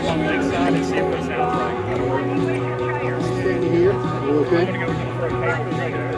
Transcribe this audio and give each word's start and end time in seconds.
up 0.00 0.10
on 0.10 0.18
the 0.18 0.24
next 0.24 0.46
side 0.46 0.74
and 0.74 0.84
see 0.84 1.00
what 1.02 1.14
it 1.14 1.24
sounds 1.24 1.56
like. 1.58 3.22
Standing 3.22 3.72
here. 3.72 3.92
You 3.92 4.44
okay? 4.46 6.09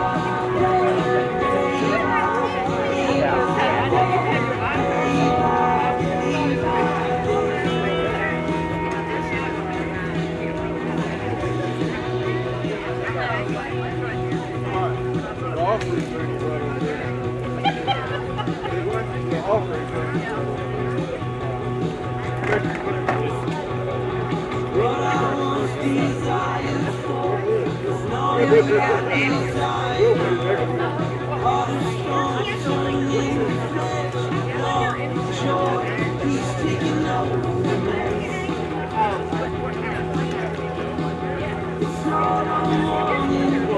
I'm 0.00 0.27
Well, 28.38 28.46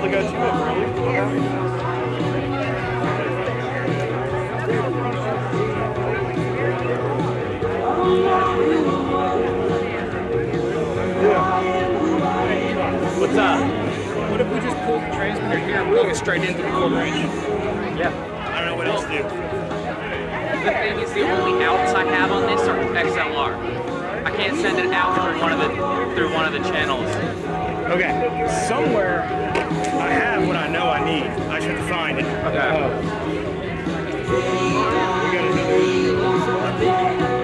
they 0.02 0.10
got 0.10 0.30
you 0.30 0.38
up 0.38 0.54
early. 1.08 1.49
Pull 14.90 15.00
the 15.00 15.06
transmitter 15.14 15.58
here 15.58 15.84
plug 15.84 16.08
it 16.08 16.16
straight 16.16 16.42
into 16.42 16.62
the 16.62 16.68
cord 16.70 16.92
range? 16.92 17.16
Yeah. 17.96 18.10
I 18.50 18.58
don't 18.58 18.66
know 18.66 18.76
what 18.76 18.88
else 18.88 19.04
to 19.04 19.08
do. 19.08 19.22
The 19.22 20.70
thing 20.72 20.98
is, 20.98 21.12
the 21.12 21.22
only 21.22 21.64
outs 21.64 21.94
I 21.94 22.04
have 22.04 22.32
on 22.32 22.42
this 22.42 22.60
are 22.68 22.76
XLR. 22.94 23.54
I 24.24 24.30
can't 24.36 24.56
send 24.58 24.78
it 24.78 24.92
out 24.92 25.14
through 25.14 25.40
one 25.40 25.52
of 25.52 25.58
the 25.60 25.68
through 26.14 26.34
one 26.34 26.44
of 26.44 26.52
the 26.52 26.68
channels. 26.70 27.06
Okay, 27.92 28.12
somewhere 28.68 29.22
I 29.22 30.10
have 30.10 30.46
what 30.46 30.56
I 30.56 30.68
know 30.68 30.88
I 30.88 31.04
need. 31.04 31.30
I 31.48 31.60
should 31.60 31.78
find 31.88 32.18
it. 32.18 32.26
Okay. 32.26 32.70
Oh. 32.72 32.90
We 35.22 35.36
got 35.36 35.44
another. 36.78 37.39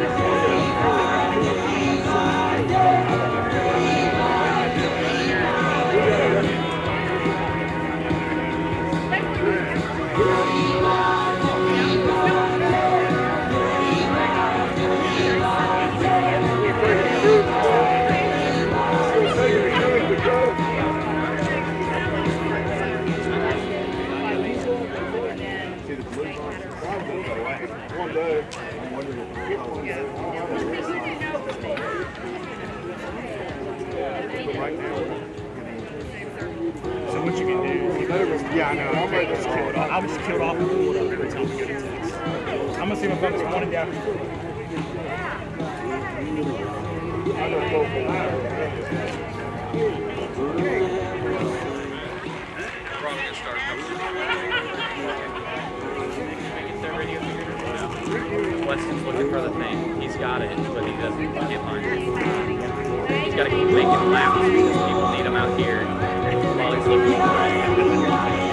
So 28.17 28.23
what 37.23 37.37
you 37.37 37.45
can 37.45 37.61
do? 37.63 37.77
Yeah, 38.57 38.71
I 38.71 38.75
know. 38.75 38.89
I'm 38.91 39.11
ready 39.11 39.27
to 39.27 39.35
just 39.35 39.47
kill 39.47 39.69
it 39.69 39.77
off. 39.77 39.91
I 39.91 39.99
would 39.99 40.09
just 40.09 40.21
kill 40.21 40.37
it 40.37 40.41
off 40.41 40.57
and 40.57 40.67
pull 40.67 40.97
it 40.97 41.03
up 41.03 41.13
every 41.13 41.31
time 41.31 41.47
we 41.51 41.57
get 41.57 41.69
a 41.69 41.73
text. 41.83 42.15
I'm 42.15 42.89
gonna 42.89 42.97
see 42.97 43.07
if 43.07 43.23
I 43.23 43.31
just 43.33 43.45
one 43.45 43.63
it 43.65 43.71
down. 43.71 43.89
I 47.37 47.51
don't 47.51 47.71
go 47.71 47.85
for 47.85 48.01
that. 48.13 48.46
Weston's 58.67 59.05
looking 59.05 59.31
for 59.31 59.41
the 59.41 59.51
thing. 59.51 60.01
He's 60.01 60.17
got 60.17 60.43
it, 60.43 60.57
but 60.75 60.85
he 60.85 60.93
doesn't 60.97 61.33
get 61.35 61.63
mine. 61.65 61.85
He's 61.85 63.35
got 63.35 63.45
to 63.45 63.51
keep 63.51 63.67
making 63.67 64.11
laps 64.11 64.41
because 64.41 64.77
people 64.89 65.11
need 65.13 65.25
him 65.25 65.37
out 65.37 65.57
here 65.57 65.85
while 65.85 66.75
he's 66.75 66.87
looking 66.87 67.13
for 67.13 68.41
it. 68.43 68.46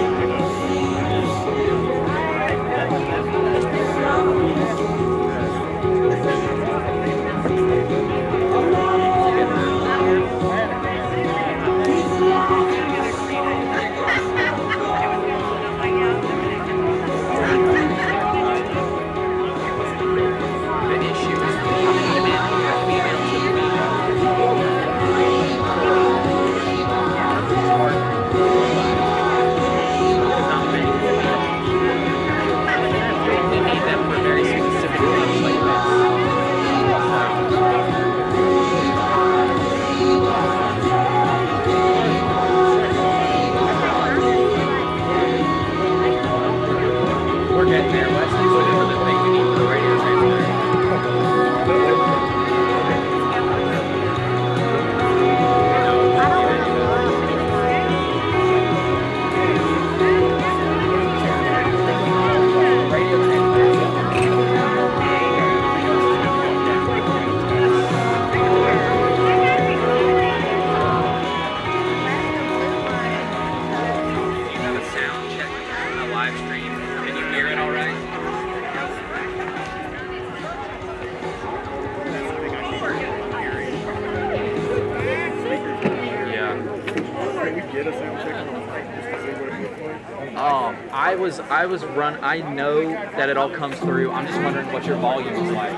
I 92.34 92.40
know 92.52 92.82
that 92.88 93.28
it 93.28 93.36
all 93.36 93.48
comes 93.48 93.78
through. 93.78 94.10
I'm 94.10 94.26
just 94.26 94.42
wondering 94.42 94.66
what 94.72 94.84
your 94.84 94.96
volume 94.96 95.34
is 95.34 95.52
like. 95.52 95.72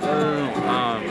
Oh, 0.00 0.44
um, 0.66 1.04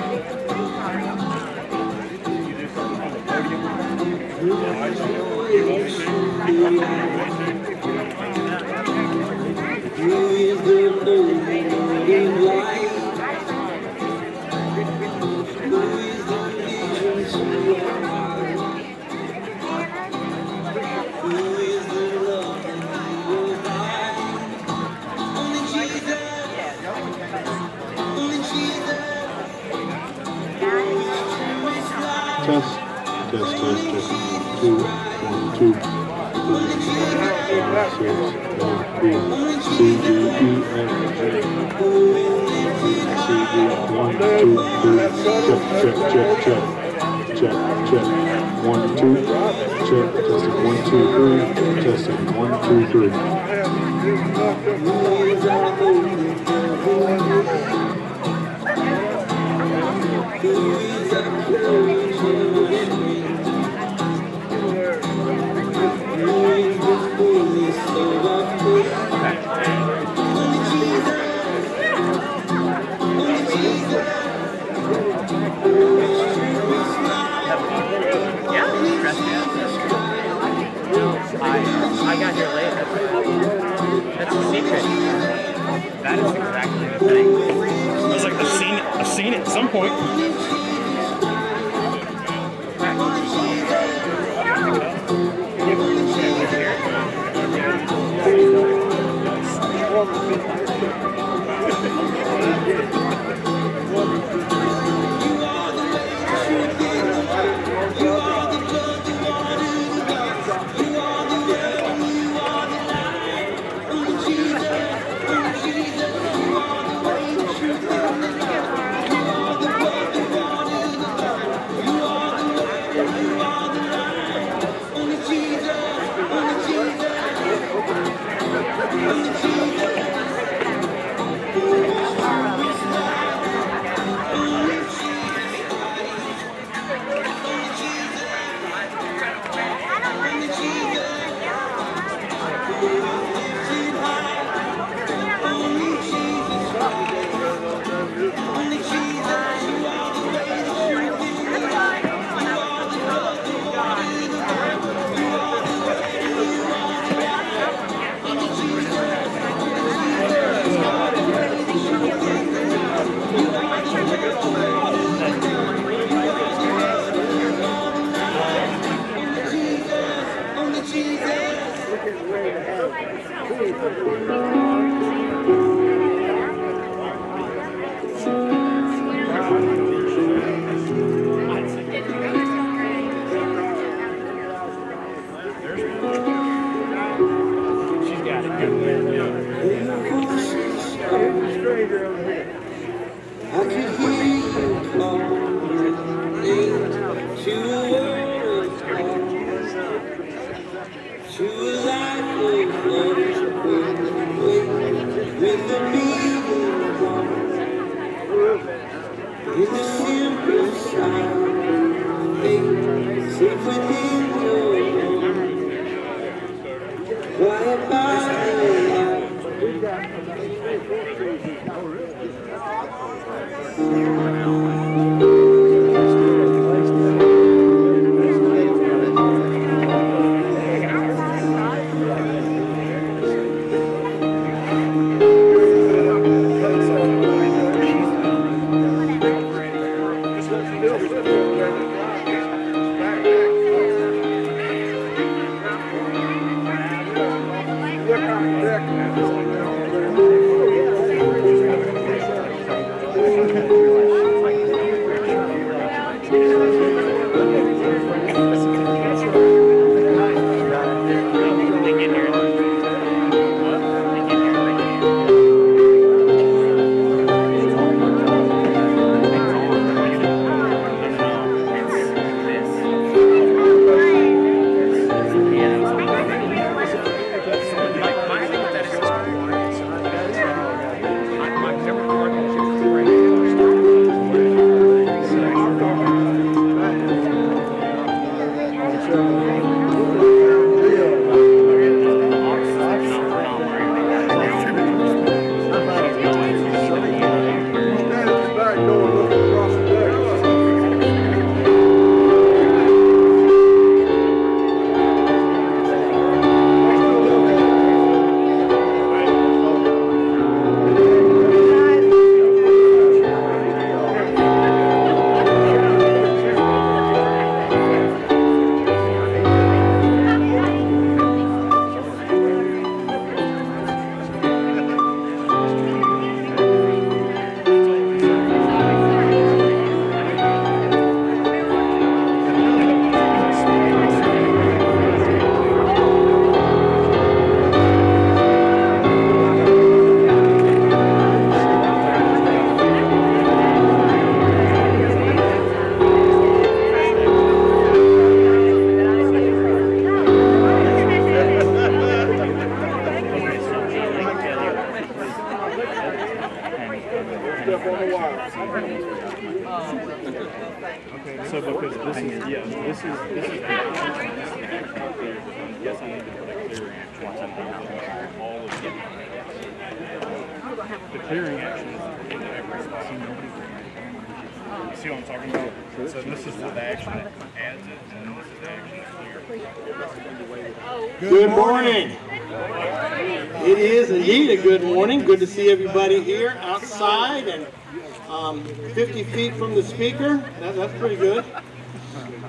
Speaker. 389.97 390.37
That, 390.59 390.75
that's 390.75 390.93
pretty 390.99 391.15
good. 391.15 391.43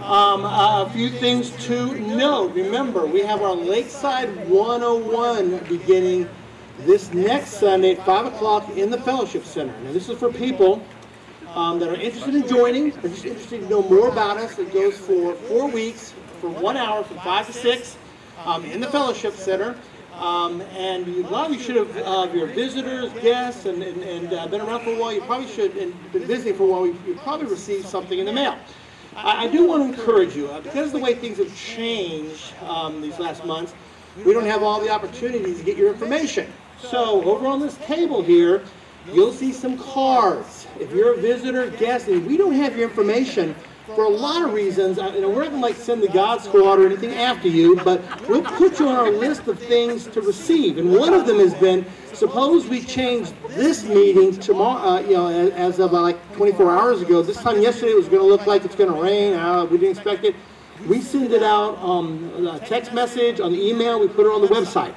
Um, 0.02 0.45
a 0.45 0.85
a 0.87 0.90
few 0.93 1.09
things 1.09 1.50
to 1.64 1.99
note. 1.99 2.52
Remember, 2.52 3.07
we 3.07 3.23
have 3.23 3.40
our 3.40 3.55
Lakeside 3.55 4.28
101 4.50 5.57
beginning 5.67 6.28
this 6.81 7.11
next 7.14 7.52
Sunday 7.52 7.93
at 7.93 8.05
5 8.05 8.26
o'clock 8.26 8.69
in 8.76 8.90
the 8.90 9.00
Fellowship 9.00 9.47
Center. 9.47 9.73
Now, 9.81 9.93
this 9.93 10.11
is 10.11 10.19
for 10.19 10.31
people 10.31 10.85
um, 11.55 11.78
that 11.78 11.88
are 11.88 11.95
interested 11.95 12.35
in 12.35 12.47
joining, 12.47 12.93
or 12.99 13.09
just 13.09 13.25
interested 13.25 13.62
to 13.62 13.69
know 13.71 13.83
more 13.83 14.11
about 14.11 14.37
us. 14.37 14.59
It 14.59 14.71
goes 14.75 14.99
for 14.99 15.33
four 15.49 15.71
weeks, 15.71 16.12
for 16.43 16.50
one 16.50 16.76
hour, 16.76 17.02
from 17.02 17.17
5 17.21 17.47
to 17.47 17.52
6, 17.55 17.97
um, 18.45 18.62
in 18.67 18.78
the 18.78 18.88
Fellowship 18.88 19.33
Center. 19.33 19.75
Um, 20.19 20.63
and 20.77 21.07
you 21.07 21.59
should 21.61 21.77
have, 21.77 21.97
uh, 21.99 22.27
if 22.29 22.35
you're 22.35 22.49
visitors, 22.49 23.13
guests, 23.23 23.67
and, 23.67 23.83
and, 23.85 24.03
and 24.03 24.33
uh, 24.33 24.49
been 24.49 24.61
around 24.61 24.81
for 24.81 24.91
a 24.91 24.99
while, 24.99 25.13
you 25.13 25.21
probably 25.21 25.47
should, 25.47 25.77
and 25.77 25.95
been 26.13 26.25
visiting 26.25 26.55
for 26.55 26.65
a 26.65 26.67
while, 26.67 26.87
you, 26.87 26.99
you 27.07 27.15
probably 27.23 27.47
received 27.47 27.87
something 27.87 28.19
in 28.19 28.27
the 28.27 28.33
mail. 28.33 28.59
I, 29.15 29.45
I 29.45 29.49
do 29.49 29.65
want 29.65 29.85
to 29.85 29.97
encourage 29.97 30.35
you, 30.35 30.49
uh, 30.49 30.61
because 30.61 30.89
of 30.89 30.93
the 30.95 30.99
way 30.99 31.15
things 31.15 31.39
have 31.39 31.57
changed 31.57 32.53
um, 32.65 33.01
these 33.01 33.21
last 33.21 33.45
months, 33.45 33.75
we 34.25 34.33
don't 34.33 34.47
have 34.47 34.65
all 34.65 34.81
the 34.81 34.91
opportunities 34.91 35.59
to 35.59 35.65
get 35.65 35.77
your 35.77 35.93
information. 35.93 36.53
So 36.81 37.23
over 37.23 37.47
on 37.47 37.61
this 37.61 37.77
table 37.77 38.21
here, 38.21 38.65
you'll 39.13 39.33
see 39.33 39.53
some 39.53 39.79
cards. 39.79 40.67
If 40.81 40.91
you're 40.91 41.15
a 41.15 41.17
visitor, 41.17 41.71
guest, 41.71 42.09
and 42.09 42.27
we 42.27 42.37
don't 42.37 42.55
have 42.55 42.77
your 42.77 42.89
information 42.89 43.55
for 43.95 44.04
a 44.04 44.11
lot 44.11 44.45
of 44.45 44.52
reasons, 44.52 44.99
you 44.99 45.21
know, 45.21 45.30
we're 45.30 45.45
not 45.45 45.50
going 45.50 45.62
to 45.62 45.66
like 45.68 45.76
send 45.76 46.02
the 46.02 46.09
God 46.09 46.40
Squad 46.42 46.78
or 46.78 46.87
anything 46.87 47.14
after 47.14 47.49
you, 47.49 47.76
but 47.76 48.02
we'll 48.28 48.42
put 48.42 48.78
you 48.78 48.88
on 48.88 48.97
our 48.97 49.11
list 49.11 49.47
of 49.49 49.59
things 49.59 50.07
to 50.09 50.21
receive. 50.21 50.78
And 50.78 50.92
one 50.92 51.14
of 51.14 51.26
them 51.26 51.38
has 51.38 51.54
been, 51.54 51.87
suppose 52.12 52.66
we 52.66 52.83
change 52.83 53.30
this 53.49 53.85
meeting 53.85 54.38
tomorrow, 54.38 54.97
uh, 54.97 55.00
you 55.00 55.14
know, 55.14 55.28
as, 55.28 55.78
of 55.78 55.95
uh, 55.95 56.02
like 56.02 56.37
24 56.37 56.78
hours 56.78 57.02
ago. 57.02 57.23
This 57.23 57.40
time 57.40 57.62
yesterday 57.62 57.92
it 57.92 57.97
was 57.97 58.09
going 58.09 58.21
to 58.21 58.28
look 58.28 58.47
like 58.47 58.64
it's 58.64 58.76
going 58.76 58.92
to 58.92 59.00
rain. 59.00 59.35
Uh, 59.35 59.64
we 59.64 59.78
didn't 59.78 59.97
expect 59.97 60.25
it. 60.25 60.35
We 60.87 61.00
send 61.00 61.33
it 61.33 61.42
out 61.42 61.78
um, 61.78 62.47
a 62.47 62.59
text 62.61 62.92
message 62.92 63.40
on 63.40 63.52
the 63.52 63.61
email. 63.61 63.99
We 63.99 64.09
put 64.09 64.26
it 64.26 64.33
on 64.33 64.42
the 64.42 64.49
website. 64.49 64.95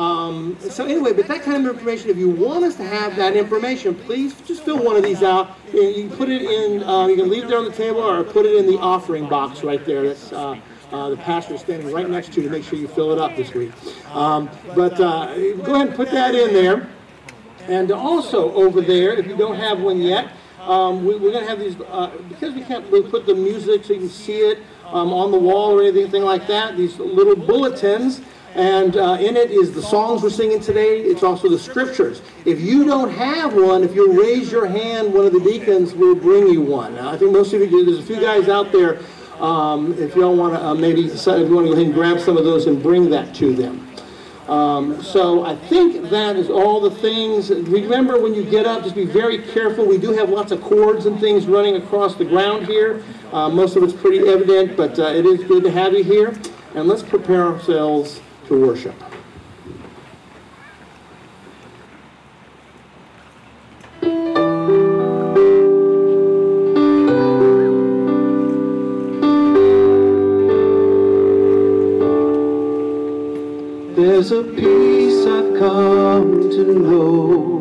Um, 0.00 0.56
so 0.60 0.86
anyway, 0.86 1.12
but 1.12 1.28
that 1.28 1.42
kind 1.42 1.66
of 1.66 1.74
information, 1.74 2.08
if 2.08 2.16
you 2.16 2.30
want 2.30 2.64
us 2.64 2.74
to 2.76 2.84
have 2.84 3.16
that 3.16 3.36
information, 3.36 3.94
please 3.94 4.32
just 4.40 4.62
fill 4.62 4.82
one 4.82 4.96
of 4.96 5.02
these 5.02 5.22
out. 5.22 5.58
You, 5.74 6.08
can 6.08 6.16
put 6.16 6.30
it 6.30 6.40
in, 6.40 6.82
uh, 6.82 7.06
you 7.06 7.16
can 7.16 7.28
leave 7.28 7.44
it 7.44 7.48
there 7.48 7.58
on 7.58 7.66
the 7.66 7.72
table 7.72 8.00
or 8.00 8.24
put 8.24 8.46
it 8.46 8.56
in 8.56 8.66
the 8.66 8.78
offering 8.78 9.28
box 9.28 9.62
right 9.62 9.84
there. 9.84 10.04
That's 10.04 10.32
uh, 10.32 10.58
uh, 10.90 11.10
the 11.10 11.18
pastor 11.18 11.52
is 11.52 11.60
standing 11.60 11.92
right 11.92 12.08
next 12.08 12.32
to 12.32 12.40
you 12.40 12.48
to 12.48 12.50
make 12.50 12.64
sure 12.64 12.78
you 12.78 12.88
fill 12.88 13.12
it 13.12 13.18
up 13.18 13.36
this 13.36 13.52
week. 13.52 13.72
Um, 14.14 14.48
but 14.74 14.98
uh, 14.98 15.34
go 15.58 15.74
ahead 15.74 15.88
and 15.88 15.94
put 15.94 16.10
that 16.12 16.34
in 16.34 16.54
there. 16.54 16.88
And 17.68 17.92
also 17.92 18.54
over 18.54 18.80
there, 18.80 19.12
if 19.12 19.26
you 19.26 19.36
don't 19.36 19.56
have 19.56 19.80
one 19.80 20.00
yet, 20.00 20.32
um, 20.62 21.04
we, 21.04 21.16
we're 21.16 21.30
going 21.30 21.44
to 21.44 21.50
have 21.50 21.60
these, 21.60 21.76
uh, 21.78 22.10
because 22.30 22.54
we 22.54 22.62
can't 22.62 22.90
really 22.90 23.08
put 23.10 23.26
the 23.26 23.34
music 23.34 23.84
so 23.84 23.92
you 23.92 24.00
can 24.00 24.08
see 24.08 24.38
it 24.38 24.60
um, 24.86 25.12
on 25.12 25.30
the 25.30 25.38
wall 25.38 25.78
or 25.78 25.82
anything 25.82 26.22
like 26.22 26.46
that, 26.46 26.78
these 26.78 26.98
little 26.98 27.36
bulletins. 27.36 28.22
And 28.54 28.96
uh, 28.96 29.18
in 29.20 29.36
it 29.36 29.50
is 29.50 29.72
the 29.72 29.82
songs 29.82 30.22
we're 30.22 30.30
singing 30.30 30.60
today. 30.60 31.00
It's 31.00 31.22
also 31.22 31.48
the 31.48 31.58
scriptures. 31.58 32.20
If 32.44 32.60
you 32.60 32.84
don't 32.84 33.10
have 33.10 33.54
one, 33.54 33.84
if 33.84 33.94
you'll 33.94 34.14
raise 34.14 34.50
your 34.50 34.66
hand, 34.66 35.14
one 35.14 35.24
of 35.24 35.32
the 35.32 35.40
deacons 35.40 35.94
will 35.94 36.16
bring 36.16 36.48
you 36.48 36.60
one. 36.60 36.96
Now, 36.96 37.10
I 37.10 37.16
think 37.16 37.32
most 37.32 37.52
of 37.52 37.60
you 37.60 37.68
do. 37.68 37.84
There's 37.84 37.98
a 37.98 38.02
few 38.02 38.20
guys 38.20 38.48
out 38.48 38.72
there. 38.72 39.00
Um, 39.38 39.94
if 39.98 40.14
don't 40.14 40.36
want 40.36 40.54
to, 40.54 40.62
uh, 40.62 40.74
maybe 40.74 41.06
if 41.06 41.26
you 41.26 41.32
want 41.32 41.48
to 41.48 41.48
go 41.48 41.72
ahead 41.72 41.86
and 41.86 41.94
grab 41.94 42.20
some 42.20 42.36
of 42.36 42.44
those 42.44 42.66
and 42.66 42.82
bring 42.82 43.08
that 43.10 43.34
to 43.36 43.54
them. 43.54 43.86
Um, 44.48 45.00
so 45.00 45.44
I 45.44 45.54
think 45.54 46.10
that 46.10 46.34
is 46.34 46.50
all 46.50 46.80
the 46.80 46.90
things. 46.90 47.50
Remember 47.50 48.20
when 48.20 48.34
you 48.34 48.44
get 48.44 48.66
up, 48.66 48.82
just 48.82 48.96
be 48.96 49.06
very 49.06 49.38
careful. 49.38 49.86
We 49.86 49.96
do 49.96 50.12
have 50.12 50.28
lots 50.28 50.50
of 50.50 50.60
cords 50.60 51.06
and 51.06 51.20
things 51.20 51.46
running 51.46 51.76
across 51.76 52.16
the 52.16 52.24
ground 52.24 52.66
here. 52.66 53.02
Uh, 53.32 53.48
most 53.48 53.76
of 53.76 53.84
it's 53.84 53.92
pretty 53.92 54.28
evident, 54.28 54.76
but 54.76 54.98
uh, 54.98 55.04
it 55.04 55.24
is 55.24 55.44
good 55.44 55.62
to 55.62 55.70
have 55.70 55.92
you 55.92 56.02
here. 56.02 56.36
And 56.74 56.88
let's 56.88 57.02
prepare 57.02 57.46
ourselves 57.46 58.20
to 58.50 58.66
worship. 58.66 58.94
There's 73.94 74.32
a 74.32 74.42
peace 74.42 75.26
I've 75.26 75.56
come 75.56 76.50
to 76.50 76.64
know, 76.64 77.60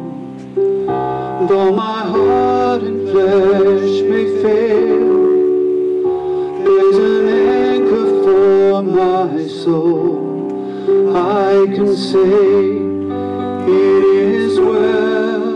though 1.48 1.72
my 1.72 2.02
heart 2.14 2.82
and 2.82 3.08
flesh 3.12 4.02
may 4.10 4.42
fail. 4.42 5.10
There's 6.66 6.98
an 6.98 7.28
anchor 7.30 8.24
for 8.24 8.82
my 8.82 9.48
soul. 9.48 10.09
I 11.20 11.66
can 11.76 11.96
say 11.98 12.80
it 13.68 14.04
is 14.16 14.58
well. 14.58 15.50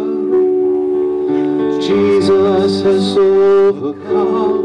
Jesus 1.80 2.82
has 2.84 3.18
overcome, 3.18 4.63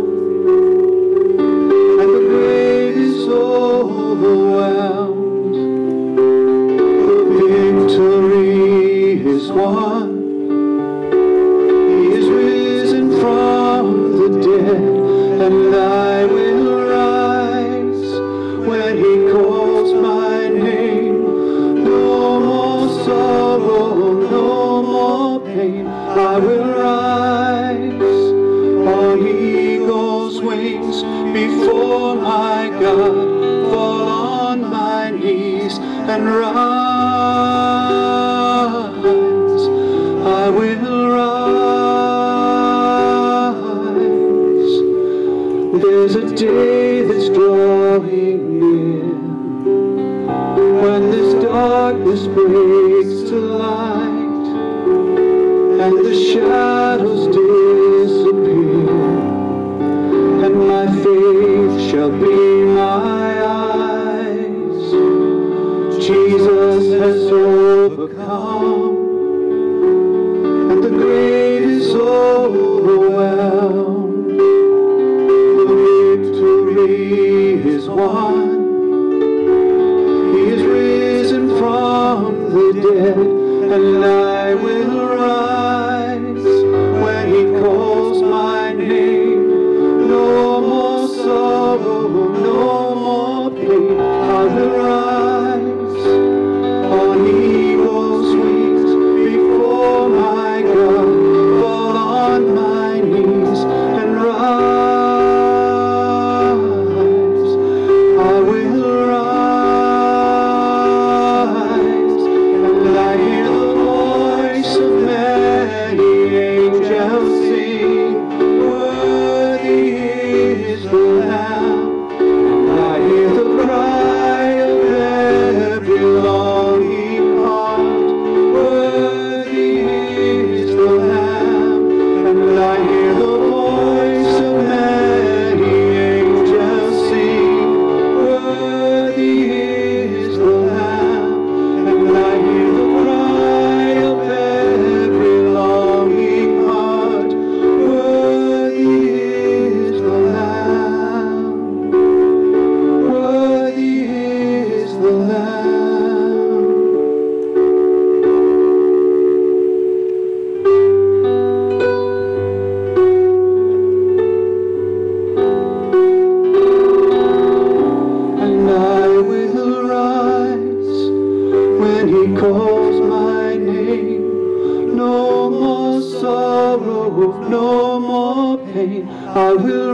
pain. 179.58 179.87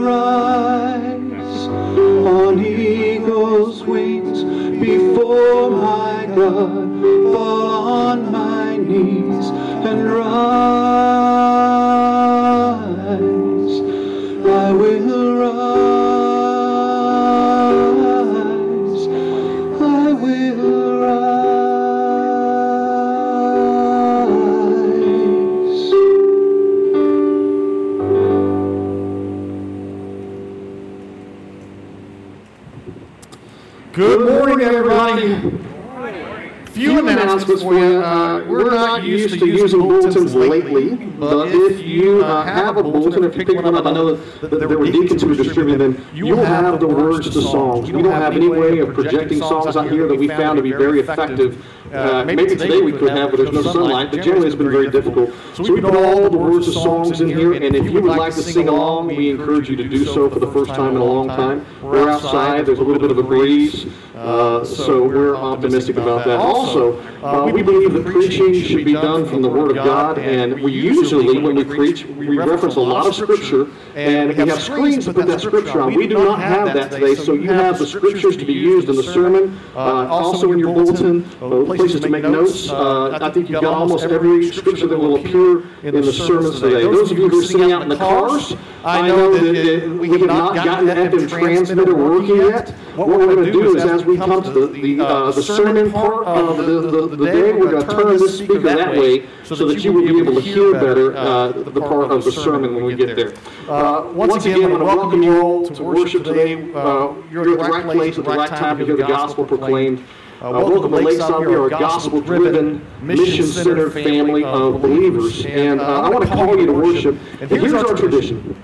Announcements 37.35 37.63
for 37.63 37.75
you. 37.75 38.03
Uh, 38.03 38.44
we're 38.55 38.71
not 38.71 39.05
used 39.05 39.39
to 39.39 39.47
using 39.47 39.81
bulletins 39.81 40.35
lately, 40.35 40.95
but 40.95 41.49
if 41.49 41.81
you 41.81 42.25
uh, 42.25 42.45
have 42.45 42.77
a 42.77 42.83
bulletin, 42.83 43.25
if 43.25 43.37
you 43.37 43.45
pick 43.45 43.57
one 43.57 43.75
up, 43.75 43.87
I 43.87 43.93
know 43.93 44.15
that 44.15 44.51
there 44.51 44.69
were 44.69 44.91
deacons 44.91 45.23
who 45.23 45.29
were 45.29 45.35
distributing 45.35 45.79
them, 45.79 46.07
you'll 46.15 46.45
have 46.45 46.81
the 46.81 46.89
words 46.89 47.31
to 47.31 47.43
songs. 47.43 47.91
We 47.91 48.03
don't 48.03 48.13
have 48.13 48.35
any 48.35 48.49
way 48.49 48.79
of 48.79 48.95
projecting 48.95 49.39
songs 49.39 49.77
out 49.77 49.91
here 49.91 50.07
that 50.07 50.17
we 50.17 50.29
found 50.29 50.57
to 50.57 50.63
be 50.63 50.73
very 50.73 51.01
effective. 51.01 51.65
Uh, 51.93 52.25
maybe 52.25 52.47
today 52.47 52.81
we 52.81 52.93
could 52.93 53.11
have, 53.11 53.31
but 53.31 53.37
there's 53.37 53.53
no 53.53 53.63
sunlight, 53.63 54.11
but 54.11 54.23
generally 54.23 54.47
it's 54.47 54.57
been 54.57 54.71
very 54.71 54.91
difficult. 54.91 55.31
So 55.55 55.73
we 55.73 55.81
put 55.81 55.95
all 55.95 56.29
the 56.29 56.39
words 56.39 56.67
of 56.69 56.75
songs 56.75 57.21
in 57.21 57.29
here, 57.29 57.53
and 57.53 57.75
if 57.75 57.85
you 57.85 58.03
would 58.03 58.17
like 58.17 58.35
to 58.35 58.43
sing 58.43 58.69
along, 58.69 59.09
we 59.09 59.31
encourage 59.31 59.69
you 59.69 59.77
to 59.77 59.89
do 59.89 60.05
so 60.05 60.29
for 60.29 60.41
the 60.41 60.51
first 60.51 60.71
time 60.71 60.97
in 60.97 61.03
a 61.03 61.05
long 61.05 61.29
time. 61.29 61.65
We're 61.83 62.11
outside, 62.11 62.67
there's 62.67 62.81
a 62.81 62.83
little 62.83 63.01
bit 63.01 63.11
of 63.11 63.19
a 63.19 63.23
breeze, 63.23 63.87
uh, 64.17 64.65
so 64.65 65.05
we're 65.05 65.37
optimistic 65.37 65.97
about 65.97 66.25
that. 66.25 66.39
Also, 66.39 67.01
uh, 67.23 67.51
we 67.53 67.63
believe 67.63 67.93
that 67.93 68.05
preaching 68.07 68.44
should 68.53 68.85
be 68.85 68.93
done 68.93 69.27
from 69.27 69.43
the 69.43 69.49
Word 69.49 69.77
of 69.77 69.85
God, 69.85 70.19
and 70.19 70.61
we 70.61 70.73
usually, 70.73 71.39
when 71.41 71.55
we 71.55 71.65
preach, 71.65 72.05
we 72.05 72.37
reference 72.37 72.77
a 72.77 72.81
lot 72.81 73.07
of 73.07 73.15
Scripture, 73.15 73.69
and 73.95 74.37
we 74.37 74.49
have 74.49 74.61
screens 74.61 75.07
to 75.07 75.15
put 75.15 75.27
that 75.27 75.41
Scripture 75.41 75.81
on. 75.81 75.95
We 75.95 76.07
do 76.07 76.23
not 76.23 76.41
have 76.41 76.75
that 76.75 76.91
today, 76.91 77.15
so 77.15 77.35
you 77.35 77.51
have 77.53 77.79
the 77.79 77.87
Scriptures 77.87 78.37
to 78.37 78.45
be 78.45 78.53
used 78.53 78.89
in 78.89 78.97
the 78.97 79.03
sermon, 79.03 79.59
uh, 79.75 80.07
also 80.09 80.53
in 80.53 80.59
your 80.59 80.75
bulletin, 80.75 81.25
uh, 81.41 81.65
places 81.65 82.01
to 82.01 82.09
make 82.09 82.25
notes. 82.25 82.69
Uh, 82.71 83.19
I 83.21 83.31
think 83.31 83.49
you've 83.49 83.63
got 83.63 83.75
almost 83.75 84.05
every 84.05 84.51
Scripture 84.53 84.87
that 84.87 84.99
will 84.99 85.17
appear 85.17 85.65
in 85.83 85.95
the 85.95 86.13
sermons 86.13 86.61
today. 86.61 86.83
Those 86.83 87.11
of 87.11 87.19
you 87.19 87.29
who 87.29 87.41
are 87.41 87.45
sitting 87.45 87.73
out 87.73 87.83
in 87.83 87.89
the 87.89 87.97
cars, 87.97 88.55
I 88.85 89.09
know 89.09 89.33
that 89.33 89.87
uh, 89.87 89.95
we 89.95 90.11
have 90.11 90.27
not 90.27 90.55
gotten 90.55 90.87
the 90.87 90.95
FM 90.95 91.29
transmitter 91.29 91.95
working 91.95 92.37
yet. 92.37 92.71
What 92.97 93.09
we're 93.09 93.27
going 93.27 93.45
to 93.45 93.51
do 93.53 93.75
is, 93.77 93.85
as 93.85 94.05
we 94.05 94.17
come 94.17 94.43
to 94.43 94.51
the, 94.51 94.67
the, 94.69 95.01
uh, 95.05 95.33
the 95.33 95.43
sermon 95.43 95.91
part 95.91 96.27
of 96.27 96.59
the, 96.59 96.81
the, 96.81 97.17
the 97.17 97.25
day, 97.25 97.53
we're 97.53 97.71
going 97.71 97.87
to 97.87 97.93
turn 97.93 98.17
this 98.19 98.34
speaker 98.35 98.59
that 98.59 98.91
way 98.97 99.27
so 99.45 99.55
that 99.55 99.83
you 99.85 99.93
will 99.93 100.03
be 100.07 100.19
able 100.21 100.35
to 100.35 100.41
hear 100.41 100.73
better 100.75 101.17
uh, 101.17 101.53
the 101.53 101.81
part 101.81 102.11
of 102.11 102.25
the 102.25 102.33
sermon 102.33 102.75
when 102.75 102.85
we 102.85 102.95
get 102.95 103.17
there. 103.17 103.35
Uh, 103.69 104.11
once 104.13 104.45
again, 104.45 104.65
I 104.65 104.67
want 104.69 104.81
to 104.81 104.85
welcome 104.85 105.23
you 105.23 105.41
all 105.41 105.69
to 105.69 105.83
worship 105.83 106.25
today. 106.25 106.55
Uh, 106.73 107.15
you're 107.31 107.51
at 107.53 107.59
the 107.59 107.65
right 107.73 107.85
place 107.85 108.19
at 108.19 108.25
the 108.25 108.31
right 108.31 108.49
time 108.49 108.79
to 108.79 108.85
hear 108.85 108.97
the 108.97 109.07
gospel 109.07 109.45
proclaimed. 109.45 110.05
Uh, 110.43 110.51
welcome 110.51 110.91
to 110.91 110.99
Lakeside. 110.99 111.47
We 111.47 111.55
are 111.55 111.67
a 111.67 111.71
gospel-driven, 111.71 112.85
mission-centered 113.01 113.93
family 113.93 114.45
of 114.45 114.83
believers, 114.83 115.47
and 115.47 115.81
uh, 115.81 116.03
I 116.03 116.11
want 116.11 116.25
to 116.25 116.31
call 116.31 116.59
you 116.59 116.67
to 116.67 116.73
worship. 116.73 117.17
And 117.41 117.51
here's 117.51 117.73
our 117.73 117.95
tradition. 117.95 118.63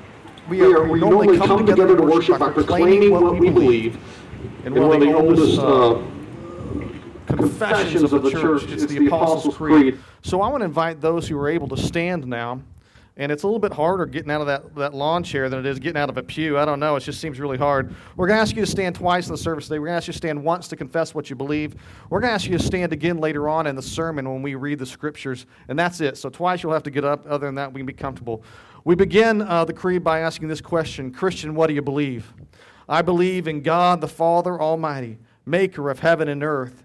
We, 0.48 0.62
are, 0.62 0.86
we 0.86 0.98
normally 1.00 1.38
come 1.38 1.64
together 1.64 1.96
to 1.96 2.02
worship 2.02 2.38
by 2.40 2.50
proclaiming 2.50 3.12
what 3.12 3.38
we 3.38 3.48
believe 3.50 3.98
And 4.64 4.74
one 4.74 4.92
of 4.92 5.00
the 5.00 5.14
oldest 5.14 5.58
uh, 5.58 6.02
confessions 7.36 8.12
of 8.12 8.22
the 8.22 8.30
church. 8.30 8.64
It's 8.64 8.86
the 8.86 9.06
Apostles' 9.06 9.56
Creed. 9.56 9.98
So 10.22 10.40
I 10.42 10.48
want 10.48 10.60
to 10.60 10.66
invite 10.66 11.00
those 11.00 11.28
who 11.28 11.38
are 11.38 11.48
able 11.48 11.68
to 11.68 11.76
stand 11.76 12.26
now. 12.26 12.60
And 13.16 13.30
it's 13.30 13.42
a 13.42 13.46
little 13.46 13.60
bit 13.60 13.72
harder 13.72 14.06
getting 14.06 14.30
out 14.30 14.40
of 14.40 14.46
that, 14.46 14.74
that 14.76 14.94
lawn 14.94 15.22
chair 15.22 15.50
than 15.50 15.58
it 15.58 15.66
is 15.66 15.78
getting 15.78 16.00
out 16.00 16.08
of 16.08 16.16
a 16.16 16.22
pew. 16.22 16.56
I 16.56 16.64
don't 16.64 16.80
know. 16.80 16.96
It 16.96 17.00
just 17.00 17.20
seems 17.20 17.38
really 17.38 17.58
hard. 17.58 17.94
We're 18.16 18.26
going 18.26 18.38
to 18.38 18.40
ask 18.40 18.56
you 18.56 18.64
to 18.64 18.70
stand 18.70 18.94
twice 18.94 19.26
in 19.26 19.32
the 19.32 19.38
service 19.38 19.66
today. 19.66 19.78
We're 19.78 19.88
going 19.88 19.94
to 19.94 19.98
ask 19.98 20.06
you 20.06 20.12
to 20.12 20.16
stand 20.16 20.42
once 20.42 20.68
to 20.68 20.76
confess 20.76 21.14
what 21.14 21.28
you 21.28 21.36
believe. 21.36 21.74
We're 22.08 22.20
going 22.20 22.30
to 22.30 22.34
ask 22.34 22.46
you 22.46 22.56
to 22.56 22.64
stand 22.64 22.94
again 22.94 23.18
later 23.18 23.46
on 23.46 23.66
in 23.66 23.76
the 23.76 23.82
sermon 23.82 24.26
when 24.30 24.40
we 24.40 24.54
read 24.54 24.78
the 24.78 24.86
scriptures. 24.86 25.44
And 25.68 25.78
that's 25.78 26.00
it. 26.00 26.16
So 26.16 26.30
twice 26.30 26.62
you'll 26.62 26.72
have 26.72 26.84
to 26.84 26.90
get 26.90 27.04
up. 27.04 27.26
Other 27.26 27.44
than 27.46 27.56
that, 27.56 27.70
we 27.70 27.80
can 27.80 27.86
be 27.86 27.92
comfortable. 27.92 28.42
We 28.84 28.94
begin 28.94 29.42
uh, 29.42 29.66
the 29.66 29.74
creed 29.74 30.02
by 30.02 30.20
asking 30.20 30.48
this 30.48 30.62
question 30.62 31.12
Christian, 31.12 31.54
what 31.54 31.66
do 31.66 31.74
you 31.74 31.82
believe? 31.82 32.32
I 32.88 33.02
believe 33.02 33.46
in 33.48 33.60
God 33.60 34.00
the 34.00 34.08
Father 34.08 34.58
Almighty, 34.58 35.18
maker 35.44 35.90
of 35.90 35.98
heaven 35.98 36.28
and 36.28 36.42
earth, 36.42 36.84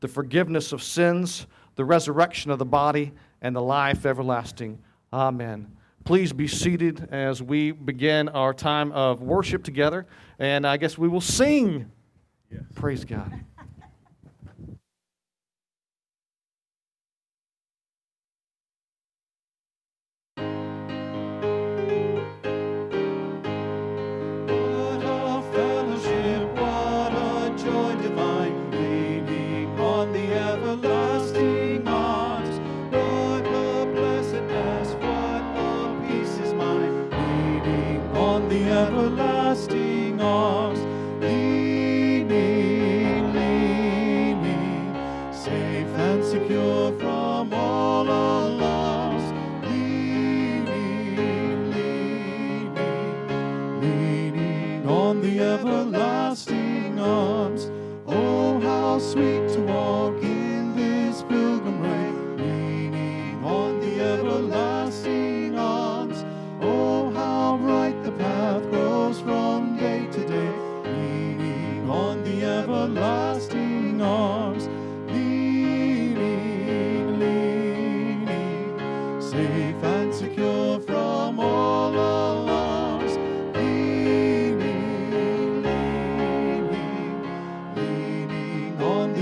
the 0.00 0.08
forgiveness 0.08 0.72
of 0.72 0.82
sins, 0.82 1.46
the 1.76 1.84
resurrection 1.84 2.50
of 2.50 2.58
the 2.58 2.64
body, 2.64 3.12
and 3.42 3.54
the 3.54 3.62
life 3.62 4.04
everlasting. 4.04 4.78
Amen. 5.12 5.76
Please 6.04 6.32
be 6.32 6.48
seated 6.48 7.08
as 7.10 7.42
we 7.42 7.72
begin 7.72 8.28
our 8.30 8.54
time 8.54 8.90
of 8.92 9.22
worship 9.22 9.62
together, 9.62 10.06
and 10.38 10.66
I 10.66 10.76
guess 10.76 10.96
we 10.96 11.08
will 11.08 11.20
sing. 11.20 11.90
Praise 12.74 13.04
God. 13.04 13.44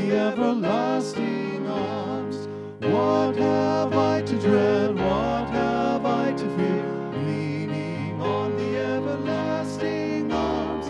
the 0.08 0.16
everlasting 0.16 1.66
arms. 1.66 2.48
What 2.80 3.36
have 3.36 3.92
I 3.92 4.22
to 4.22 4.38
dread? 4.40 4.94
What 4.94 5.50
have 5.50 6.06
I 6.06 6.32
to 6.32 6.56
fear? 6.56 7.12
Leaning 7.26 8.20
on 8.20 8.56
the 8.56 8.78
everlasting 8.78 10.32
arms, 10.32 10.86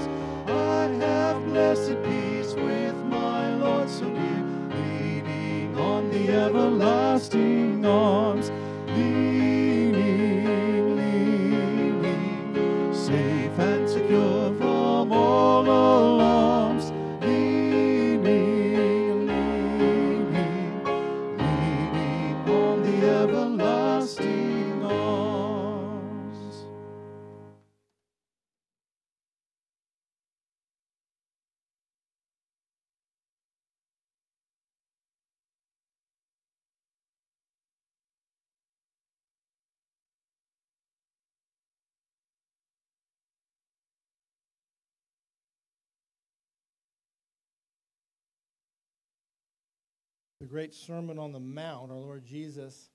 I 0.47 0.87
have 1.05 1.45
blessed 1.47 2.01
peace 2.05 2.55
with 2.55 2.95
my 3.07 3.55
Lord 3.57 3.91
so 3.91 4.09
dear. 4.09 4.45
Leaning 4.71 5.77
on 5.77 6.11
the 6.11 6.29
everlasting 6.29 7.28
great 50.49 50.75
Sermon 50.75 51.19
on 51.19 51.33
the 51.33 51.41
Mount, 51.41 51.91
our 51.91 51.99
Lord 51.99 52.25
Jesus 52.25 52.91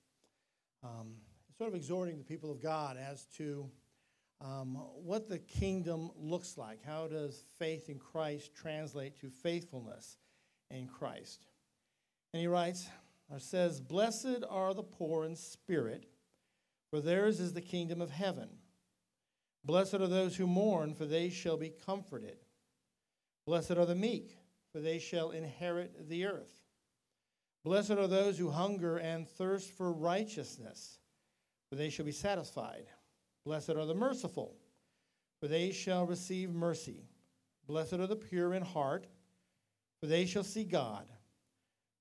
um, 0.82 1.14
sort 1.56 1.68
of 1.68 1.74
exhorting 1.74 2.18
the 2.18 2.24
people 2.24 2.50
of 2.50 2.60
God 2.60 2.96
as 2.96 3.26
to 3.36 3.70
um, 4.40 4.74
what 4.94 5.28
the 5.28 5.38
kingdom 5.38 6.10
looks 6.16 6.58
like. 6.58 6.84
How 6.84 7.06
does 7.06 7.44
faith 7.58 7.88
in 7.88 7.98
Christ 7.98 8.54
translate 8.54 9.18
to 9.20 9.30
faithfulness 9.30 10.18
in 10.70 10.88
Christ? 10.88 11.46
And 12.32 12.40
he 12.40 12.48
writes, 12.48 12.88
or 13.30 13.38
says, 13.38 13.80
Blessed 13.80 14.44
are 14.50 14.74
the 14.74 14.82
poor 14.82 15.24
in 15.24 15.36
spirit, 15.36 16.06
for 16.90 17.00
theirs 17.00 17.40
is 17.40 17.52
the 17.52 17.62
kingdom 17.62 18.00
of 18.00 18.10
heaven. 18.10 18.48
Blessed 19.64 19.94
are 19.94 20.08
those 20.08 20.36
who 20.36 20.46
mourn, 20.46 20.94
for 20.94 21.06
they 21.06 21.30
shall 21.30 21.56
be 21.56 21.72
comforted. 21.86 22.38
Blessed 23.46 23.72
are 23.72 23.86
the 23.86 23.94
meek, 23.94 24.36
for 24.72 24.80
they 24.80 24.98
shall 24.98 25.30
inherit 25.30 26.08
the 26.08 26.26
earth. 26.26 26.63
Blessed 27.64 27.92
are 27.92 28.06
those 28.06 28.36
who 28.36 28.50
hunger 28.50 28.98
and 28.98 29.26
thirst 29.26 29.70
for 29.70 29.90
righteousness, 29.90 30.98
for 31.68 31.76
they 31.76 31.88
shall 31.88 32.04
be 32.04 32.12
satisfied. 32.12 32.86
Blessed 33.46 33.70
are 33.70 33.86
the 33.86 33.94
merciful, 33.94 34.54
for 35.40 35.48
they 35.48 35.72
shall 35.72 36.06
receive 36.06 36.50
mercy. 36.50 37.08
Blessed 37.66 37.94
are 37.94 38.06
the 38.06 38.16
pure 38.16 38.52
in 38.52 38.62
heart, 38.62 39.06
for 39.98 40.06
they 40.06 40.26
shall 40.26 40.44
see 40.44 40.64
God. 40.64 41.06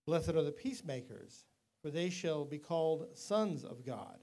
Blessed 0.06 0.32
are 0.32 0.44
the 0.44 0.52
peacemakers, 0.52 1.46
for 1.82 1.90
they 1.90 2.10
shall 2.10 2.44
be 2.44 2.60
called 2.60 3.08
sons 3.14 3.64
of 3.64 3.86
God. 3.86 4.20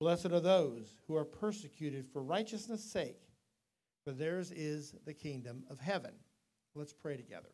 Blessed 0.00 0.26
are 0.32 0.40
those 0.40 0.96
who 1.06 1.14
are 1.14 1.24
persecuted 1.24 2.08
for 2.08 2.20
righteousness' 2.20 2.82
sake, 2.82 3.20
for 4.04 4.10
theirs 4.10 4.50
is 4.50 4.96
the 5.04 5.14
kingdom 5.14 5.62
of 5.70 5.78
heaven. 5.78 6.14
Let's 6.74 6.92
pray 6.92 7.16
together. 7.16 7.50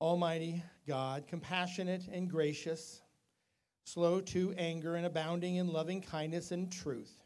Almighty 0.00 0.62
God, 0.86 1.26
compassionate 1.26 2.06
and 2.12 2.28
gracious, 2.28 3.00
slow 3.84 4.20
to 4.20 4.52
anger 4.58 4.96
and 4.96 5.06
abounding 5.06 5.56
in 5.56 5.68
loving 5.68 6.02
kindness 6.02 6.50
and 6.50 6.70
truth. 6.70 7.22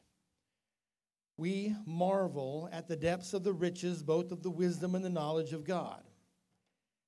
We 1.36 1.74
marvel 1.84 2.68
at 2.70 2.86
the 2.86 2.96
depths 2.96 3.34
of 3.34 3.42
the 3.42 3.52
riches, 3.52 4.02
both 4.02 4.30
of 4.30 4.42
the 4.42 4.50
wisdom 4.50 4.94
and 4.94 5.04
the 5.04 5.10
knowledge 5.10 5.52
of 5.52 5.64
God. 5.64 6.02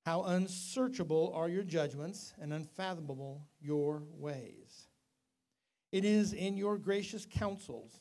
How 0.05 0.25
unsearchable 0.25 1.33
are 1.35 1.48
your 1.48 1.62
judgments 1.62 2.33
and 2.40 2.53
unfathomable 2.53 3.46
your 3.61 4.03
ways. 4.18 4.88
It 5.92 6.05
is 6.05 6.33
in 6.33 6.57
your 6.57 6.77
gracious 6.77 7.27
counsels 7.31 8.01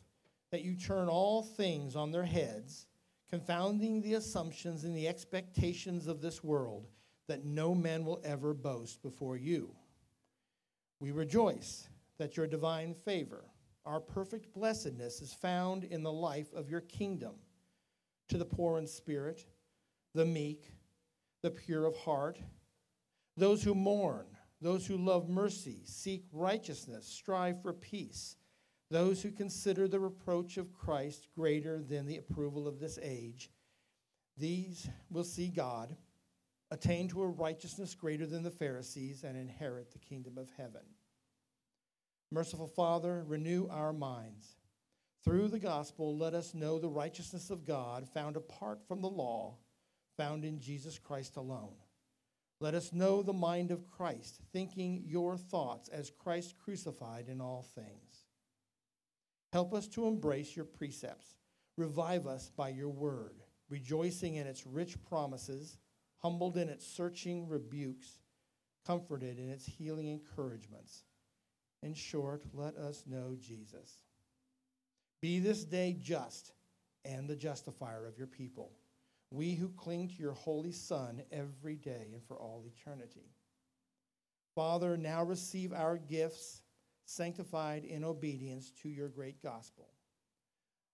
that 0.51 0.63
you 0.63 0.75
turn 0.75 1.09
all 1.09 1.43
things 1.43 1.95
on 1.95 2.11
their 2.11 2.23
heads, 2.23 2.87
confounding 3.29 4.01
the 4.01 4.15
assumptions 4.15 4.83
and 4.83 4.95
the 4.95 5.07
expectations 5.07 6.07
of 6.07 6.21
this 6.21 6.43
world 6.43 6.87
that 7.31 7.45
no 7.45 7.73
man 7.73 8.03
will 8.03 8.19
ever 8.25 8.53
boast 8.53 9.01
before 9.01 9.37
you. 9.37 9.73
We 10.99 11.11
rejoice 11.11 11.87
that 12.17 12.35
your 12.35 12.45
divine 12.45 12.93
favor, 12.93 13.45
our 13.85 14.01
perfect 14.01 14.53
blessedness, 14.53 15.21
is 15.21 15.31
found 15.31 15.85
in 15.85 16.03
the 16.03 16.11
life 16.11 16.51
of 16.53 16.69
your 16.69 16.81
kingdom. 16.81 17.35
To 18.27 18.37
the 18.37 18.43
poor 18.43 18.79
in 18.79 18.85
spirit, 18.85 19.45
the 20.13 20.25
meek, 20.25 20.73
the 21.41 21.51
pure 21.51 21.85
of 21.85 21.95
heart, 21.95 22.37
those 23.37 23.63
who 23.63 23.75
mourn, 23.75 24.25
those 24.59 24.85
who 24.85 24.97
love 24.97 25.29
mercy, 25.29 25.83
seek 25.85 26.25
righteousness, 26.33 27.07
strive 27.07 27.61
for 27.61 27.71
peace, 27.71 28.35
those 28.89 29.23
who 29.23 29.31
consider 29.31 29.87
the 29.87 30.01
reproach 30.01 30.57
of 30.57 30.73
Christ 30.73 31.29
greater 31.33 31.81
than 31.81 32.07
the 32.07 32.17
approval 32.17 32.67
of 32.67 32.81
this 32.81 32.99
age, 33.01 33.49
these 34.37 34.89
will 35.09 35.23
see 35.23 35.47
God 35.47 35.95
attain 36.71 37.09
to 37.09 37.21
a 37.21 37.27
righteousness 37.27 37.93
greater 37.93 38.25
than 38.25 38.43
the 38.43 38.49
Pharisees, 38.49 39.23
and 39.23 39.37
inherit 39.37 39.91
the 39.91 39.99
kingdom 39.99 40.37
of 40.37 40.49
heaven. 40.57 40.81
Merciful 42.31 42.67
Father, 42.67 43.25
renew 43.27 43.67
our 43.69 43.91
minds. 43.91 44.55
Through 45.23 45.49
the 45.49 45.59
gospel, 45.59 46.17
let 46.17 46.33
us 46.33 46.55
know 46.55 46.79
the 46.79 46.87
righteousness 46.87 47.49
of 47.49 47.65
God 47.65 48.07
found 48.07 48.37
apart 48.37 48.81
from 48.87 49.01
the 49.01 49.09
law, 49.09 49.57
found 50.17 50.45
in 50.45 50.59
Jesus 50.59 50.97
Christ 50.97 51.35
alone. 51.35 51.75
Let 52.61 52.73
us 52.73 52.93
know 52.93 53.21
the 53.21 53.33
mind 53.33 53.71
of 53.71 53.87
Christ, 53.87 54.39
thinking 54.53 55.03
your 55.05 55.35
thoughts 55.35 55.89
as 55.89 56.09
Christ 56.09 56.55
crucified 56.63 57.27
in 57.27 57.41
all 57.41 57.65
things. 57.75 58.27
Help 59.51 59.73
us 59.73 59.87
to 59.89 60.07
embrace 60.07 60.55
your 60.55 60.65
precepts. 60.65 61.35
Revive 61.75 62.27
us 62.27 62.49
by 62.55 62.69
your 62.69 62.89
word, 62.89 63.41
rejoicing 63.69 64.35
in 64.35 64.47
its 64.47 64.65
rich 64.65 65.03
promises 65.03 65.77
humbled 66.21 66.57
in 66.57 66.69
its 66.69 66.85
searching 66.85 67.47
rebukes, 67.47 68.19
comforted 68.85 69.39
in 69.39 69.49
its 69.49 69.65
healing 69.65 70.07
encouragements. 70.07 71.03
In 71.83 71.93
short, 71.93 72.43
let 72.53 72.77
us 72.77 73.03
know 73.07 73.35
Jesus. 73.39 74.03
Be 75.21 75.39
this 75.39 75.63
day 75.63 75.97
just 75.99 76.53
and 77.05 77.27
the 77.27 77.35
justifier 77.35 78.05
of 78.05 78.17
your 78.17 78.27
people, 78.27 78.71
we 79.31 79.55
who 79.55 79.69
cling 79.69 80.09
to 80.09 80.21
your 80.21 80.33
holy 80.33 80.71
Son 80.71 81.23
every 81.31 81.75
day 81.75 82.09
and 82.13 82.23
for 82.23 82.37
all 82.37 82.63
eternity. 82.65 83.31
Father, 84.55 84.97
now 84.97 85.23
receive 85.23 85.73
our 85.73 85.97
gifts, 85.97 86.61
sanctified 87.05 87.85
in 87.85 88.03
obedience 88.03 88.71
to 88.81 88.89
your 88.89 89.07
great 89.07 89.41
gospel. 89.41 89.89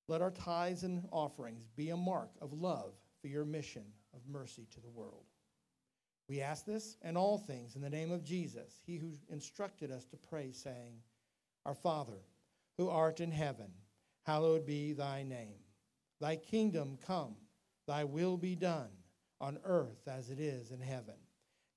Let 0.08 0.22
our 0.22 0.32
tithes 0.32 0.84
and 0.84 1.08
offerings 1.12 1.68
be 1.76 1.90
a 1.90 1.98
mark 1.98 2.30
of 2.42 2.54
love 2.54 2.94
for 3.22 3.28
your 3.28 3.44
mission 3.44 3.84
of 4.14 4.28
mercy 4.28 4.68
to 4.72 4.82
the 4.82 4.90
world. 4.90 5.26
We 6.30 6.42
ask 6.42 6.66
this 6.66 6.98
and 7.02 7.18
all 7.18 7.38
things 7.38 7.76
in 7.76 7.82
the 7.82 7.90
name 7.90 8.12
of 8.12 8.24
Jesus, 8.24 8.82
he 8.86 8.98
who 8.98 9.14
instructed 9.30 9.92
us 9.92 10.06
to 10.06 10.18
pray, 10.18 10.52
saying, 10.52 11.00
Our 11.66 11.76
Father, 11.76 12.20
who 12.78 12.90
art 12.90 13.22
in 13.22 13.32
heaven, 13.32 13.72
hallowed 14.26 14.66
be 14.66 14.94
thy 14.94 15.24
name. 15.24 15.60
Thy 16.20 16.36
kingdom 16.36 16.98
come, 17.06 17.36
thy 17.88 18.04
will 18.04 18.38
be 18.38 18.56
done, 18.56 18.90
on 19.40 19.60
earth 19.64 20.08
as 20.08 20.30
it 20.30 20.40
is 20.40 20.72
in 20.72 20.82
heaven. 20.82 21.16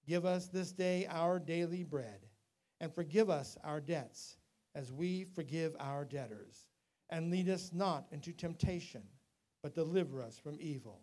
Give 0.07 0.25
us 0.25 0.49
this 0.49 0.73
day 0.73 1.07
our 1.09 1.38
daily 1.38 1.85
bread, 1.85 2.27
and 2.81 2.93
forgive 2.93 3.31
us 3.31 3.57
our 3.62 3.81
debts, 3.81 4.37
as 4.75 4.93
we 4.93 5.25
forgive 5.25 5.77
our 5.79 6.05
debtors. 6.05 6.66
And 7.11 7.31
lead 7.31 7.49
us 7.49 7.71
not 7.73 8.07
into 8.11 8.33
temptation, 8.33 9.03
but 9.62 9.75
deliver 9.75 10.23
us 10.23 10.38
from 10.38 10.57
evil. 10.61 11.03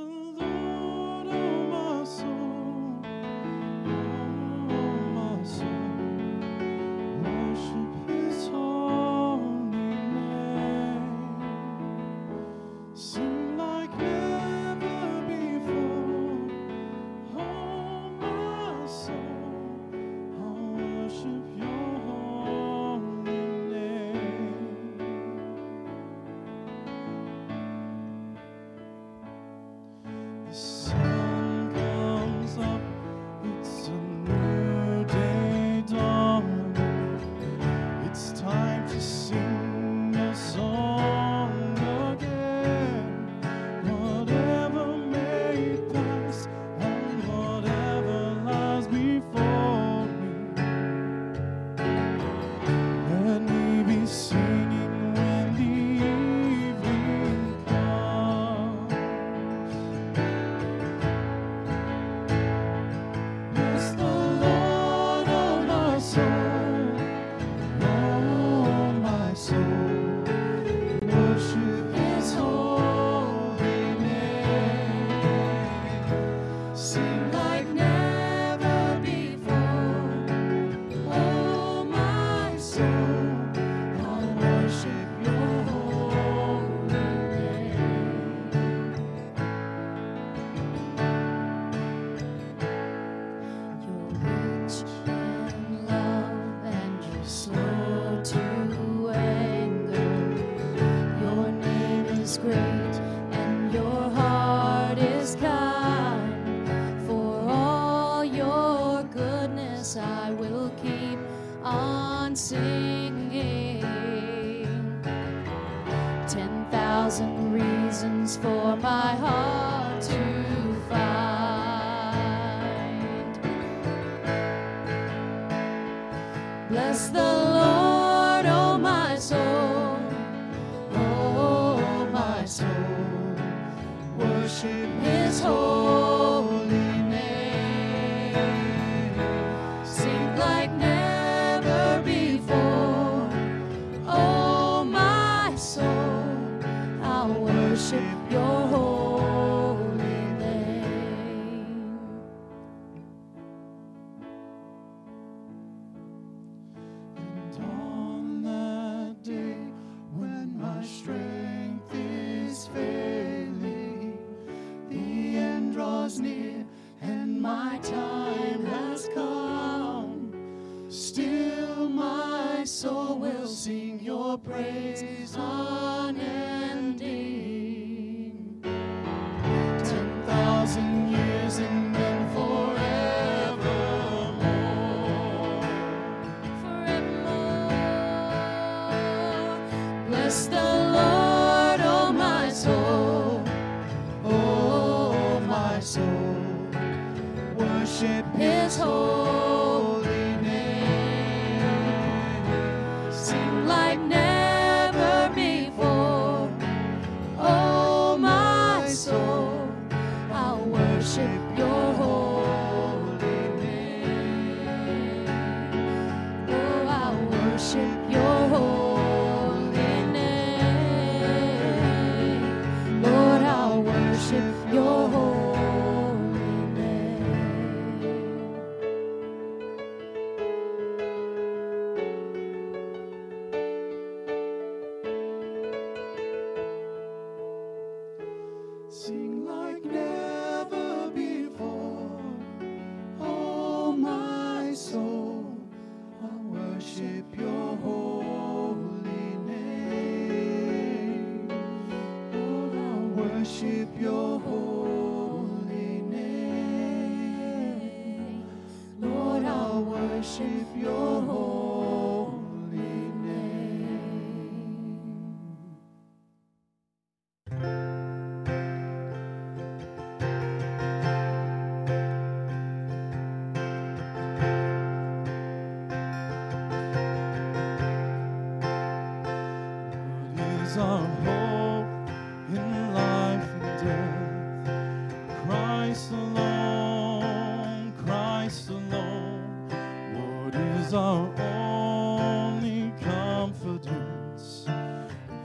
our 290.93 291.27
only 291.39 292.91
confidence? 293.01 294.65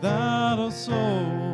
That 0.01 0.59
our 0.59 0.71
souls 0.71 1.46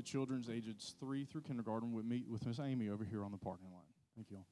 the 0.00 0.06
children's 0.06 0.48
ages 0.48 0.94
three 0.98 1.26
through 1.26 1.42
kindergarten 1.42 1.92
would 1.92 2.08
meet 2.08 2.26
with 2.26 2.46
Miss 2.46 2.58
Amy 2.58 2.88
over 2.88 3.04
here 3.04 3.22
on 3.22 3.30
the 3.30 3.36
parking 3.36 3.70
lot. 3.70 3.84
Thank 4.16 4.30
you 4.30 4.38
all. 4.38 4.46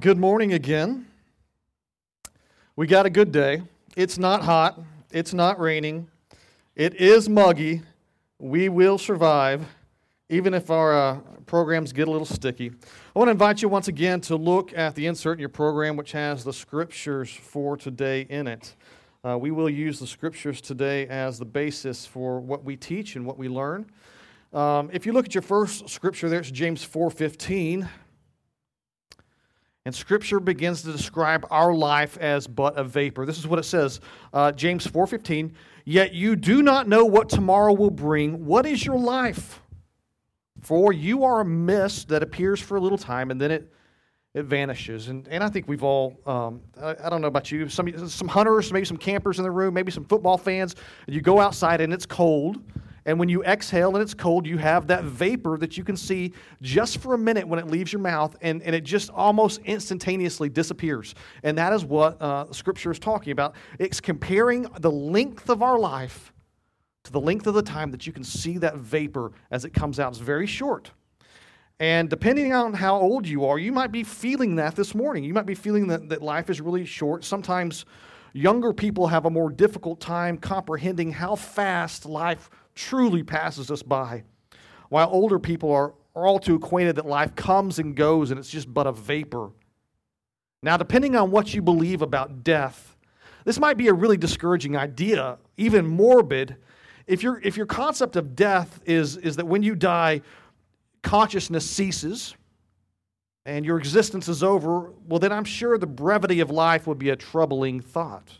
Good 0.00 0.16
morning 0.16 0.54
again. 0.54 1.04
We 2.78 2.86
got 2.86 3.06
a 3.06 3.10
good 3.10 3.32
day. 3.32 3.62
It's 3.96 4.18
not 4.18 4.44
hot. 4.44 4.80
It's 5.10 5.34
not 5.34 5.58
raining. 5.58 6.08
It 6.76 6.94
is 6.94 7.28
muggy. 7.28 7.82
We 8.38 8.68
will 8.68 8.98
survive, 8.98 9.66
even 10.28 10.54
if 10.54 10.70
our 10.70 10.96
uh, 10.96 11.16
programs 11.44 11.92
get 11.92 12.06
a 12.06 12.10
little 12.12 12.24
sticky. 12.24 12.70
I 12.70 13.18
want 13.18 13.26
to 13.26 13.32
invite 13.32 13.62
you 13.62 13.68
once 13.68 13.88
again 13.88 14.20
to 14.20 14.36
look 14.36 14.72
at 14.78 14.94
the 14.94 15.08
insert 15.08 15.38
in 15.38 15.40
your 15.40 15.48
program, 15.48 15.96
which 15.96 16.12
has 16.12 16.44
the 16.44 16.52
scriptures 16.52 17.34
for 17.34 17.76
today 17.76 18.28
in 18.30 18.46
it. 18.46 18.76
Uh, 19.24 19.36
we 19.36 19.50
will 19.50 19.68
use 19.68 19.98
the 19.98 20.06
scriptures 20.06 20.60
today 20.60 21.08
as 21.08 21.40
the 21.40 21.44
basis 21.44 22.06
for 22.06 22.38
what 22.38 22.62
we 22.62 22.76
teach 22.76 23.16
and 23.16 23.26
what 23.26 23.36
we 23.36 23.48
learn. 23.48 23.86
Um, 24.52 24.88
if 24.92 25.04
you 25.04 25.12
look 25.12 25.26
at 25.26 25.34
your 25.34 25.42
first 25.42 25.88
scripture 25.88 26.28
there, 26.28 26.38
it's 26.38 26.52
James 26.52 26.86
4:15. 26.86 27.88
And 29.88 29.94
Scripture 29.94 30.38
begins 30.38 30.82
to 30.82 30.92
describe 30.92 31.46
our 31.50 31.72
life 31.72 32.18
as 32.18 32.46
but 32.46 32.76
a 32.76 32.84
vapor. 32.84 33.24
This 33.24 33.38
is 33.38 33.46
what 33.46 33.58
it 33.58 33.62
says, 33.62 34.00
uh, 34.34 34.52
James 34.52 34.86
4:15. 34.86 35.54
Yet 35.86 36.12
you 36.12 36.36
do 36.36 36.60
not 36.60 36.86
know 36.86 37.06
what 37.06 37.30
tomorrow 37.30 37.72
will 37.72 37.90
bring. 37.90 38.44
What 38.44 38.66
is 38.66 38.84
your 38.84 38.98
life? 38.98 39.62
For 40.60 40.92
you 40.92 41.24
are 41.24 41.40
a 41.40 41.44
mist 41.46 42.08
that 42.08 42.22
appears 42.22 42.60
for 42.60 42.76
a 42.76 42.80
little 42.80 42.98
time 42.98 43.30
and 43.30 43.40
then 43.40 43.50
it 43.50 43.72
it 44.34 44.44
vanishes. 44.44 45.08
And, 45.08 45.26
and 45.28 45.42
I 45.42 45.48
think 45.48 45.66
we've 45.66 45.82
all, 45.82 46.20
um, 46.26 46.60
I, 46.78 46.94
I 47.04 47.08
don't 47.08 47.22
know 47.22 47.28
about 47.28 47.50
you, 47.50 47.70
some, 47.70 48.10
some 48.10 48.28
hunters, 48.28 48.70
maybe 48.70 48.84
some 48.84 48.98
campers 48.98 49.38
in 49.38 49.42
the 49.42 49.50
room, 49.50 49.72
maybe 49.72 49.90
some 49.90 50.04
football 50.04 50.36
fans, 50.36 50.76
and 51.06 51.14
you 51.14 51.22
go 51.22 51.40
outside 51.40 51.80
and 51.80 51.94
it's 51.94 52.04
cold. 52.04 52.62
And 53.08 53.18
when 53.18 53.30
you 53.30 53.42
exhale 53.42 53.96
and 53.96 54.02
it's 54.02 54.12
cold, 54.12 54.46
you 54.46 54.58
have 54.58 54.88
that 54.88 55.02
vapor 55.02 55.56
that 55.60 55.78
you 55.78 55.82
can 55.82 55.96
see 55.96 56.34
just 56.60 56.98
for 56.98 57.14
a 57.14 57.18
minute 57.18 57.48
when 57.48 57.58
it 57.58 57.66
leaves 57.66 57.90
your 57.90 58.02
mouth, 58.02 58.36
and, 58.42 58.62
and 58.62 58.76
it 58.76 58.84
just 58.84 59.08
almost 59.08 59.62
instantaneously 59.64 60.50
disappears. 60.50 61.14
And 61.42 61.56
that 61.56 61.72
is 61.72 61.86
what 61.86 62.20
uh, 62.20 62.52
Scripture 62.52 62.90
is 62.90 62.98
talking 62.98 63.30
about. 63.30 63.54
It's 63.78 63.98
comparing 63.98 64.66
the 64.80 64.90
length 64.90 65.48
of 65.48 65.62
our 65.62 65.78
life 65.78 66.34
to 67.04 67.10
the 67.10 67.18
length 67.18 67.46
of 67.46 67.54
the 67.54 67.62
time 67.62 67.90
that 67.92 68.06
you 68.06 68.12
can 68.12 68.24
see 68.24 68.58
that 68.58 68.76
vapor 68.76 69.32
as 69.50 69.64
it 69.64 69.70
comes 69.70 69.98
out. 69.98 70.12
It's 70.12 70.18
very 70.18 70.46
short. 70.46 70.90
And 71.80 72.10
depending 72.10 72.52
on 72.52 72.74
how 72.74 73.00
old 73.00 73.26
you 73.26 73.46
are, 73.46 73.58
you 73.58 73.72
might 73.72 73.90
be 73.90 74.02
feeling 74.04 74.56
that 74.56 74.76
this 74.76 74.94
morning. 74.94 75.24
You 75.24 75.32
might 75.32 75.46
be 75.46 75.54
feeling 75.54 75.86
that, 75.86 76.10
that 76.10 76.20
life 76.20 76.50
is 76.50 76.60
really 76.60 76.84
short. 76.84 77.24
Sometimes 77.24 77.86
younger 78.34 78.74
people 78.74 79.06
have 79.06 79.24
a 79.24 79.30
more 79.30 79.50
difficult 79.50 79.98
time 79.98 80.36
comprehending 80.36 81.10
how 81.10 81.36
fast 81.36 82.04
life 82.04 82.50
truly 82.78 83.22
passes 83.22 83.70
us 83.70 83.82
by, 83.82 84.22
while 84.88 85.08
older 85.10 85.38
people 85.38 85.72
are, 85.72 85.94
are 86.14 86.26
all 86.26 86.38
too 86.38 86.54
acquainted 86.54 86.96
that 86.96 87.06
life 87.06 87.34
comes 87.34 87.78
and 87.78 87.96
goes 87.96 88.30
and 88.30 88.38
it's 88.38 88.48
just 88.48 88.72
but 88.72 88.86
a 88.86 88.92
vapor. 88.92 89.50
Now, 90.62 90.76
depending 90.76 91.16
on 91.16 91.30
what 91.30 91.52
you 91.52 91.60
believe 91.60 92.02
about 92.02 92.44
death, 92.44 92.96
this 93.44 93.58
might 93.58 93.76
be 93.76 93.88
a 93.88 93.92
really 93.92 94.16
discouraging 94.16 94.76
idea, 94.76 95.38
even 95.56 95.86
morbid. 95.86 96.56
If, 97.06 97.22
your 97.22 97.40
if 97.42 97.56
your 97.56 97.66
concept 97.66 98.16
of 98.16 98.36
death 98.36 98.80
is, 98.84 99.16
is 99.16 99.36
that 99.36 99.46
when 99.46 99.62
you 99.62 99.74
die, 99.74 100.22
consciousness 101.02 101.68
ceases 101.68 102.36
and 103.44 103.64
your 103.64 103.78
existence 103.78 104.28
is 104.28 104.42
over, 104.42 104.92
well, 105.06 105.18
then 105.18 105.32
I'm 105.32 105.44
sure 105.44 105.78
the 105.78 105.86
brevity 105.86 106.40
of 106.40 106.50
life 106.50 106.86
would 106.86 106.98
be 106.98 107.10
a 107.10 107.16
troubling 107.16 107.80
thought. 107.80 108.30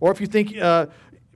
Or 0.00 0.10
if 0.10 0.20
you 0.20 0.26
think 0.26 0.56
uh, 0.56 0.86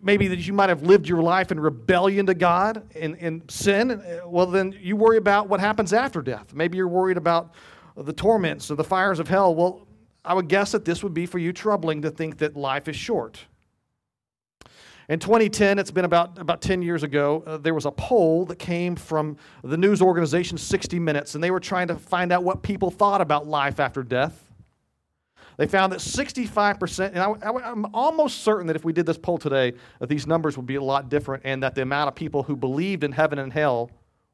maybe 0.05 0.29
that 0.29 0.47
you 0.47 0.53
might 0.53 0.69
have 0.69 0.83
lived 0.83 1.09
your 1.09 1.23
life 1.23 1.51
in 1.51 1.59
rebellion 1.59 2.27
to 2.27 2.35
God 2.35 2.87
and, 2.95 3.17
and 3.19 3.51
sin, 3.51 3.91
uh, 3.91 4.29
well, 4.29 4.47
then 4.47 4.77
you 4.79 4.97
worry 4.97 5.17
about 5.17 5.49
what 5.49 5.61
happens 5.61 5.93
after 5.93 6.21
death. 6.21 6.55
Maybe 6.55 6.77
you're 6.77 6.87
worried 6.87 7.17
about 7.17 7.55
the 7.97 8.13
torments 8.13 8.71
or 8.71 8.75
the 8.75 8.85
fires 8.85 9.19
of 9.19 9.29
hell. 9.29 9.55
Well, 9.55 9.87
I 10.25 10.35
would 10.35 10.49
guess 10.49 10.73
that 10.73 10.85
this 10.85 11.03
would 11.03 11.15
be 11.15 11.27
for 11.27 11.39
you 11.39 11.53
troubling 11.53 12.03
to 12.03 12.11
think 12.11 12.39
that 12.39 12.55
life 12.55 12.87
is 12.87 12.97
short. 12.97 13.47
In 15.09 15.19
2010, 15.19 15.79
it's 15.79 15.91
been 15.91 16.07
about, 16.07 16.39
about 16.39 16.63
10 16.63 16.81
years 16.81 17.03
ago, 17.03 17.43
uh, 17.47 17.59
there 17.59 17.75
was 17.75 17.85
a 17.85 17.91
poll 17.91 18.47
that 18.47 18.59
came 18.59 18.97
from 18.97 19.37
the 19.63 19.77
news 19.77 20.01
organization 20.01 20.57
60 20.57 20.99
Minutes, 20.99 21.35
and 21.35 21.45
they 21.45 21.51
were 21.51 21.61
trying 21.61 21.89
to 21.89 21.97
find 21.97 22.33
out 22.33 22.43
what 22.43 22.63
people 22.63 22.91
thought 22.91 23.21
about 23.21 23.47
life 23.47 23.81
after 23.81 24.03
death. 24.03 24.51
They 25.57 25.67
found 25.67 25.93
that 25.93 26.01
65%, 26.01 27.09
and 27.09 27.19
I, 27.19 27.71
am 27.71 27.87
almost 27.95 28.43
certain 28.43 28.67
that 28.67 28.77
if 28.77 28.85
we 28.85 28.93
did 28.93 29.07
this 29.07 29.19
poll 29.19 29.39
today, 29.39 29.73
that 30.01 30.09
these 30.09 30.27
numbers 30.27 30.57
would 30.57 30.67
be 30.67 30.75
a 30.75 30.83
lot 30.83 31.09
different 31.09 31.43
and 31.45 31.63
that 31.63 31.75
the 31.75 31.83
amount 31.83 32.09
of 32.09 32.15
people 32.15 32.43
who 32.43 32.57
believed 32.57 33.05
in 33.05 33.13
heaven 33.13 33.39
and 33.39 33.53
hell 33.53 33.91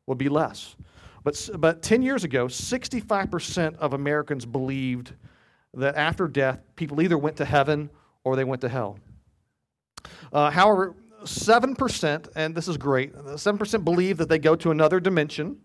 would 0.06 0.18
be 0.18 0.28
less. 0.28 0.76
But, 1.22 1.50
but 1.58 1.82
10 1.82 2.02
years 2.02 2.24
ago, 2.24 2.46
65% 2.46 3.76
of 3.76 3.92
Americans 3.92 4.46
believed 4.46 5.12
that 5.74 5.94
after 5.96 6.26
death, 6.26 6.60
people 6.76 7.00
either 7.02 7.18
went 7.18 7.36
to 7.36 7.44
heaven 7.44 7.90
or 8.24 8.36
they 8.36 8.44
went 8.44 8.62
to 8.62 8.68
hell. 8.68 8.98
Uh, 10.32 10.50
however, 10.50 10.94
7%, 11.24 12.28
and 12.34 12.54
this 12.54 12.68
is 12.68 12.76
great, 12.76 13.14
7% 13.14 13.84
believe 13.84 14.16
that 14.16 14.28
they 14.28 14.38
go 14.38 14.56
to 14.56 14.70
another 14.70 15.00
dimension. 15.00 15.58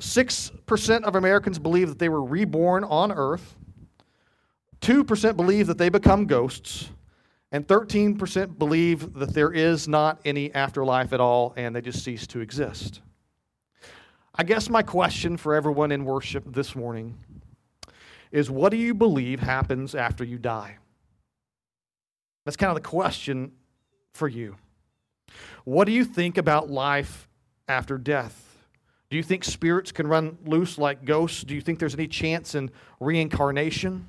6% 0.00 1.02
of 1.04 1.14
Americans 1.14 1.58
believe 1.58 1.88
that 1.88 1.98
they 1.98 2.08
were 2.08 2.24
reborn 2.24 2.84
on 2.84 3.12
earth. 3.12 3.56
2% 4.82 5.36
believe 5.36 5.68
that 5.68 5.78
they 5.78 5.88
become 5.88 6.26
ghosts. 6.26 6.90
And 7.52 7.66
13% 7.66 8.58
believe 8.58 9.12
that 9.14 9.34
there 9.34 9.52
is 9.52 9.86
not 9.86 10.20
any 10.24 10.52
afterlife 10.54 11.12
at 11.12 11.20
all 11.20 11.52
and 11.56 11.76
they 11.76 11.82
just 11.82 12.02
cease 12.02 12.26
to 12.28 12.40
exist. 12.40 13.00
I 14.34 14.42
guess 14.44 14.70
my 14.70 14.82
question 14.82 15.36
for 15.36 15.54
everyone 15.54 15.92
in 15.92 16.06
worship 16.06 16.44
this 16.46 16.74
morning 16.74 17.18
is 18.30 18.50
what 18.50 18.70
do 18.70 18.78
you 18.78 18.94
believe 18.94 19.40
happens 19.40 19.94
after 19.94 20.24
you 20.24 20.38
die? 20.38 20.78
That's 22.46 22.56
kind 22.56 22.70
of 22.70 22.74
the 22.74 22.88
question 22.88 23.52
for 24.14 24.28
you. 24.28 24.56
What 25.64 25.84
do 25.84 25.92
you 25.92 26.06
think 26.06 26.38
about 26.38 26.70
life 26.70 27.28
after 27.68 27.98
death? 27.98 28.56
Do 29.10 29.18
you 29.18 29.22
think 29.22 29.44
spirits 29.44 29.92
can 29.92 30.06
run 30.06 30.38
loose 30.46 30.78
like 30.78 31.04
ghosts? 31.04 31.44
Do 31.44 31.54
you 31.54 31.60
think 31.60 31.78
there's 31.78 31.94
any 31.94 32.08
chance 32.08 32.54
in 32.54 32.70
reincarnation? 32.98 34.08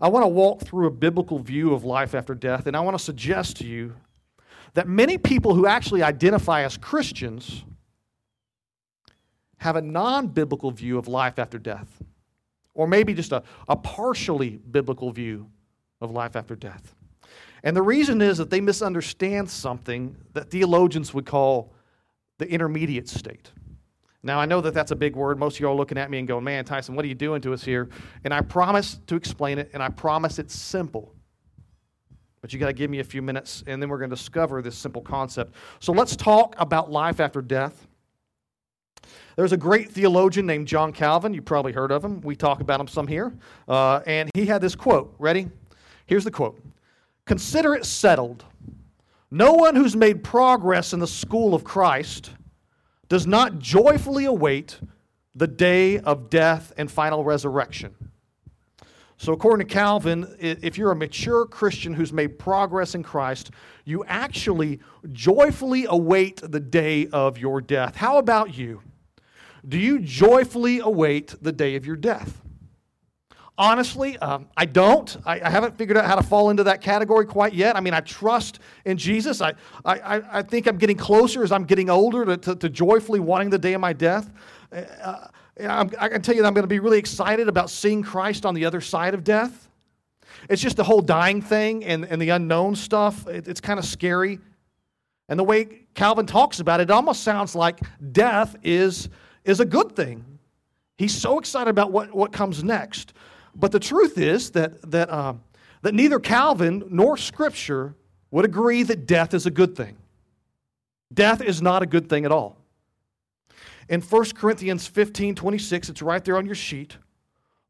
I 0.00 0.08
want 0.08 0.24
to 0.24 0.28
walk 0.28 0.62
through 0.62 0.86
a 0.86 0.90
biblical 0.90 1.38
view 1.38 1.74
of 1.74 1.84
life 1.84 2.14
after 2.14 2.34
death, 2.34 2.66
and 2.66 2.76
I 2.76 2.80
want 2.80 2.96
to 2.98 3.02
suggest 3.02 3.56
to 3.58 3.66
you 3.66 3.94
that 4.74 4.88
many 4.88 5.18
people 5.18 5.54
who 5.54 5.66
actually 5.66 6.02
identify 6.02 6.62
as 6.62 6.76
Christians 6.76 7.64
have 9.58 9.76
a 9.76 9.82
non 9.82 10.28
biblical 10.28 10.70
view 10.70 10.98
of 10.98 11.08
life 11.08 11.38
after 11.38 11.58
death, 11.58 12.02
or 12.74 12.86
maybe 12.86 13.14
just 13.14 13.32
a, 13.32 13.42
a 13.68 13.76
partially 13.76 14.60
biblical 14.70 15.10
view 15.10 15.48
of 16.00 16.10
life 16.10 16.36
after 16.36 16.54
death. 16.54 16.94
And 17.62 17.74
the 17.74 17.82
reason 17.82 18.20
is 18.20 18.38
that 18.38 18.50
they 18.50 18.60
misunderstand 18.60 19.48
something 19.48 20.16
that 20.34 20.50
theologians 20.50 21.14
would 21.14 21.24
call 21.24 21.72
the 22.38 22.48
intermediate 22.48 23.08
state. 23.08 23.50
Now, 24.24 24.40
I 24.40 24.46
know 24.46 24.62
that 24.62 24.72
that's 24.72 24.90
a 24.90 24.96
big 24.96 25.14
word. 25.14 25.38
Most 25.38 25.56
of 25.56 25.60
you 25.60 25.68
are 25.68 25.74
looking 25.74 25.98
at 25.98 26.10
me 26.10 26.18
and 26.18 26.26
going, 26.26 26.44
man, 26.44 26.64
Tyson, 26.64 26.96
what 26.96 27.04
are 27.04 27.08
you 27.08 27.14
doing 27.14 27.42
to 27.42 27.52
us 27.52 27.62
here? 27.62 27.90
And 28.24 28.32
I 28.32 28.40
promise 28.40 28.98
to 29.06 29.16
explain 29.16 29.58
it, 29.58 29.70
and 29.74 29.82
I 29.82 29.90
promise 29.90 30.38
it's 30.38 30.54
simple. 30.54 31.14
But 32.40 32.52
you 32.52 32.58
got 32.58 32.66
to 32.66 32.72
give 32.72 32.90
me 32.90 33.00
a 33.00 33.04
few 33.04 33.20
minutes, 33.20 33.62
and 33.66 33.82
then 33.82 33.90
we're 33.90 33.98
going 33.98 34.08
to 34.08 34.16
discover 34.16 34.62
this 34.62 34.76
simple 34.76 35.02
concept. 35.02 35.54
So 35.78 35.92
let's 35.92 36.16
talk 36.16 36.54
about 36.58 36.90
life 36.90 37.20
after 37.20 37.42
death. 37.42 37.86
There's 39.36 39.52
a 39.52 39.58
great 39.58 39.90
theologian 39.90 40.46
named 40.46 40.68
John 40.68 40.92
Calvin. 40.92 41.34
You 41.34 41.42
probably 41.42 41.72
heard 41.72 41.92
of 41.92 42.02
him. 42.02 42.22
We 42.22 42.34
talk 42.34 42.60
about 42.60 42.80
him 42.80 42.88
some 42.88 43.06
here. 43.06 43.34
Uh, 43.68 44.00
and 44.06 44.30
he 44.34 44.46
had 44.46 44.62
this 44.62 44.74
quote. 44.74 45.14
Ready? 45.18 45.50
Here's 46.06 46.24
the 46.24 46.30
quote 46.30 46.58
Consider 47.26 47.74
it 47.74 47.84
settled. 47.84 48.44
No 49.30 49.52
one 49.52 49.76
who's 49.76 49.96
made 49.96 50.24
progress 50.24 50.94
in 50.94 51.00
the 51.00 51.06
school 51.06 51.54
of 51.54 51.62
Christ 51.62 52.30
does 53.14 53.28
not 53.28 53.60
joyfully 53.60 54.24
await 54.24 54.80
the 55.36 55.46
day 55.46 56.00
of 56.00 56.28
death 56.28 56.72
and 56.76 56.90
final 56.90 57.22
resurrection. 57.22 57.94
So, 59.18 59.32
according 59.32 59.68
to 59.68 59.72
Calvin, 59.72 60.34
if 60.40 60.76
you're 60.76 60.90
a 60.90 60.96
mature 60.96 61.46
Christian 61.46 61.94
who's 61.94 62.12
made 62.12 62.40
progress 62.40 62.96
in 62.96 63.04
Christ, 63.04 63.52
you 63.84 64.04
actually 64.08 64.80
joyfully 65.12 65.86
await 65.88 66.40
the 66.42 66.58
day 66.58 67.06
of 67.06 67.38
your 67.38 67.60
death. 67.60 67.94
How 67.94 68.18
about 68.18 68.58
you? 68.58 68.82
Do 69.68 69.78
you 69.78 70.00
joyfully 70.00 70.80
await 70.80 71.36
the 71.40 71.52
day 71.52 71.76
of 71.76 71.86
your 71.86 71.94
death? 71.94 72.42
Honestly, 73.56 74.18
um, 74.18 74.48
I 74.56 74.64
don't. 74.64 75.16
I, 75.24 75.40
I, 75.40 75.48
haven't 75.48 75.78
figured 75.78 75.96
out 75.96 76.06
how 76.06 76.16
to 76.16 76.24
fall 76.24 76.50
into 76.50 76.64
that 76.64 76.80
category 76.80 77.24
quite 77.24 77.54
yet. 77.54 77.76
I 77.76 77.80
mean, 77.80 77.94
I 77.94 78.00
trust 78.00 78.58
in 78.84 78.98
Jesus. 78.98 79.40
I, 79.40 79.54
I, 79.84 80.22
I 80.38 80.42
think 80.42 80.66
I'm 80.66 80.76
getting 80.76 80.96
closer 80.96 81.44
as 81.44 81.52
I'm 81.52 81.64
getting 81.64 81.88
older 81.88 82.24
to, 82.24 82.36
to, 82.36 82.56
to 82.56 82.68
joyfully 82.68 83.20
wanting 83.20 83.50
the 83.50 83.58
day 83.58 83.74
of 83.74 83.80
my 83.80 83.92
death. 83.92 84.28
Uh, 84.72 85.28
I 85.60 86.08
can 86.08 86.20
tell 86.20 86.34
you 86.34 86.42
that 86.42 86.48
I'm 86.48 86.54
going 86.54 86.64
to 86.64 86.68
be 86.68 86.80
really 86.80 86.98
excited 86.98 87.48
about 87.48 87.70
seeing 87.70 88.02
Christ 88.02 88.44
on 88.44 88.54
the 88.54 88.64
other 88.64 88.80
side 88.80 89.14
of 89.14 89.22
death. 89.22 89.68
It's 90.50 90.60
just 90.60 90.76
the 90.76 90.84
whole 90.84 91.00
dying 91.00 91.40
thing 91.40 91.84
and, 91.84 92.04
and 92.04 92.20
the 92.20 92.30
unknown 92.30 92.74
stuff. 92.74 93.26
It, 93.28 93.46
it's 93.46 93.60
kind 93.60 93.78
of 93.78 93.84
scary. 93.84 94.40
And 95.28 95.38
the 95.38 95.44
way 95.44 95.86
Calvin 95.94 96.26
talks 96.26 96.58
about 96.58 96.80
it, 96.80 96.84
it 96.84 96.90
almost 96.90 97.22
sounds 97.22 97.54
like 97.54 97.80
death 98.10 98.56
is, 98.64 99.08
is 99.44 99.60
a 99.60 99.64
good 99.64 99.94
thing. 99.94 100.24
He's 100.98 101.14
so 101.14 101.38
excited 101.38 101.70
about 101.70 101.92
what, 101.92 102.12
what 102.12 102.32
comes 102.32 102.64
next. 102.64 103.14
But 103.54 103.72
the 103.72 103.80
truth 103.80 104.18
is 104.18 104.50
that, 104.50 104.90
that, 104.90 105.10
uh, 105.10 105.34
that 105.82 105.94
neither 105.94 106.18
Calvin 106.18 106.84
nor 106.90 107.16
Scripture 107.16 107.94
would 108.30 108.44
agree 108.44 108.82
that 108.82 109.06
death 109.06 109.34
is 109.34 109.46
a 109.46 109.50
good 109.50 109.76
thing. 109.76 109.96
Death 111.12 111.40
is 111.40 111.62
not 111.62 111.82
a 111.82 111.86
good 111.86 112.08
thing 112.08 112.24
at 112.24 112.32
all. 112.32 112.56
In 113.88 114.00
1 114.00 114.24
Corinthians 114.34 114.86
15 114.86 115.34
26, 115.34 115.88
it's 115.90 116.02
right 116.02 116.24
there 116.24 116.36
on 116.36 116.46
your 116.46 116.54
sheet. 116.54 116.96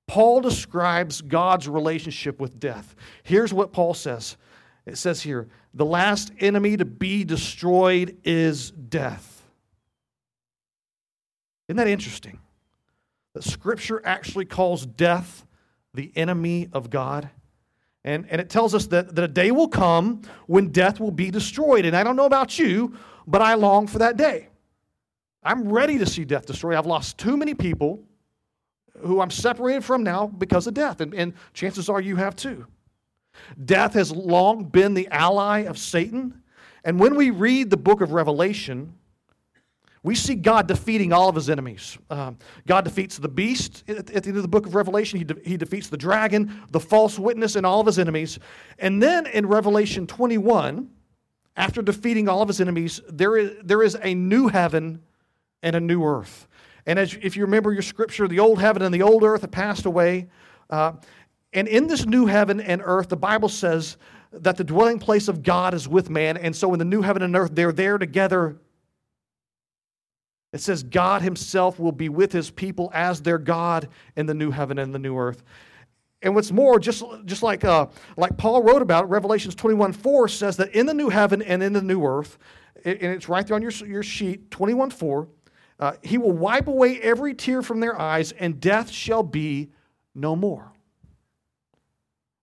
Paul 0.07 0.41
describes 0.41 1.21
God's 1.21 1.69
relationship 1.69 2.41
with 2.41 2.61
death. 2.61 2.95
Here's 3.23 3.53
what 3.53 3.73
Paul 3.73 3.95
says 3.95 4.37
it 4.87 4.97
says 4.97 5.23
here, 5.23 5.49
the 5.73 5.85
last 5.85 6.31
enemy 6.41 6.77
to 6.77 6.85
be 6.85 7.25
destroyed 7.25 8.19
is 8.25 8.71
death. 8.71 9.43
Isn't 11.69 11.79
that 11.79 11.89
interesting? 11.89 12.39
That 13.35 13.45
Scripture 13.45 14.03
actually 14.05 14.45
calls 14.45 14.87
death 14.87 15.47
the 15.95 16.13
enemy 16.17 16.69
of 16.73 16.91
God. 16.91 17.31
And, 18.05 18.27
and 18.29 18.41
it 18.41 18.51
tells 18.51 18.75
us 18.75 18.87
that, 18.89 19.15
that 19.15 19.25
a 19.25 19.29
day 19.29 19.51
will 19.51 19.69
come 19.69 20.23
when 20.47 20.69
death 20.69 21.01
will 21.01 21.11
be 21.11 21.31
destroyed. 21.31 21.87
And 21.87 21.97
I 21.97 22.05
don't 22.05 22.17
know 22.17 22.27
about 22.27 22.59
you, 22.59 22.97
but 23.27 23.41
I 23.41 23.55
long 23.55 23.87
for 23.87 23.99
that 24.01 24.17
day. 24.17 24.49
I'm 25.43 25.71
ready 25.71 25.99
to 25.99 26.07
see 26.07 26.25
death 26.25 26.47
destroyed. 26.47 26.77
I've 26.77 26.87
lost 26.87 27.19
too 27.19 27.37
many 27.37 27.55
people 27.55 28.03
who 28.99 29.21
I'm 29.21 29.31
separated 29.31 29.85
from 29.85 30.03
now 30.03 30.27
because 30.27 30.67
of 30.67 30.75
death. 30.75 31.01
And, 31.01 31.15
and 31.15 31.35
chances 31.53 31.89
are 31.89 32.01
you 32.01 32.17
have 32.17 32.37
too. 32.37 32.67
Death 33.65 33.95
has 33.95 34.13
long 34.13 34.65
been 34.65 34.95
the 34.95 35.09
ally 35.09 35.61
of 35.61 35.79
Satan. 35.79 36.43
And 36.85 37.01
when 37.01 37.15
we 37.15 37.31
read 37.31 37.71
the 37.71 37.77
book 37.77 38.01
of 38.01 38.13
Revelation, 38.13 38.95
we 40.05 40.15
see 40.15 40.35
God 40.35 40.69
defeating 40.69 41.15
all 41.15 41.31
of 41.31 41.35
his 41.35 41.49
enemies. 41.49 41.97
Um, 42.11 42.37
God 42.67 42.85
defeats 42.85 43.17
the 43.17 43.29
beast 43.29 43.85
at, 43.89 44.11
at, 44.11 44.23
the 44.23 44.29
end 44.29 44.37
of 44.37 44.43
the 44.43 44.49
book 44.49 44.67
of 44.67 44.75
Revelation. 44.75 45.19
He, 45.19 45.25
de- 45.25 45.41
he 45.43 45.57
defeats 45.57 45.89
the 45.89 45.97
dragon, 45.97 46.63
the 46.71 46.79
false 46.79 47.19
witness, 47.19 47.57
and 47.57 47.65
all 47.65 47.81
of 47.81 47.87
his 47.87 47.99
enemies. 47.99 48.39
And 48.79 49.03
then 49.03 49.27
in 49.27 49.47
Revelation 49.47 50.07
21, 50.07 50.91
after 51.57 51.81
defeating 51.81 52.29
all 52.29 52.43
of 52.43 52.49
his 52.49 52.61
enemies, 52.61 53.01
there 53.09 53.39
is, 53.39 53.53
there 53.65 53.83
is 53.83 53.97
a 54.03 54.15
new 54.15 54.49
heaven 54.49 55.01
and 55.63 55.75
a 55.75 55.81
new 55.81 56.05
earth. 56.05 56.49
And 56.85 56.99
as 56.99 57.17
if 57.23 57.35
you 57.35 57.45
remember 57.45 57.73
your 57.73 57.83
scripture, 57.83 58.29
the 58.29 58.41
old 58.41 58.61
heaven 58.61 58.83
and 58.83 58.95
the 58.95 59.03
old 59.03 59.25
earth 59.25 59.41
have 59.41 59.53
passed 59.53 59.87
away. 59.87 60.29
Uh, 60.69 60.93
and 61.55 61.67
in 61.67 61.87
this 61.87 62.05
new 62.05 62.27
heaven 62.27 62.61
and 62.61 62.83
earth, 62.85 63.09
the 63.09 63.17
Bible 63.17 63.49
says 63.49 63.97
that 64.33 64.59
the 64.59 64.65
dwelling 64.65 64.99
place 64.99 65.29
of 65.29 65.43
God 65.43 65.73
is 65.73 65.89
with 65.89 66.11
man. 66.11 66.37
And 66.37 66.55
so 66.55 66.75
in 66.75 66.79
the 66.79 66.85
new 66.85 67.01
heaven 67.01 67.23
and 67.23 67.35
earth, 67.35 67.53
they're 67.55 67.73
there 67.73 67.97
together 67.97 68.59
it 70.55 70.61
says 70.61 70.85
God 70.85 71.21
Himself 71.21 71.81
will 71.81 71.91
be 71.91 72.09
with 72.09 72.31
His 72.31 72.49
people 72.49 72.89
as 72.95 73.21
their 73.21 73.39
God 73.39 73.89
in 74.15 74.27
the 74.27 74.35
new 74.35 74.53
heaven 74.53 74.79
and 74.79 74.95
the 74.95 75.01
new 75.01 75.19
earth. 75.19 75.43
And 76.23 76.33
what's 76.33 76.53
more, 76.53 76.79
just, 76.79 77.03
just 77.25 77.43
like, 77.43 77.65
uh, 77.65 77.89
like 78.17 78.37
Paul 78.37 78.63
wrote 78.63 78.81
about, 78.81 79.11
Revelations 79.11 79.57
21 79.57 79.93
4 79.93 80.29
says 80.29 80.57
that 80.59 80.71
in 80.71 80.87
the 80.87 80.95
new 80.95 81.09
heaven 81.09 81.43
and 81.43 81.61
in 81.61 81.73
the 81.73 81.83
new 81.83 82.05
earth, 82.05 82.39
and 82.85 82.97
it's 83.03 83.29
right 83.29 83.45
there 83.45 83.57
on 83.57 83.63
your, 83.63 83.73
your 83.85 84.05
sheet, 84.05 84.49
21 84.53 84.91
4, 84.91 85.29
uh, 85.81 85.93
He 86.05 86.19
will 86.19 86.31
wipe 86.31 86.69
away 86.69 87.01
every 87.01 87.35
tear 87.35 87.61
from 87.61 87.81
their 87.81 88.01
eyes, 88.01 88.31
and 88.31 88.61
death 88.61 88.93
shall 88.93 89.25
be 89.25 89.73
no 90.15 90.37
more. 90.37 90.73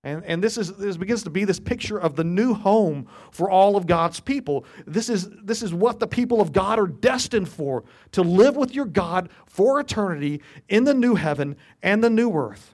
And, 0.04 0.24
and 0.26 0.44
this, 0.44 0.58
is, 0.58 0.74
this 0.74 0.98
begins 0.98 1.24
to 1.24 1.30
be 1.30 1.46
this 1.46 1.60
picture 1.60 2.00
of 2.00 2.16
the 2.16 2.24
new 2.24 2.56
home 2.56 3.08
for 3.30 3.52
all 3.52 3.76
of 3.76 3.86
God's 3.86 4.20
people. 4.20 4.66
This 4.88 5.10
is, 5.10 5.30
this 5.44 5.62
is 5.62 5.74
what 5.74 6.00
the 6.00 6.08
people 6.08 6.42
of 6.42 6.52
God 6.52 6.80
are 6.80 6.88
destined 6.88 7.48
for 7.48 7.84
to 8.14 8.24
live 8.24 8.56
with 8.56 8.74
your 8.74 8.86
God 8.86 9.30
for 9.46 9.80
eternity 9.80 10.42
in 10.70 10.86
the 10.86 10.96
new 10.96 11.14
heaven 11.14 11.56
and 11.84 12.04
the 12.04 12.10
new 12.10 12.32
earth. 12.34 12.74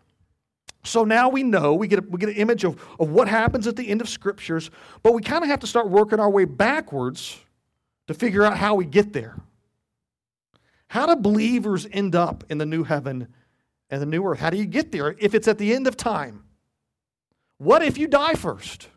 So 0.86 1.04
now 1.04 1.28
we 1.28 1.44
know, 1.44 1.74
we 1.74 1.90
get, 1.90 2.00
a, 2.00 2.02
we 2.04 2.18
get 2.18 2.30
an 2.30 2.36
image 2.36 2.64
of, 2.64 2.82
of 2.98 3.10
what 3.10 3.28
happens 3.28 3.68
at 3.68 3.76
the 3.76 3.90
end 3.90 4.00
of 4.00 4.08
scriptures, 4.08 4.72
but 5.04 5.14
we 5.14 5.22
kind 5.22 5.44
of 5.44 5.50
have 5.50 5.60
to 5.60 5.68
start 5.68 5.90
working 5.90 6.22
our 6.22 6.30
way 6.30 6.46
backwards 6.46 7.38
to 8.08 8.14
figure 8.14 8.46
out 8.46 8.56
how 8.56 8.76
we 8.76 8.86
get 8.86 9.12
there. 9.12 9.36
How 10.88 11.06
do 11.06 11.22
believers 11.22 11.86
end 11.92 12.16
up 12.16 12.46
in 12.50 12.58
the 12.58 12.66
new 12.66 12.86
heaven 12.86 13.28
and 13.90 14.02
the 14.02 14.06
new 14.06 14.26
earth? 14.26 14.40
How 14.40 14.50
do 14.50 14.56
you 14.56 14.66
get 14.66 14.94
there 14.94 15.14
if 15.20 15.36
it's 15.36 15.50
at 15.50 15.58
the 15.58 15.74
end 15.74 15.88
of 15.88 15.98
time? 15.98 16.46
What 17.58 17.84
if 17.84 17.98
you 17.98 18.08
die 18.08 18.34
first? 18.34 18.90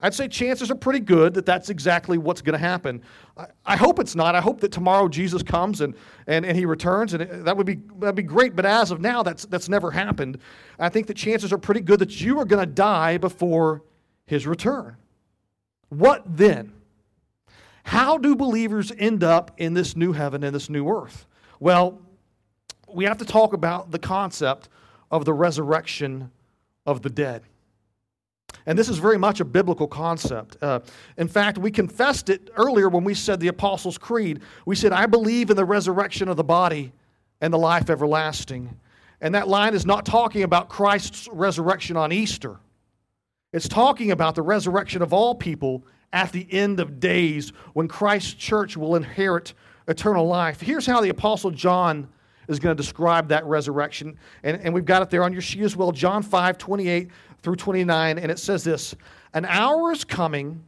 I'd 0.00 0.14
say 0.14 0.28
chances 0.28 0.70
are 0.70 0.76
pretty 0.76 1.00
good 1.00 1.34
that 1.34 1.44
that's 1.44 1.70
exactly 1.70 2.18
what's 2.18 2.40
going 2.40 2.52
to 2.52 2.58
happen. 2.58 3.02
I, 3.36 3.46
I, 3.66 3.76
hope 3.76 3.98
it's 3.98 4.14
not. 4.14 4.36
I 4.36 4.40
hope 4.40 4.60
that 4.60 4.70
tomorrow 4.70 5.08
Jesus 5.08 5.42
comes 5.42 5.80
and, 5.80 5.94
and, 6.28 6.46
and 6.46 6.56
he 6.56 6.66
returns, 6.66 7.14
and 7.14 7.22
it, 7.24 7.44
that 7.44 7.56
would 7.56 7.66
be, 7.66 7.80
that'd 7.98 8.14
be 8.14 8.22
great. 8.22 8.54
But 8.54 8.64
as 8.64 8.92
of 8.92 9.00
now, 9.00 9.24
that's, 9.24 9.44
that's 9.46 9.68
never 9.68 9.90
happened. 9.90 10.38
I 10.78 10.88
think 10.88 11.08
the 11.08 11.14
chances 11.14 11.52
are 11.52 11.58
pretty 11.58 11.80
good 11.80 11.98
that 11.98 12.20
you 12.20 12.38
are 12.38 12.44
going 12.44 12.64
to 12.64 12.72
die 12.72 13.18
before 13.18 13.82
his 14.26 14.46
return. 14.46 14.96
What 15.88 16.22
then? 16.26 16.72
How 17.82 18.18
do 18.18 18.36
believers 18.36 18.92
end 18.96 19.24
up 19.24 19.50
in 19.56 19.74
this 19.74 19.96
new 19.96 20.12
heaven 20.12 20.44
and 20.44 20.54
this 20.54 20.70
new 20.70 20.88
earth? 20.88 21.26
Well, 21.58 21.98
we 22.86 23.04
have 23.04 23.18
to 23.18 23.24
talk 23.24 23.52
about 23.52 23.90
the 23.90 23.98
concept 23.98 24.68
of 25.10 25.24
the 25.24 25.32
resurrection 25.32 26.30
of 26.86 27.02
the 27.02 27.10
dead. 27.10 27.42
And 28.68 28.78
this 28.78 28.90
is 28.90 28.98
very 28.98 29.16
much 29.16 29.40
a 29.40 29.46
biblical 29.46 29.88
concept. 29.88 30.58
Uh, 30.62 30.80
in 31.16 31.26
fact, 31.26 31.56
we 31.56 31.70
confessed 31.70 32.28
it 32.28 32.50
earlier 32.54 32.90
when 32.90 33.02
we 33.02 33.14
said 33.14 33.40
the 33.40 33.48
Apostles' 33.48 33.96
Creed. 33.96 34.42
We 34.66 34.76
said, 34.76 34.92
I 34.92 35.06
believe 35.06 35.48
in 35.48 35.56
the 35.56 35.64
resurrection 35.64 36.28
of 36.28 36.36
the 36.36 36.44
body 36.44 36.92
and 37.40 37.50
the 37.50 37.58
life 37.58 37.88
everlasting. 37.88 38.78
And 39.22 39.34
that 39.34 39.48
line 39.48 39.72
is 39.72 39.86
not 39.86 40.04
talking 40.04 40.42
about 40.42 40.68
Christ's 40.68 41.28
resurrection 41.32 41.96
on 41.96 42.12
Easter, 42.12 42.58
it's 43.54 43.68
talking 43.68 44.10
about 44.10 44.34
the 44.34 44.42
resurrection 44.42 45.00
of 45.00 45.14
all 45.14 45.34
people 45.34 45.86
at 46.12 46.30
the 46.32 46.46
end 46.52 46.78
of 46.78 47.00
days 47.00 47.54
when 47.72 47.88
Christ's 47.88 48.34
church 48.34 48.76
will 48.76 48.96
inherit 48.96 49.54
eternal 49.86 50.26
life. 50.26 50.60
Here's 50.60 50.84
how 50.84 51.00
the 51.00 51.08
Apostle 51.08 51.52
John 51.52 52.06
is 52.48 52.58
going 52.58 52.74
to 52.76 52.82
describe 52.82 53.28
that 53.28 53.44
resurrection. 53.44 54.18
And, 54.42 54.60
and 54.62 54.74
we've 54.74 54.84
got 54.84 55.02
it 55.02 55.10
there 55.10 55.22
on 55.22 55.32
your 55.32 55.42
sheet 55.42 55.62
as 55.62 55.76
well 55.76 55.92
John 55.92 56.22
5 56.22 56.58
28 56.58 57.10
through 57.42 57.56
29. 57.56 58.18
And 58.18 58.30
it 58.30 58.38
says 58.38 58.64
this 58.64 58.94
An 59.34 59.44
hour 59.44 59.92
is 59.92 60.04
coming 60.04 60.64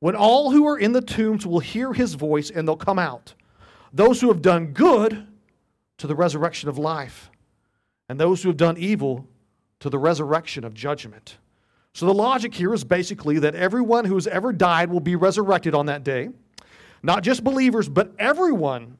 when 0.00 0.14
all 0.14 0.50
who 0.50 0.66
are 0.66 0.78
in 0.78 0.92
the 0.92 1.00
tombs 1.00 1.46
will 1.46 1.58
hear 1.58 1.92
his 1.92 2.14
voice 2.14 2.50
and 2.50 2.66
they'll 2.66 2.76
come 2.76 2.98
out. 2.98 3.34
Those 3.92 4.20
who 4.20 4.28
have 4.28 4.42
done 4.42 4.66
good 4.66 5.26
to 5.98 6.06
the 6.06 6.14
resurrection 6.14 6.68
of 6.68 6.78
life, 6.78 7.30
and 8.08 8.20
those 8.20 8.42
who 8.42 8.48
have 8.48 8.56
done 8.56 8.76
evil 8.76 9.26
to 9.80 9.90
the 9.90 9.98
resurrection 9.98 10.64
of 10.64 10.74
judgment. 10.74 11.38
So 11.92 12.06
the 12.06 12.14
logic 12.14 12.54
here 12.54 12.72
is 12.72 12.84
basically 12.84 13.40
that 13.40 13.54
everyone 13.54 14.04
who 14.04 14.14
has 14.14 14.26
ever 14.26 14.52
died 14.52 14.90
will 14.90 15.00
be 15.00 15.16
resurrected 15.16 15.74
on 15.74 15.86
that 15.86 16.04
day. 16.04 16.28
Not 17.02 17.22
just 17.22 17.42
believers, 17.42 17.88
but 17.88 18.12
everyone 18.18 18.98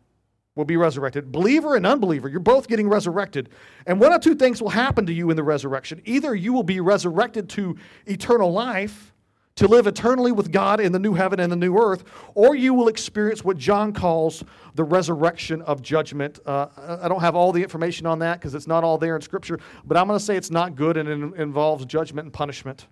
will 0.59 0.65
be 0.65 0.77
resurrected. 0.77 1.31
Believer 1.31 1.77
and 1.77 1.87
unbeliever, 1.87 2.29
you're 2.29 2.41
both 2.41 2.67
getting 2.67 2.89
resurrected. 2.89 3.49
And 3.87 4.01
one 4.01 4.13
of 4.13 4.21
two 4.21 4.35
things 4.35 4.61
will 4.61 4.71
happen 4.71 5.07
to 5.07 5.13
you 5.13 5.31
in 5.31 5.37
the 5.37 5.45
resurrection. 5.45 6.03
Either 6.05 6.35
you 6.35 6.53
will 6.53 6.65
be 6.65 6.81
resurrected 6.81 7.49
to 7.51 7.77
eternal 8.07 8.53
life, 8.53 9.15
to 9.55 9.69
live 9.69 9.87
eternally 9.87 10.33
with 10.33 10.51
God 10.51 10.81
in 10.81 10.91
the 10.91 10.99
new 10.99 11.15
heaven 11.15 11.39
and 11.39 11.51
the 11.51 11.57
new 11.57 11.77
earth, 11.79 12.05
or 12.35 12.57
you 12.57 12.75
will 12.75 12.89
experience 12.89 13.45
what 13.45 13.57
John 13.57 13.93
calls 13.93 14.43
the 14.75 14.83
resurrection 14.83 15.63
of 15.63 15.81
judgment. 15.81 16.41
Uh, 16.45 16.67
I 17.01 17.07
don't 17.07 17.21
have 17.21 17.37
all 17.37 17.53
the 17.53 17.63
information 17.63 18.07
on 18.07 18.19
that 18.19 18.41
because 18.41 18.55
it's 18.55 18.67
not 18.67 18.83
all 18.83 18.99
there 18.99 19.15
in 19.15 19.23
Scripture, 19.23 19.61
but 19.85 19.97
I'm 19.97 20.09
going 20.09 20.19
to 20.19 20.25
say 20.25 20.37
it's 20.37 20.51
not 20.51 20.75
good 20.75 20.97
and 20.97 21.09
it 21.09 21.41
involves 21.41 21.87
judgment 21.87 22.27
and 22.27 22.33
punishment. 22.33 22.89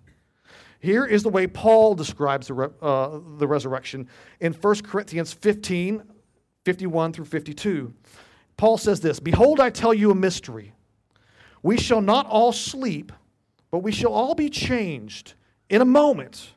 Here 0.79 1.05
is 1.05 1.23
the 1.23 1.29
way 1.29 1.47
Paul 1.47 1.95
describes 1.95 2.47
the, 2.47 2.53
re- 2.53 2.67
uh, 2.81 3.19
the 3.37 3.47
resurrection 3.47 4.07
in 4.39 4.53
1 4.53 4.75
Corinthians 4.83 5.33
15 5.33 6.03
51 6.67 7.13
through 7.13 7.23
52. 7.23 7.93
Paul 8.57 8.77
says 8.77 8.99
this 8.99 9.21
Behold, 9.21 9.61
I 9.61 9.69
tell 9.69 9.93
you 9.93 10.11
a 10.11 10.15
mystery. 10.15 10.73
We 11.63 11.77
shall 11.77 12.01
not 12.01 12.25
all 12.25 12.51
sleep, 12.51 13.13
but 13.71 13.79
we 13.79 13.93
shall 13.93 14.11
all 14.11 14.35
be 14.35 14.49
changed 14.49 15.33
in 15.69 15.79
a 15.79 15.85
moment 15.85 16.49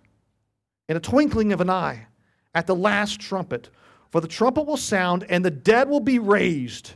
in 0.89 0.97
a 0.97 1.01
twinkling 1.01 1.53
of 1.53 1.61
an 1.61 1.71
eye, 1.71 2.09
at 2.57 2.67
the 2.67 2.75
last 2.75 3.21
trumpet. 3.21 3.71
For 4.11 4.21
the 4.21 4.27
trumpet 4.27 4.63
will 4.63 4.77
sound, 4.77 5.25
and 5.29 5.45
the 5.45 5.51
dead 5.53 5.89
will 5.89 6.01
be 6.01 6.19
raised. 6.19 6.95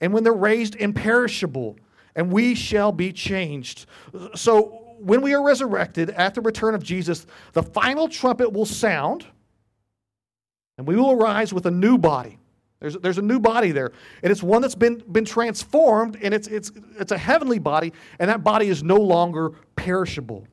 And 0.00 0.12
when 0.12 0.24
they're 0.24 0.32
raised, 0.32 0.74
imperishable, 0.74 1.76
and 2.16 2.32
we 2.32 2.56
shall 2.56 2.90
be 2.90 3.12
changed. 3.12 3.86
So, 4.34 4.82
when 4.98 5.20
we 5.22 5.34
are 5.34 5.44
resurrected 5.44 6.10
at 6.10 6.34
the 6.34 6.40
return 6.40 6.74
of 6.74 6.82
Jesus, 6.82 7.28
the 7.52 7.62
final 7.62 8.08
trumpet 8.08 8.52
will 8.52 8.66
sound, 8.66 9.24
and 10.76 10.84
we 10.84 10.96
will 10.96 11.12
arise 11.12 11.54
with 11.54 11.66
a 11.66 11.70
new 11.70 11.96
body. 11.96 12.40
There's, 12.80 12.94
there's 12.98 13.18
a 13.18 13.22
new 13.22 13.40
body 13.40 13.72
there. 13.72 13.92
And 14.22 14.30
it's 14.30 14.42
one 14.42 14.60
that's 14.62 14.74
been, 14.74 15.02
been 15.10 15.24
transformed, 15.24 16.18
and 16.22 16.34
it's, 16.34 16.46
it's, 16.48 16.72
it's 16.98 17.12
a 17.12 17.18
heavenly 17.18 17.58
body, 17.58 17.92
and 18.18 18.28
that 18.28 18.44
body 18.44 18.68
is 18.68 18.82
no 18.82 18.96
longer 18.96 19.52
perishable. 19.76 20.46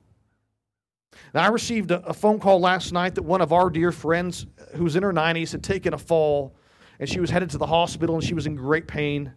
Now, 1.34 1.44
I 1.44 1.48
received 1.48 1.92
a, 1.92 2.04
a 2.06 2.14
phone 2.14 2.40
call 2.40 2.60
last 2.60 2.92
night 2.92 3.16
that 3.16 3.24
one 3.24 3.42
of 3.42 3.52
our 3.52 3.70
dear 3.70 3.92
friends 3.92 4.46
uh, 4.60 4.78
who's 4.78 4.96
in 4.96 5.04
her 5.04 5.14
90s 5.14 5.52
had 5.52 5.64
taken 5.64 5.94
a 5.94 5.98
fall 5.98 6.56
and 7.00 7.10
she 7.10 7.20
was 7.20 7.30
headed 7.30 7.50
to 7.50 7.58
the 7.58 7.66
hospital 7.66 8.16
and 8.16 8.24
she 8.24 8.34
was 8.34 8.46
in 8.46 8.56
great 8.56 8.88
pain. 8.88 9.34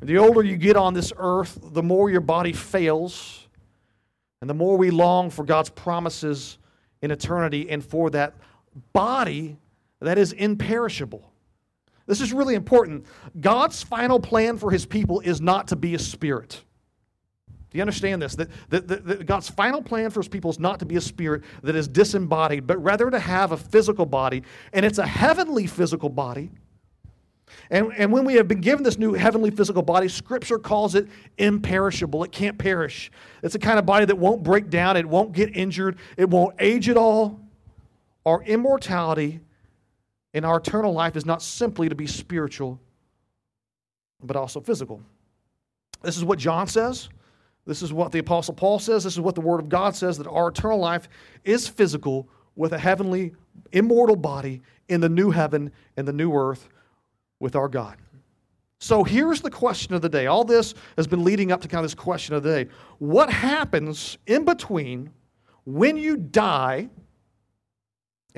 The 0.00 0.18
older 0.18 0.42
you 0.42 0.56
get 0.56 0.76
on 0.76 0.94
this 0.94 1.12
earth, 1.16 1.58
the 1.60 1.82
more 1.82 2.10
your 2.10 2.20
body 2.20 2.52
fails, 2.52 3.48
and 4.40 4.48
the 4.48 4.54
more 4.54 4.76
we 4.76 4.90
long 4.90 5.30
for 5.30 5.44
God's 5.44 5.70
promises 5.70 6.58
in 7.02 7.10
eternity 7.10 7.70
and 7.70 7.84
for 7.84 8.10
that 8.10 8.34
body 8.92 9.58
that 10.00 10.18
is 10.18 10.32
imperishable. 10.32 11.32
This 12.08 12.22
is 12.22 12.32
really 12.32 12.54
important. 12.54 13.04
God's 13.38 13.82
final 13.82 14.18
plan 14.18 14.56
for 14.56 14.70
his 14.70 14.86
people 14.86 15.20
is 15.20 15.42
not 15.42 15.68
to 15.68 15.76
be 15.76 15.94
a 15.94 15.98
spirit. 15.98 16.62
Do 17.70 17.76
you 17.76 17.82
understand 17.82 18.22
this? 18.22 18.34
That, 18.34 18.48
that, 18.70 18.88
that, 18.88 19.06
that, 19.06 19.26
God's 19.26 19.50
final 19.50 19.82
plan 19.82 20.08
for 20.08 20.20
his 20.20 20.28
people 20.28 20.50
is 20.50 20.58
not 20.58 20.78
to 20.78 20.86
be 20.86 20.96
a 20.96 21.02
spirit 21.02 21.44
that 21.62 21.76
is 21.76 21.86
disembodied, 21.86 22.66
but 22.66 22.82
rather 22.82 23.10
to 23.10 23.18
have 23.18 23.52
a 23.52 23.58
physical 23.58 24.06
body. 24.06 24.42
And 24.72 24.86
it's 24.86 24.96
a 24.96 25.06
heavenly 25.06 25.66
physical 25.66 26.08
body. 26.08 26.50
And, 27.70 27.92
and 27.94 28.10
when 28.10 28.24
we 28.24 28.34
have 28.34 28.48
been 28.48 28.62
given 28.62 28.84
this 28.84 28.98
new 28.98 29.12
heavenly 29.12 29.50
physical 29.50 29.82
body, 29.82 30.08
Scripture 30.08 30.58
calls 30.58 30.94
it 30.94 31.08
imperishable. 31.36 32.24
It 32.24 32.32
can't 32.32 32.56
perish. 32.56 33.10
It's 33.42 33.54
a 33.54 33.58
kind 33.58 33.78
of 33.78 33.84
body 33.84 34.06
that 34.06 34.16
won't 34.16 34.42
break 34.42 34.70
down, 34.70 34.96
it 34.96 35.06
won't 35.06 35.32
get 35.32 35.54
injured, 35.54 35.98
it 36.16 36.30
won't 36.30 36.54
age 36.58 36.88
at 36.88 36.96
all. 36.96 37.38
Our 38.24 38.42
immortality 38.44 39.40
in 40.34 40.44
our 40.44 40.58
eternal 40.58 40.92
life 40.92 41.16
is 41.16 41.26
not 41.26 41.42
simply 41.42 41.88
to 41.88 41.94
be 41.94 42.06
spiritual, 42.06 42.80
but 44.22 44.36
also 44.36 44.60
physical. 44.60 45.00
This 46.02 46.16
is 46.16 46.24
what 46.24 46.38
John 46.38 46.66
says. 46.66 47.08
This 47.66 47.82
is 47.82 47.92
what 47.92 48.12
the 48.12 48.18
Apostle 48.18 48.54
Paul 48.54 48.78
says. 48.78 49.04
This 49.04 49.14
is 49.14 49.20
what 49.20 49.34
the 49.34 49.40
Word 49.40 49.60
of 49.60 49.68
God 49.68 49.94
says 49.94 50.16
that 50.18 50.26
our 50.26 50.48
eternal 50.48 50.78
life 50.78 51.08
is 51.44 51.68
physical 51.68 52.28
with 52.56 52.72
a 52.72 52.78
heavenly, 52.78 53.32
immortal 53.72 54.16
body 54.16 54.62
in 54.88 55.00
the 55.00 55.08
new 55.08 55.30
heaven 55.30 55.70
and 55.96 56.08
the 56.08 56.12
new 56.12 56.34
earth 56.34 56.68
with 57.40 57.54
our 57.54 57.68
God. 57.68 57.96
So 58.80 59.02
here's 59.02 59.40
the 59.40 59.50
question 59.50 59.94
of 59.94 60.02
the 60.02 60.08
day. 60.08 60.26
All 60.26 60.44
this 60.44 60.74
has 60.96 61.06
been 61.06 61.24
leading 61.24 61.52
up 61.52 61.60
to 61.62 61.68
kind 61.68 61.84
of 61.84 61.90
this 61.90 61.94
question 61.94 62.34
of 62.34 62.42
the 62.42 62.64
day. 62.64 62.70
What 62.98 63.30
happens 63.30 64.18
in 64.26 64.44
between 64.44 65.10
when 65.64 65.96
you 65.96 66.16
die 66.16 66.88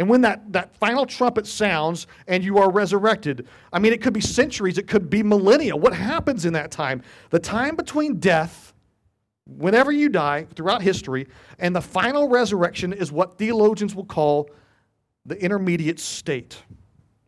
and 0.00 0.08
when 0.08 0.22
that, 0.22 0.50
that 0.54 0.74
final 0.76 1.04
trumpet 1.04 1.46
sounds 1.46 2.06
and 2.26 2.42
you 2.42 2.56
are 2.56 2.70
resurrected? 2.70 3.46
I 3.70 3.78
mean, 3.78 3.92
it 3.92 4.00
could 4.00 4.14
be 4.14 4.22
centuries, 4.22 4.78
it 4.78 4.88
could 4.88 5.10
be 5.10 5.22
millennia. 5.22 5.76
What 5.76 5.92
happens 5.92 6.46
in 6.46 6.54
that 6.54 6.70
time? 6.70 7.02
The 7.28 7.38
time 7.38 7.76
between 7.76 8.18
death 8.18 8.72
whenever 9.44 9.92
you 9.92 10.08
die 10.08 10.46
throughout 10.54 10.80
history, 10.80 11.26
and 11.58 11.76
the 11.76 11.82
final 11.82 12.28
resurrection 12.28 12.94
is 12.94 13.12
what 13.12 13.36
theologians 13.36 13.94
will 13.94 14.06
call 14.06 14.48
the 15.26 15.36
intermediate 15.42 16.00
state. 16.00 16.56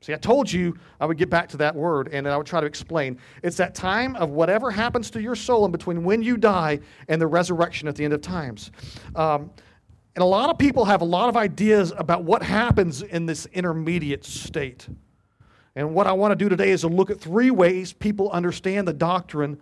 See, 0.00 0.14
I 0.14 0.16
told 0.16 0.50
you 0.50 0.74
I 0.98 1.04
would 1.04 1.18
get 1.18 1.28
back 1.28 1.50
to 1.50 1.58
that 1.58 1.76
word 1.76 2.08
and 2.08 2.26
I 2.26 2.38
would 2.38 2.46
try 2.46 2.60
to 2.60 2.66
explain. 2.66 3.18
It's 3.42 3.58
that 3.58 3.74
time 3.74 4.16
of 4.16 4.30
whatever 4.30 4.70
happens 4.70 5.10
to 5.10 5.20
your 5.20 5.36
soul 5.36 5.66
in 5.66 5.72
between 5.72 6.04
when 6.04 6.22
you 6.22 6.38
die 6.38 6.80
and 7.08 7.20
the 7.20 7.26
resurrection 7.26 7.86
at 7.86 7.96
the 7.96 8.04
end 8.04 8.14
of 8.14 8.22
times. 8.22 8.72
Um, 9.14 9.50
and 10.14 10.22
a 10.22 10.26
lot 10.26 10.50
of 10.50 10.58
people 10.58 10.84
have 10.84 11.00
a 11.00 11.06
lot 11.06 11.28
of 11.28 11.36
ideas 11.36 11.92
about 11.96 12.24
what 12.24 12.42
happens 12.42 13.02
in 13.02 13.26
this 13.26 13.46
intermediate 13.46 14.24
state. 14.24 14.86
And 15.74 15.94
what 15.94 16.06
I 16.06 16.12
want 16.12 16.32
to 16.32 16.36
do 16.36 16.50
today 16.50 16.70
is 16.70 16.82
to 16.82 16.88
look 16.88 17.10
at 17.10 17.18
three 17.18 17.50
ways 17.50 17.92
people 17.94 18.30
understand 18.30 18.86
the 18.86 18.92
doctrine 18.92 19.58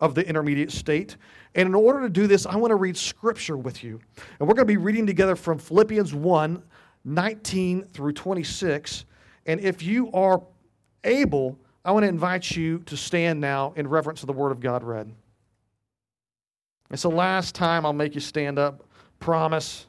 of 0.00 0.14
the 0.14 0.26
intermediate 0.28 0.70
state. 0.70 1.16
And 1.54 1.66
in 1.66 1.74
order 1.74 2.02
to 2.02 2.10
do 2.10 2.26
this, 2.26 2.44
I 2.44 2.56
want 2.56 2.70
to 2.72 2.76
read 2.76 2.96
scripture 2.96 3.56
with 3.56 3.82
you. 3.82 3.98
And 4.38 4.46
we're 4.46 4.54
going 4.54 4.66
to 4.66 4.72
be 4.72 4.76
reading 4.76 5.06
together 5.06 5.36
from 5.36 5.58
Philippians 5.58 6.12
1 6.14 6.62
19 7.06 7.84
through 7.92 8.12
26. 8.12 9.04
And 9.44 9.60
if 9.60 9.82
you 9.82 10.10
are 10.12 10.42
able, 11.04 11.58
I 11.84 11.92
want 11.92 12.04
to 12.04 12.08
invite 12.08 12.56
you 12.56 12.78
to 12.86 12.96
stand 12.96 13.40
now 13.40 13.74
in 13.76 13.86
reverence 13.86 14.20
to 14.20 14.26
the 14.26 14.32
Word 14.32 14.52
of 14.52 14.60
God 14.60 14.82
read. 14.82 15.12
It's 16.90 17.02
the 17.02 17.10
last 17.10 17.54
time 17.54 17.84
I'll 17.84 17.92
make 17.92 18.14
you 18.14 18.22
stand 18.22 18.58
up. 18.58 18.84
Promise. 19.20 19.86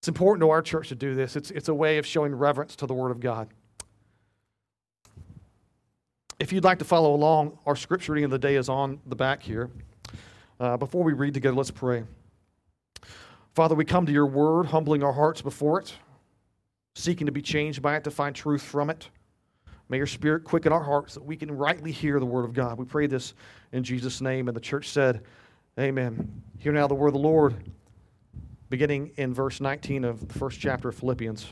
It's 0.00 0.08
important 0.08 0.40
to 0.40 0.48
our 0.50 0.62
church 0.62 0.88
to 0.88 0.94
do 0.94 1.14
this, 1.14 1.36
it's, 1.36 1.50
it's 1.50 1.68
a 1.68 1.74
way 1.74 1.98
of 1.98 2.06
showing 2.06 2.34
reverence 2.34 2.74
to 2.76 2.86
the 2.86 2.94
Word 2.94 3.10
of 3.10 3.20
God. 3.20 3.48
If 6.38 6.54
you'd 6.54 6.64
like 6.64 6.78
to 6.78 6.86
follow 6.86 7.14
along, 7.14 7.58
our 7.66 7.76
scripture 7.76 8.12
reading 8.12 8.24
of 8.24 8.30
the 8.30 8.38
day 8.38 8.56
is 8.56 8.70
on 8.70 8.98
the 9.04 9.14
back 9.14 9.42
here. 9.42 9.70
Uh, 10.58 10.78
before 10.78 11.04
we 11.04 11.12
read 11.12 11.34
together, 11.34 11.54
let's 11.54 11.70
pray. 11.70 12.04
Father, 13.54 13.74
we 13.74 13.84
come 13.84 14.06
to 14.06 14.12
your 14.12 14.24
word, 14.24 14.64
humbling 14.66 15.02
our 15.02 15.12
hearts 15.12 15.42
before 15.42 15.80
it, 15.80 15.94
seeking 16.94 17.26
to 17.26 17.32
be 17.32 17.42
changed 17.42 17.82
by 17.82 17.96
it, 17.96 18.04
to 18.04 18.10
find 18.10 18.34
truth 18.34 18.62
from 18.62 18.88
it. 18.88 19.10
May 19.90 19.98
your 19.98 20.06
spirit 20.06 20.44
quicken 20.44 20.72
our 20.72 20.82
hearts 20.82 21.12
that 21.12 21.24
we 21.24 21.36
can 21.36 21.52
rightly 21.52 21.92
hear 21.92 22.18
the 22.20 22.26
word 22.26 22.46
of 22.46 22.54
God. 22.54 22.78
We 22.78 22.86
pray 22.86 23.06
this 23.06 23.34
in 23.72 23.84
Jesus' 23.84 24.22
name. 24.22 24.48
And 24.48 24.56
the 24.56 24.62
church 24.62 24.88
said, 24.88 25.22
Amen. 25.78 26.42
Hear 26.58 26.72
now 26.72 26.86
the 26.86 26.94
word 26.94 27.08
of 27.08 27.14
the 27.14 27.18
Lord, 27.18 27.70
beginning 28.70 29.12
in 29.16 29.34
verse 29.34 29.60
19 29.60 30.04
of 30.04 30.26
the 30.28 30.38
first 30.38 30.60
chapter 30.60 30.88
of 30.88 30.94
Philippians. 30.94 31.46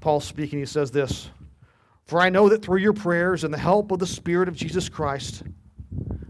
Paul 0.00 0.20
speaking, 0.20 0.58
he 0.58 0.66
says 0.66 0.90
this. 0.90 1.30
For 2.06 2.20
I 2.20 2.30
know 2.30 2.48
that 2.48 2.62
through 2.62 2.78
your 2.78 2.92
prayers 2.92 3.44
and 3.44 3.52
the 3.52 3.58
help 3.58 3.90
of 3.90 3.98
the 3.98 4.06
Spirit 4.06 4.48
of 4.48 4.54
Jesus 4.54 4.88
Christ, 4.88 5.42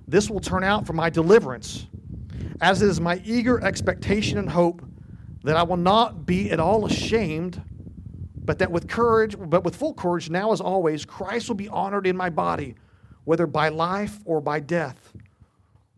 this 0.08 0.28
will 0.28 0.40
turn 0.40 0.64
out 0.64 0.86
for 0.86 0.94
my 0.94 1.10
deliverance, 1.10 1.86
as 2.60 2.82
it 2.82 2.88
is 2.88 3.00
my 3.00 3.22
eager 3.24 3.62
expectation 3.62 4.38
and 4.38 4.50
hope 4.50 4.82
that 5.44 5.56
I 5.56 5.62
will 5.62 5.76
not 5.76 6.26
be 6.26 6.50
at 6.50 6.58
all 6.58 6.86
ashamed, 6.86 7.62
but 8.36 8.58
that 8.58 8.70
with 8.70 8.88
courage, 8.88 9.36
but 9.38 9.62
with 9.62 9.76
full 9.76 9.94
courage, 9.94 10.28
now 10.28 10.52
as 10.52 10.60
always, 10.60 11.04
Christ 11.04 11.48
will 11.48 11.56
be 11.56 11.68
honored 11.68 12.06
in 12.06 12.16
my 12.16 12.30
body, 12.30 12.74
whether 13.24 13.46
by 13.46 13.68
life 13.68 14.18
or 14.24 14.40
by 14.40 14.58
death. 14.58 15.12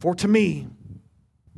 For 0.01 0.15
to 0.17 0.29
me, 0.29 0.67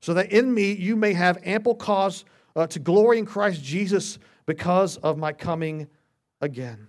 so 0.00 0.14
that 0.14 0.32
in 0.32 0.52
me 0.52 0.72
you 0.72 0.96
may 0.96 1.12
have 1.12 1.38
ample 1.44 1.74
cause 1.74 2.24
uh, 2.56 2.66
to 2.66 2.78
glory 2.78 3.18
in 3.18 3.26
Christ 3.26 3.62
Jesus 3.62 4.18
because 4.46 4.96
of 4.98 5.18
my 5.18 5.32
coming 5.32 5.88
again. 6.40 6.88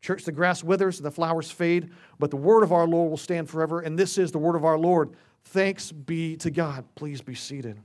Church, 0.00 0.24
the 0.24 0.32
grass 0.32 0.62
withers 0.62 0.98
and 0.98 1.06
the 1.06 1.10
flowers 1.10 1.50
fade, 1.50 1.90
but 2.18 2.30
the 2.30 2.36
word 2.36 2.62
of 2.62 2.72
our 2.72 2.86
Lord 2.86 3.10
will 3.10 3.16
stand 3.16 3.48
forever. 3.48 3.80
And 3.80 3.98
this 3.98 4.18
is 4.18 4.30
the 4.30 4.38
word 4.38 4.54
of 4.54 4.64
our 4.64 4.78
Lord. 4.78 5.14
Thanks 5.44 5.90
be 5.90 6.36
to 6.38 6.50
God. 6.50 6.84
Please 6.94 7.20
be 7.20 7.34
seated. 7.34 7.80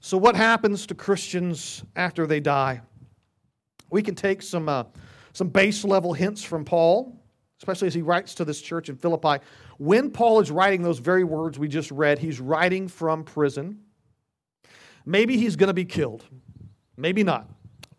So, 0.00 0.16
what 0.16 0.34
happens 0.34 0.86
to 0.86 0.94
Christians 0.94 1.84
after 1.94 2.26
they 2.26 2.40
die? 2.40 2.80
We 3.90 4.02
can 4.02 4.14
take 4.14 4.42
some, 4.42 4.68
uh, 4.68 4.84
some 5.32 5.48
base 5.48 5.84
level 5.84 6.12
hints 6.12 6.42
from 6.42 6.64
Paul, 6.64 7.19
especially 7.60 7.88
as 7.88 7.94
he 7.94 8.00
writes 8.00 8.34
to 8.36 8.44
this 8.44 8.62
church 8.62 8.88
in 8.88 8.96
Philippi. 8.96 9.44
When 9.76 10.10
Paul 10.10 10.40
is 10.40 10.50
writing 10.50 10.82
those 10.82 10.98
very 10.98 11.24
words 11.24 11.58
we 11.58 11.68
just 11.68 11.90
read, 11.90 12.18
he's 12.18 12.40
writing 12.40 12.88
from 12.88 13.22
prison. 13.22 13.80
Maybe 15.04 15.36
he's 15.36 15.56
going 15.56 15.68
to 15.68 15.74
be 15.74 15.84
killed, 15.84 16.24
maybe 16.96 17.22
not. 17.22 17.50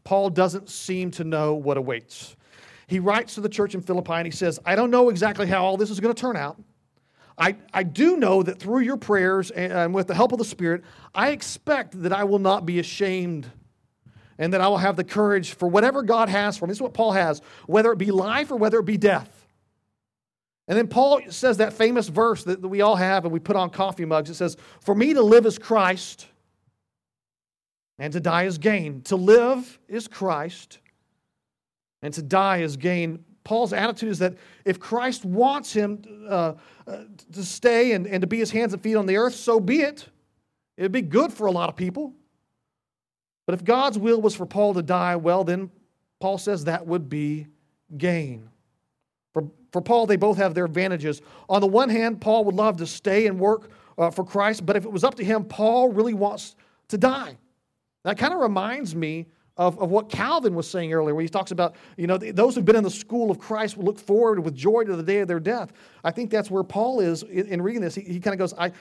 Paul 0.04 0.32
doesn't 0.32 0.68
seem 0.68 1.12
to 1.12 1.24
know 1.24 1.54
what 1.54 1.78
awaits. 1.78 2.36
He 2.88 3.00
writes 3.00 3.36
to 3.36 3.42
the 3.42 3.50
church 3.50 3.76
in 3.76 3.82
Philippi 3.82 4.14
and 4.14 4.26
he 4.26 4.32
says, 4.32 4.60
I 4.66 4.76
don't 4.76 4.90
know 4.90 5.10
exactly 5.10 5.46
how 5.46 5.64
all 5.64 5.78
this 5.78 5.92
is 5.92 6.00
going 6.00 6.14
to 6.14 6.20
turn 6.20 6.36
out. 6.36 6.60
I, 7.38 7.56
I 7.72 7.84
do 7.84 8.18
know 8.18 8.42
that 8.42 8.60
through 8.60 8.82
your 8.82 8.98
prayers 8.98 9.52
and 9.52 9.94
with 9.94 10.08
the 10.08 10.16
help 10.16 10.32
of 10.32 10.40
the 10.40 10.46
Spirit, 10.46 10.84
I 11.14 11.30
expect 11.30 12.02
that 12.02 12.12
I 12.12 12.24
will 12.24 12.40
not 12.40 12.66
be 12.66 12.80
ashamed 12.80 13.50
and 14.40 14.54
that 14.54 14.62
I 14.62 14.68
will 14.68 14.78
have 14.78 14.96
the 14.96 15.04
courage 15.04 15.54
for 15.54 15.68
whatever 15.68 16.02
God 16.02 16.30
has 16.30 16.58
for 16.58 16.66
me. 16.66 16.72
This 16.72 16.78
is 16.78 16.82
what 16.82 16.96
Paul 16.96 17.12
has, 17.12 17.42
whether 17.68 17.92
it 17.92 17.98
be 17.98 18.10
life 18.10 18.50
or 18.50 18.56
whether 18.56 18.80
it 18.80 18.86
be 18.86 18.98
death. 18.98 19.41
And 20.72 20.78
then 20.78 20.88
Paul 20.88 21.20
says 21.28 21.58
that 21.58 21.74
famous 21.74 22.08
verse 22.08 22.46
that, 22.46 22.62
we 22.62 22.80
all 22.80 22.96
have 22.96 23.26
and 23.26 23.34
we 23.34 23.42
put 23.42 23.58
on 23.58 23.72
coffee 23.72 24.06
mugs. 24.06 24.30
It 24.30 24.36
says, 24.36 24.56
For 24.80 24.96
me 24.96 25.14
to 25.14 25.22
live 25.22 25.46
is 25.46 25.60
Christ 25.60 26.28
and 28.00 28.14
to 28.14 28.22
die 28.22 28.44
is 28.44 28.58
gain. 28.58 29.02
To 29.02 29.18
live 29.18 29.78
is 29.90 30.08
Christ 30.08 30.80
and 32.02 32.14
to 32.14 32.22
die 32.22 32.60
is 32.60 32.78
gain. 32.78 33.26
Paul's 33.44 33.74
attitude 33.74 34.12
is 34.12 34.20
that 34.20 34.36
if 34.64 34.80
Christ 34.80 35.26
wants 35.26 35.74
him 35.74 36.04
uh, 36.30 36.54
uh, 36.88 36.98
to 37.34 37.44
stay 37.44 37.92
and, 37.92 38.08
and 38.08 38.22
to 38.22 38.28
be 38.28 38.38
his 38.38 38.52
hands 38.52 38.72
and 38.72 38.82
feet 38.82 38.96
on 38.96 39.08
the 39.08 39.18
earth, 39.18 39.36
so 39.36 39.60
be 39.60 39.82
it. 39.82 40.08
It'd 40.78 40.94
be 40.94 41.02
good 41.02 41.34
for 41.34 41.48
a 41.48 41.52
lot 41.52 41.68
of 41.68 41.76
people. 41.76 42.14
But 43.46 43.56
if 43.56 43.66
God's 43.66 43.98
will 43.98 44.22
was 44.22 44.38
for 44.38 44.46
Paul 44.46 44.74
to 44.76 44.82
die, 44.82 45.18
well, 45.18 45.44
then 45.44 45.70
Paul 46.22 46.38
says 46.38 46.64
that 46.64 46.88
would 46.88 47.10
be 47.10 47.48
gain. 47.98 48.51
For, 49.34 49.44
for 49.72 49.82
Paul, 49.82 50.06
they 50.06 50.18
both 50.18 50.38
have 50.38 50.54
their 50.54 50.66
advantages. 50.66 51.22
On 51.50 51.62
the 51.62 51.68
one 51.68 51.90
hand, 51.90 52.22
Paul 52.22 52.46
would 52.46 52.56
love 52.56 52.78
to 52.78 52.88
stay 52.88 53.28
and 53.28 53.40
work 53.40 53.72
uh, 53.98 54.10
for 54.10 54.24
Christ, 54.24 54.66
but 54.66 54.76
if 54.76 54.86
it 54.86 54.92
was 54.92 55.04
up 55.04 55.16
to 55.16 55.24
him, 55.24 55.46
Paul 55.46 55.90
really 55.90 56.14
wants 56.14 56.56
to 56.90 56.98
die. 56.98 57.38
That 58.04 58.18
kind 58.18 58.34
of 58.34 58.40
reminds 58.40 58.96
me 58.96 59.28
of, 59.58 59.78
of 59.80 59.92
what 59.92 60.10
Calvin 60.10 60.56
was 60.56 60.68
saying 60.68 60.94
earlier, 60.94 61.14
where 61.14 61.22
he 61.22 61.30
talks 61.30 61.52
about, 61.52 61.76
you 61.98 62.08
know, 62.08 62.18
those 62.18 62.56
who've 62.56 62.66
been 62.66 62.76
in 62.76 62.84
the 62.84 62.90
school 62.90 63.30
of 63.30 63.38
Christ 63.38 63.78
will 63.78 63.84
look 63.84 64.00
forward 64.00 64.40
with 64.40 64.56
joy 64.56 64.86
to 64.86 64.96
the 64.96 65.04
day 65.04 65.20
of 65.20 65.28
their 65.28 65.40
death. 65.40 65.74
I 66.04 66.12
think 66.12 66.32
that's 66.32 66.50
where 66.50 66.64
Paul 66.64 67.00
is 67.00 67.24
in, 67.24 67.48
in 67.48 67.62
reading 67.62 67.82
this. 67.82 67.94
He, 67.94 68.02
he 68.02 68.20
kind 68.20 68.34
of 68.34 68.40
goes, 68.40 68.54
I, 68.58 68.72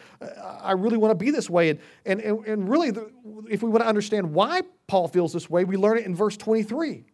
I 0.63 0.73
really 0.73 0.97
want 0.97 1.11
to 1.11 1.23
be 1.23 1.31
this 1.31 1.51
way. 1.51 1.71
And, 1.71 1.81
and, 2.07 2.47
and 2.47 2.69
really, 2.69 2.93
the, 2.93 3.11
if 3.51 3.63
we 3.63 3.69
want 3.69 3.83
to 3.83 3.89
understand 3.89 4.33
why 4.33 4.63
Paul 4.87 5.09
feels 5.09 5.33
this 5.33 5.51
way, 5.51 5.65
we 5.65 5.77
learn 5.77 5.99
it 5.99 6.07
in 6.07 6.15
verse 6.15 6.37
23. 6.37 7.05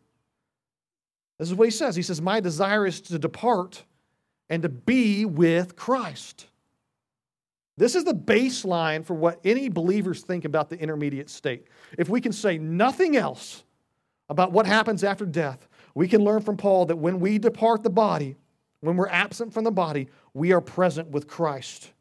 This 1.39 1.49
is 1.49 1.55
what 1.55 1.67
he 1.67 1.71
says. 1.71 1.97
He 1.97 2.03
says, 2.03 2.21
My 2.21 2.41
desire 2.41 2.87
is 2.87 3.01
to 3.03 3.19
depart 3.19 3.85
and 4.49 4.63
to 4.63 4.69
be 4.69 5.25
with 5.25 5.77
Christ. 5.77 6.47
This 7.77 7.95
is 7.95 8.05
the 8.05 8.15
baseline 8.15 9.05
for 9.05 9.15
what 9.15 9.41
any 9.45 9.69
believers 9.69 10.23
think 10.23 10.45
about 10.45 10.71
the 10.71 10.79
intermediate 10.79 11.29
state. 11.29 11.67
If 11.99 12.09
we 12.09 12.21
can 12.21 12.33
say 12.33 12.57
nothing 12.57 13.17
else 13.17 13.65
about 14.31 14.53
what 14.53 14.67
happens 14.67 15.05
after 15.05 15.27
death, 15.27 15.69
we 15.95 16.09
can 16.09 16.25
learn 16.25 16.41
from 16.41 16.57
Paul 16.57 16.87
that 16.87 16.97
when 16.97 17.21
we 17.21 17.39
depart 17.39 17.83
the 17.83 17.91
body, 17.91 18.37
when 18.81 18.97
we're 18.97 19.09
absent 19.09 19.53
from 19.53 19.65
the 19.65 19.71
body, 19.71 20.09
we 20.33 20.53
are 20.53 20.61
present 20.61 21.09
with 21.09 21.29
Christ. 21.29 21.93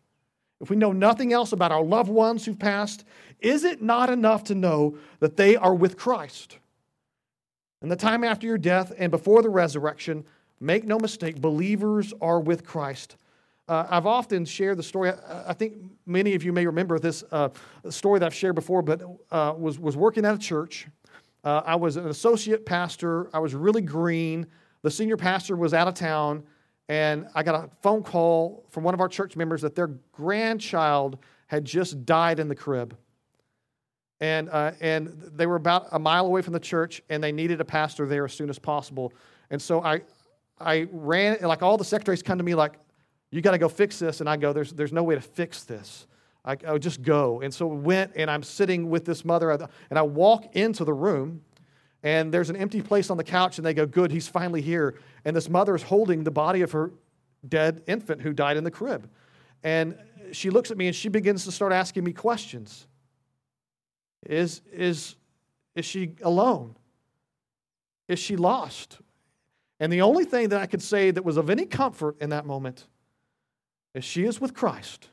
If 0.62 0.70
we 0.70 0.78
know 0.78 0.94
nothing 0.94 1.34
else 1.34 1.52
about 1.52 1.72
our 1.72 1.84
loved 1.84 2.10
ones 2.10 2.46
who've 2.46 2.58
passed, 2.58 3.04
is 3.40 3.66
it 3.66 3.82
not 3.82 4.10
enough 4.10 4.46
to 4.46 4.56
know 4.56 4.98
that 5.20 5.36
they 5.36 5.58
are 5.58 5.76
with 5.76 5.98
Christ? 5.98 6.58
In 7.82 7.90
the 7.90 7.96
time 7.96 8.24
after 8.24 8.48
your 8.48 8.58
death 8.58 8.94
and 8.98 9.12
before 9.12 9.42
the 9.42 9.50
resurrection, 9.50 10.26
make 10.60 10.86
no 10.86 10.98
mistake, 10.98 11.40
believers 11.40 12.14
are 12.22 12.40
with 12.40 12.66
Christ. 12.66 13.18
Uh, 13.68 13.86
I've 13.90 14.06
often 14.06 14.46
shared 14.46 14.78
the 14.78 14.84
story. 14.84 15.12
I, 15.12 15.50
I, 15.50 15.54
think 15.54 15.74
many 16.06 16.36
of 16.36 16.44
you 16.44 16.54
may 16.54 16.66
remember 16.66 17.00
this 17.00 17.24
uh, 17.32 17.50
story 17.90 18.20
that 18.20 18.26
I've 18.26 18.34
shared 18.34 18.56
before, 18.56 18.84
but 18.84 19.02
uh, 19.32 19.54
was, 19.58 19.80
was 19.80 19.98
working 19.98 20.24
at 20.24 20.36
a 20.36 20.38
church. 20.38 20.88
Uh, 21.44 21.62
I 21.66 21.76
was 21.76 21.96
an 21.96 22.08
associate 22.08 22.66
pastor. 22.66 23.30
I 23.34 23.40
was 23.40 23.56
really 23.56 23.82
green. 23.82 24.46
The 24.84 24.92
senior 24.92 25.18
pastor 25.18 25.56
was 25.56 25.74
out 25.74 25.88
of 25.88 25.96
town, 25.96 26.44
and 26.90 27.28
I 27.34 27.42
got 27.42 27.56
a 27.56 27.70
phone 27.82 28.04
call 28.04 28.66
from 28.70 28.84
one 28.84 28.94
of 28.94 29.02
our 29.02 29.08
church 29.08 29.36
members 29.36 29.62
that 29.62 29.74
their 29.74 29.88
grandchild 30.12 31.18
had 31.48 31.66
just 31.66 32.06
died 32.06 32.40
in 32.40 32.48
the 32.48 32.56
crib. 32.56 32.96
And, 34.22 34.50
uh, 34.50 34.72
and 34.80 35.32
they 35.36 35.46
were 35.46 35.58
about 35.58 35.88
a 35.92 36.00
mile 36.00 36.26
away 36.26 36.42
from 36.42 36.54
the 36.54 36.60
church, 36.60 37.02
and 37.10 37.24
they 37.24 37.32
needed 37.32 37.60
a 37.60 37.66
pastor 37.66 38.06
there 38.06 38.26
as 38.26 38.34
soon 38.34 38.50
as 38.50 38.58
possible. 38.58 39.12
And 39.50 39.62
so 39.62 39.82
I, 39.84 40.02
I 40.60 40.88
ran, 40.92 41.38
like 41.42 41.62
all 41.62 41.78
the 41.78 41.84
secretaries 41.84 42.24
come 42.24 42.38
to 42.38 42.44
me, 42.44 42.56
like, 42.56 42.74
you 43.32 43.42
got 43.42 43.52
to 43.52 43.58
go 43.58 43.68
fix 43.68 44.00
this. 44.00 44.22
And 44.22 44.30
I 44.30 44.38
go, 44.38 44.54
there's, 44.54 44.72
there's 44.72 44.94
no 44.94 45.04
way 45.04 45.16
to 45.16 45.22
fix 45.22 45.64
this. 45.64 46.08
I, 46.46 46.56
I 46.66 46.72
would 46.72 46.82
just 46.82 47.02
go. 47.02 47.42
And 47.42 47.54
so 47.54 47.68
we 47.68 47.78
went, 47.78 48.14
and 48.16 48.32
I'm 48.32 48.44
sitting 48.44 48.90
with 48.90 49.04
this 49.04 49.26
mother, 49.26 49.52
and 49.52 50.00
I 50.00 50.02
walk 50.04 50.56
into 50.56 50.86
the 50.86 50.94
room, 50.94 51.42
and 52.04 52.34
there's 52.34 52.50
an 52.50 52.56
empty 52.56 52.82
place 52.82 53.10
on 53.10 53.18
the 53.18 53.24
couch, 53.24 53.58
and 53.58 53.66
they 53.66 53.74
go, 53.74 53.86
Good, 53.86 54.12
he's 54.12 54.28
finally 54.28 54.62
here. 54.62 54.96
And 55.26 55.36
this 55.36 55.50
mother 55.50 55.76
is 55.76 55.82
holding 55.82 56.24
the 56.24 56.32
body 56.32 56.62
of 56.62 56.72
her 56.72 56.92
dead 57.48 57.82
infant 57.88 58.22
who 58.22 58.32
died 58.32 58.58
in 58.58 58.64
the 58.64 58.72
crib. 58.72 59.10
And 59.64 59.98
she 60.32 60.50
looks 60.50 60.72
at 60.72 60.78
me 60.78 60.88
and 60.88 60.96
she 60.96 61.10
begins 61.10 61.46
to 61.46 61.52
start 61.52 61.74
asking 61.74 62.04
me 62.04 62.14
questions. 62.14 62.88
Is, 64.26 64.62
is, 64.72 65.16
is 65.76 65.86
she 65.86 66.14
alone? 66.22 66.76
Is 68.08 68.20
she 68.20 68.36
lost? 68.36 69.00
And 69.80 69.92
the 69.92 70.02
only 70.02 70.26
thing 70.26 70.50
that 70.50 70.62
I 70.62 70.66
could 70.66 70.82
say 70.82 71.12
that 71.12 71.24
was 71.24 71.38
of 71.38 71.50
any 71.50 71.66
comfort 71.66 72.18
in 72.22 72.30
that 72.30 72.46
moment 72.46 72.88
is 73.94 74.04
she 74.04 74.26
is 74.26 74.40
with 74.40 74.54
Christ. 74.54 75.10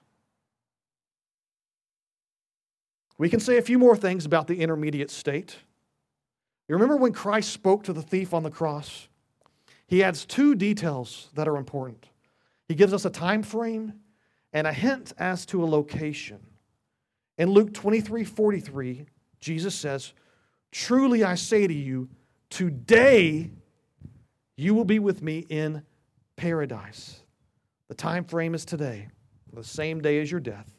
We 3.19 3.29
can 3.29 3.41
say 3.41 3.57
a 3.57 3.63
few 3.63 3.79
more 3.79 3.97
things 3.97 4.25
about 4.25 4.47
the 4.47 4.61
intermediate 4.61 5.11
state. 5.11 5.57
You 6.69 6.75
remember 6.75 6.97
when 6.97 7.13
Christ 7.13 7.53
spoke 7.53 7.85
to 7.85 7.93
the 7.93 8.03
thief 8.03 8.33
on 8.35 8.43
the 8.43 8.51
cross? 8.51 9.09
He 9.87 10.03
adds 10.03 10.25
two 10.25 10.55
details 10.55 11.29
that 11.35 11.47
are 11.47 11.57
important. 11.57 12.09
He 12.69 12.75
gives 12.75 12.93
us 12.93 13.05
a 13.05 13.11
time 13.11 13.43
frame 13.43 13.95
and 14.53 14.67
a 14.67 14.73
hint 14.73 15.13
as 15.19 15.45
to 15.47 15.63
a 15.63 15.67
location. 15.67 16.41
In 17.39 17.51
Luke 17.51 17.73
23 17.73 18.25
43, 18.25 19.07
Jesus 19.41 19.75
says, 19.75 20.13
Truly 20.71 21.25
I 21.25 21.35
say 21.35 21.67
to 21.67 21.75
you, 21.75 22.09
today 22.51 23.51
you 24.57 24.75
will 24.75 24.85
be 24.85 24.99
with 24.99 25.23
me 25.23 25.41
in 25.49 25.83
paradise. 26.37 27.23
The 27.89 27.95
time 27.95 28.25
frame 28.25 28.55
is 28.55 28.65
today, 28.65 29.09
the 29.53 29.65
same 29.65 30.01
day 30.01 30.21
as 30.21 30.31
your 30.31 30.41
death. 30.41 30.71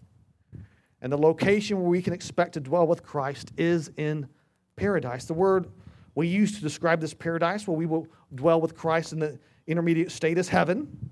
And 1.01 1.12
the 1.12 1.18
location 1.18 1.80
where 1.80 1.89
we 1.89 2.01
can 2.01 2.14
expect 2.14 2.54
to 2.54 2.60
dwell 2.60 2.88
with 2.88 3.04
Christ 3.04 3.51
is 3.58 3.91
in 3.97 4.28
paradise. 4.76 5.26
The 5.26 5.34
word 5.34 5.68
we 6.16 6.28
use 6.28 6.56
to 6.56 6.62
describe 6.62 7.01
this 7.01 7.14
paradise, 7.14 7.68
where 7.68 7.76
we 7.76 7.86
will 7.86 8.08
dwell 8.34 8.62
with 8.62 8.76
Christ 8.76 9.14
in 9.14 9.20
the 9.20 9.38
intermediate 9.68 10.12
state, 10.12 10.38
is 10.38 10.47
heaven. 10.47 11.10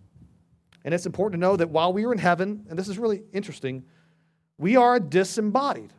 And 0.86 0.94
it's 0.94 1.06
important 1.06 1.39
to 1.39 1.46
know 1.46 1.56
that 1.58 1.70
while 1.70 1.92
we 1.94 2.06
are 2.06 2.14
in 2.14 2.20
heaven, 2.20 2.66
and 2.70 2.80
this 2.80 2.88
is 2.88 2.98
really 2.98 3.24
interesting, 3.34 3.84
we 4.62 4.76
are 4.76 4.99
disembodied. 4.99 5.91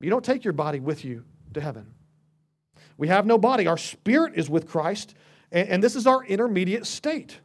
You 0.00 0.10
don't 0.10 0.24
take 0.24 0.44
your 0.44 0.52
body 0.52 0.80
with 0.80 1.02
you 1.02 1.24
to 1.54 1.62
heaven. 1.62 1.86
We 2.98 3.08
have 3.08 3.24
no 3.24 3.38
body. 3.38 3.66
Our 3.66 3.78
spirit 3.78 4.34
is 4.36 4.50
with 4.50 4.68
Christ, 4.68 5.14
and, 5.50 5.82
this 5.82 5.96
is 5.96 6.06
our 6.06 6.22
intermediate 6.24 6.86
state 6.86 7.40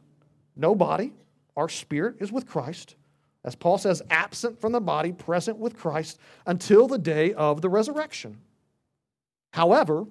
no 0.54 0.74
body. 0.74 1.14
Our 1.56 1.68
spirit 1.68 2.16
is 2.18 2.30
with 2.30 2.46
Christ. 2.46 2.96
As 3.44 3.54
Paul 3.54 3.78
says, 3.78 4.02
absent 4.10 4.60
from 4.60 4.72
the 4.72 4.80
body, 4.80 5.12
present 5.12 5.56
with 5.56 5.76
Christ 5.76 6.18
until 6.46 6.86
the 6.86 6.98
day 6.98 7.32
of 7.32 7.62
the 7.62 7.68
resurrection. 7.68 8.38
However, 9.52 10.04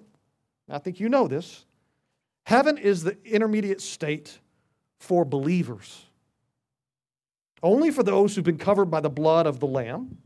I 0.69 0.79
think 0.79 0.99
you 0.99 1.09
know 1.09 1.27
this, 1.27 1.65
heaven 2.45 2.77
is 2.77 3.03
the 3.03 3.17
intermediate 3.25 3.81
state 3.81 4.39
for 4.99 5.25
believers. 5.25 6.06
Only 7.63 7.91
for 7.91 8.03
those 8.03 8.35
who've 8.35 8.45
been 8.45 8.57
covered 8.57 8.85
by 8.85 8.99
the 8.99 9.09
blood 9.09 9.47
of 9.47 9.59
the 9.59 9.67
Lamb, 9.67 10.17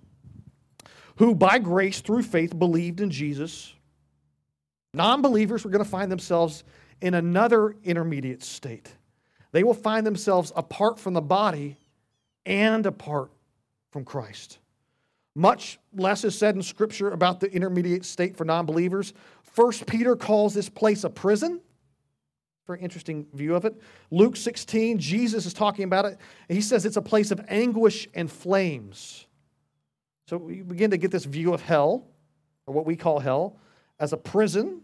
who 1.17 1.33
by 1.33 1.59
grace 1.59 2.01
through 2.01 2.23
faith 2.23 2.57
believed 2.57 2.99
in 2.99 3.09
Jesus. 3.09 3.73
Non 4.93 5.21
believers 5.21 5.65
are 5.65 5.69
going 5.69 5.83
to 5.83 5.89
find 5.89 6.11
themselves 6.11 6.63
in 7.01 7.13
another 7.13 7.75
intermediate 7.83 8.43
state. 8.43 8.91
They 9.51 9.63
will 9.63 9.73
find 9.73 10.05
themselves 10.05 10.51
apart 10.55 10.99
from 10.99 11.13
the 11.13 11.21
body 11.21 11.77
and 12.45 12.85
apart 12.85 13.31
from 13.91 14.05
Christ. 14.05 14.59
Much 15.35 15.79
less 15.93 16.23
is 16.23 16.37
said 16.37 16.55
in 16.55 16.61
Scripture 16.61 17.11
about 17.11 17.39
the 17.39 17.51
intermediate 17.51 18.03
state 18.03 18.35
for 18.35 18.43
non 18.43 18.65
believers. 18.65 19.13
First 19.43 19.85
Peter 19.85 20.15
calls 20.15 20.53
this 20.53 20.69
place 20.69 21.03
a 21.03 21.09
prison. 21.09 21.61
Very 22.71 22.83
interesting 22.83 23.27
view 23.33 23.53
of 23.53 23.65
it. 23.65 23.75
Luke 24.11 24.37
16, 24.37 24.97
Jesus 24.97 25.45
is 25.45 25.53
talking 25.53 25.83
about 25.83 26.05
it. 26.05 26.17
He 26.47 26.61
says 26.61 26.85
it's 26.85 26.95
a 26.95 27.01
place 27.01 27.29
of 27.29 27.41
anguish 27.49 28.07
and 28.13 28.31
flames. 28.31 29.27
So 30.27 30.37
we 30.37 30.61
begin 30.61 30.91
to 30.91 30.97
get 30.97 31.11
this 31.11 31.25
view 31.25 31.53
of 31.53 31.61
hell, 31.61 32.07
or 32.65 32.73
what 32.73 32.85
we 32.85 32.95
call 32.95 33.19
hell, 33.19 33.57
as 33.99 34.13
a 34.13 34.17
prison, 34.17 34.83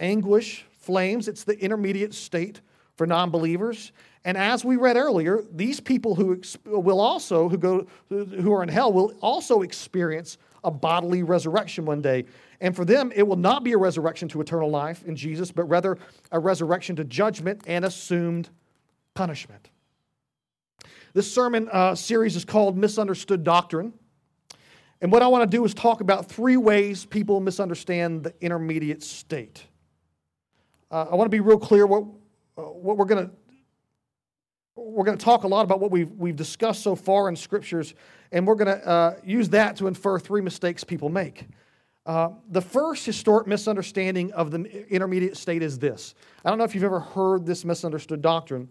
anguish, 0.00 0.64
flames. 0.70 1.28
It's 1.28 1.44
the 1.44 1.52
intermediate 1.62 2.14
state 2.14 2.62
for 2.96 3.06
non 3.06 3.28
believers. 3.28 3.92
And 4.24 4.38
as 4.38 4.64
we 4.64 4.76
read 4.76 4.96
earlier, 4.96 5.42
these 5.52 5.80
people 5.80 6.14
who 6.14 6.40
will 6.64 6.98
also, 6.98 7.50
who 7.50 7.58
go, 7.58 7.86
who 8.08 8.54
are 8.54 8.62
in 8.62 8.70
hell, 8.70 8.90
will 8.90 9.12
also 9.20 9.60
experience 9.60 10.38
a 10.64 10.70
bodily 10.70 11.22
resurrection 11.22 11.84
one 11.84 12.00
day. 12.00 12.24
And 12.62 12.76
for 12.76 12.84
them, 12.84 13.12
it 13.12 13.26
will 13.26 13.36
not 13.36 13.64
be 13.64 13.72
a 13.72 13.76
resurrection 13.76 14.28
to 14.28 14.40
eternal 14.40 14.70
life 14.70 15.02
in 15.04 15.16
Jesus, 15.16 15.50
but 15.50 15.64
rather 15.64 15.98
a 16.30 16.38
resurrection 16.38 16.94
to 16.94 17.04
judgment 17.04 17.60
and 17.66 17.84
assumed 17.84 18.48
punishment. 19.14 19.68
This 21.12 21.30
sermon 21.30 21.68
uh, 21.72 21.96
series 21.96 22.36
is 22.36 22.44
called 22.44 22.78
Misunderstood 22.78 23.42
Doctrine. 23.42 23.92
And 25.00 25.10
what 25.10 25.22
I 25.22 25.26
want 25.26 25.42
to 25.42 25.56
do 25.56 25.64
is 25.64 25.74
talk 25.74 26.00
about 26.00 26.26
three 26.30 26.56
ways 26.56 27.04
people 27.04 27.40
misunderstand 27.40 28.22
the 28.22 28.34
intermediate 28.40 29.02
state. 29.02 29.66
Uh, 30.88 31.06
I 31.10 31.16
want 31.16 31.26
to 31.26 31.34
be 31.34 31.40
real 31.40 31.58
clear 31.58 31.84
what, 31.84 32.04
uh, 32.56 32.62
what 32.62 32.96
we're 32.96 33.06
going 33.06 33.26
to 33.26 33.34
we're 34.76 35.04
going 35.04 35.18
to 35.18 35.24
talk 35.24 35.42
a 35.42 35.48
lot 35.48 35.64
about 35.64 35.80
what 35.80 35.90
we've, 35.90 36.10
we've 36.12 36.36
discussed 36.36 36.82
so 36.82 36.94
far 36.94 37.28
in 37.28 37.36
scriptures, 37.36 37.94
and 38.30 38.46
we're 38.46 38.54
going 38.54 38.78
to 38.78 38.86
uh, 38.86 39.14
use 39.22 39.50
that 39.50 39.76
to 39.76 39.86
infer 39.86 40.18
three 40.18 40.40
mistakes 40.40 40.82
people 40.82 41.10
make. 41.10 41.46
Uh, 42.04 42.30
the 42.50 42.60
first 42.60 43.06
historic 43.06 43.46
misunderstanding 43.46 44.32
of 44.32 44.50
the 44.50 44.86
intermediate 44.92 45.36
state 45.36 45.62
is 45.62 45.78
this. 45.78 46.14
I 46.44 46.48
don't 46.48 46.58
know 46.58 46.64
if 46.64 46.74
you've 46.74 46.82
ever 46.82 46.98
heard 46.98 47.46
this 47.46 47.64
misunderstood 47.64 48.20
doctrine, 48.20 48.68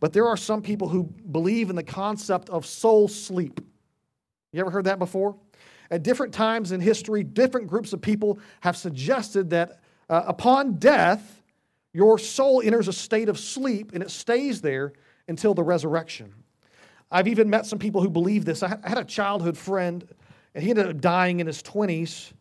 but 0.00 0.14
there 0.14 0.26
are 0.26 0.36
some 0.36 0.62
people 0.62 0.88
who 0.88 1.04
believe 1.04 1.68
in 1.68 1.76
the 1.76 1.82
concept 1.82 2.48
of 2.48 2.64
soul 2.64 3.06
sleep. 3.06 3.60
You 4.52 4.60
ever 4.60 4.70
heard 4.70 4.86
that 4.86 4.98
before? 4.98 5.36
At 5.90 6.02
different 6.02 6.32
times 6.32 6.72
in 6.72 6.80
history, 6.80 7.22
different 7.22 7.66
groups 7.66 7.92
of 7.92 8.00
people 8.00 8.38
have 8.60 8.76
suggested 8.76 9.50
that 9.50 9.80
uh, 10.08 10.22
upon 10.26 10.74
death, 10.74 11.42
your 11.92 12.18
soul 12.18 12.62
enters 12.64 12.88
a 12.88 12.92
state 12.92 13.28
of 13.28 13.38
sleep 13.38 13.92
and 13.92 14.02
it 14.02 14.10
stays 14.10 14.60
there 14.62 14.92
until 15.28 15.52
the 15.52 15.62
resurrection. 15.62 16.32
I've 17.10 17.28
even 17.28 17.50
met 17.50 17.66
some 17.66 17.78
people 17.78 18.00
who 18.00 18.08
believe 18.08 18.44
this. 18.44 18.62
I 18.62 18.78
had 18.84 18.98
a 18.98 19.04
childhood 19.04 19.58
friend, 19.58 20.06
and 20.54 20.62
he 20.62 20.70
ended 20.70 20.86
up 20.86 21.00
dying 21.00 21.40
in 21.40 21.46
his 21.46 21.62
20s. 21.62 22.32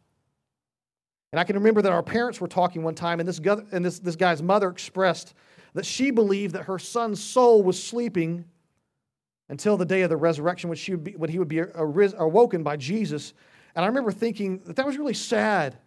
And 1.32 1.40
I 1.40 1.44
can 1.44 1.56
remember 1.56 1.82
that 1.82 1.92
our 1.92 2.04
parents 2.04 2.42
were 2.42 2.48
talking 2.48 2.84
one 2.84 2.96
time, 2.96 3.20
and 3.20 3.30
this, 3.30 3.40
and 3.72 3.86
this, 3.86 4.00
this 4.00 4.16
guy's 4.16 4.42
mother 4.42 4.70
expressed 4.70 5.34
that 5.74 5.86
she 5.86 6.12
believed 6.12 6.56
that 6.56 6.64
her 6.64 6.80
son's 6.80 7.22
soul 7.22 7.62
was 7.62 7.82
sleeping 7.82 8.46
until 9.50 9.78
the 9.78 9.86
day 9.86 10.02
of 10.02 10.10
the 10.10 10.18
resurrection 10.18 10.70
when, 10.70 10.78
she 10.78 10.92
would 10.92 11.04
be, 11.04 11.12
when 11.16 11.30
he 11.30 11.40
would 11.40 11.48
be 11.48 11.62
awoken 11.76 12.64
by 12.64 12.78
Jesus. 12.78 13.34
And 13.76 13.86
I 13.86 13.88
remember 13.88 14.12
thinking 14.12 14.60
that 14.66 14.76
that 14.76 14.86
was 14.86 14.98
really 14.98 15.14
sad 15.14 15.78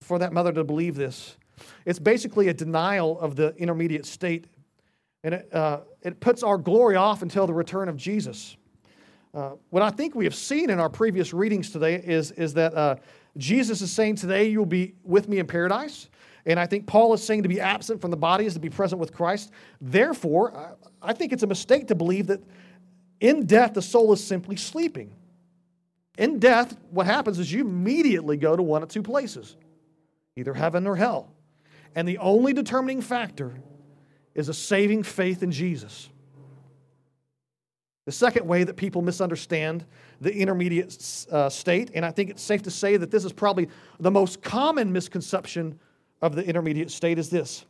for 0.00 0.18
that 0.18 0.32
mother 0.32 0.52
to 0.52 0.64
believe 0.64 0.94
this. 0.94 1.36
It's 1.84 1.98
basically 1.98 2.48
a 2.48 2.54
denial 2.54 3.18
of 3.20 3.36
the 3.36 3.54
intermediate 3.56 4.06
state 4.06 4.46
and 5.26 5.34
it, 5.34 5.52
uh, 5.52 5.80
it 6.02 6.20
puts 6.20 6.44
our 6.44 6.56
glory 6.56 6.94
off 6.94 7.22
until 7.22 7.48
the 7.48 7.52
return 7.52 7.88
of 7.88 7.96
Jesus. 7.96 8.56
Uh, 9.34 9.52
what 9.70 9.82
I 9.82 9.90
think 9.90 10.14
we 10.14 10.24
have 10.24 10.36
seen 10.36 10.70
in 10.70 10.78
our 10.78 10.88
previous 10.88 11.32
readings 11.32 11.70
today 11.70 11.96
is, 11.96 12.30
is 12.30 12.54
that 12.54 12.74
uh, 12.74 12.94
Jesus 13.36 13.80
is 13.82 13.92
saying, 13.92 14.16
Today 14.16 14.48
you 14.48 14.58
will 14.58 14.66
be 14.66 14.94
with 15.04 15.28
me 15.28 15.38
in 15.38 15.46
paradise. 15.46 16.08
And 16.46 16.60
I 16.60 16.66
think 16.66 16.86
Paul 16.86 17.12
is 17.12 17.22
saying 17.22 17.42
to 17.42 17.48
be 17.48 17.60
absent 17.60 18.00
from 18.00 18.12
the 18.12 18.16
body 18.16 18.46
is 18.46 18.54
to 18.54 18.60
be 18.60 18.70
present 18.70 19.00
with 19.00 19.12
Christ. 19.12 19.50
Therefore, 19.80 20.76
I 21.02 21.12
think 21.12 21.32
it's 21.32 21.42
a 21.42 21.46
mistake 21.46 21.88
to 21.88 21.96
believe 21.96 22.28
that 22.28 22.40
in 23.20 23.46
death 23.46 23.74
the 23.74 23.82
soul 23.82 24.12
is 24.12 24.22
simply 24.22 24.56
sleeping. 24.56 25.12
In 26.18 26.38
death, 26.38 26.76
what 26.90 27.06
happens 27.06 27.38
is 27.38 27.52
you 27.52 27.62
immediately 27.62 28.36
go 28.36 28.56
to 28.56 28.62
one 28.62 28.82
of 28.82 28.88
two 28.88 29.02
places 29.02 29.56
either 30.36 30.54
heaven 30.54 30.86
or 30.86 30.96
hell. 30.96 31.32
And 31.94 32.06
the 32.06 32.18
only 32.18 32.52
determining 32.52 33.00
factor 33.00 33.54
is 34.34 34.50
a 34.50 34.54
saving 34.54 35.02
faith 35.02 35.42
in 35.42 35.50
Jesus. 35.50 36.10
The 38.06 38.12
second 38.12 38.46
way 38.46 38.62
that 38.62 38.76
people 38.76 39.02
misunderstand 39.02 39.84
the 40.20 40.32
intermediate 40.32 41.26
uh, 41.30 41.50
state, 41.50 41.90
and 41.92 42.04
I 42.04 42.12
think 42.12 42.30
it's 42.30 42.42
safe 42.42 42.62
to 42.62 42.70
say 42.70 42.96
that 42.96 43.10
this 43.10 43.24
is 43.24 43.32
probably 43.32 43.68
the 43.98 44.12
most 44.12 44.42
common 44.42 44.92
misconception 44.92 45.78
of 46.22 46.36
the 46.36 46.44
intermediate 46.44 46.90
state, 46.90 47.18
is 47.18 47.28
this. 47.28 47.66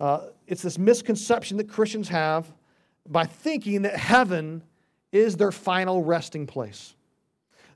Uh, 0.00 0.26
it's 0.48 0.62
this 0.62 0.76
misconception 0.76 1.56
that 1.58 1.68
Christians 1.68 2.08
have 2.08 2.52
by 3.08 3.24
thinking 3.24 3.82
that 3.82 3.96
heaven 3.96 4.62
is 5.12 5.36
their 5.36 5.52
final 5.52 6.02
resting 6.02 6.46
place. 6.48 6.94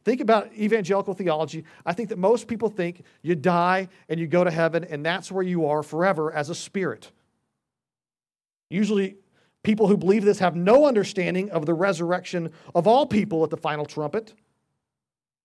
Think 0.04 0.20
about 0.20 0.52
evangelical 0.54 1.14
theology. 1.14 1.64
I 1.86 1.92
think 1.92 2.08
that 2.08 2.18
most 2.18 2.48
people 2.48 2.70
think 2.70 3.04
you 3.22 3.36
die 3.36 3.88
and 4.08 4.18
you 4.18 4.26
go 4.26 4.42
to 4.42 4.50
heaven, 4.50 4.84
and 4.84 5.06
that's 5.06 5.30
where 5.30 5.44
you 5.44 5.66
are 5.66 5.84
forever 5.84 6.32
as 6.32 6.50
a 6.50 6.54
spirit. 6.56 7.12
Usually, 8.68 9.16
people 9.62 9.86
who 9.86 9.96
believe 9.96 10.24
this 10.24 10.38
have 10.38 10.56
no 10.56 10.86
understanding 10.86 11.50
of 11.50 11.66
the 11.66 11.74
resurrection 11.74 12.52
of 12.74 12.86
all 12.86 13.06
people 13.06 13.44
at 13.44 13.50
the 13.50 13.56
final 13.56 13.84
trumpet. 13.84 14.34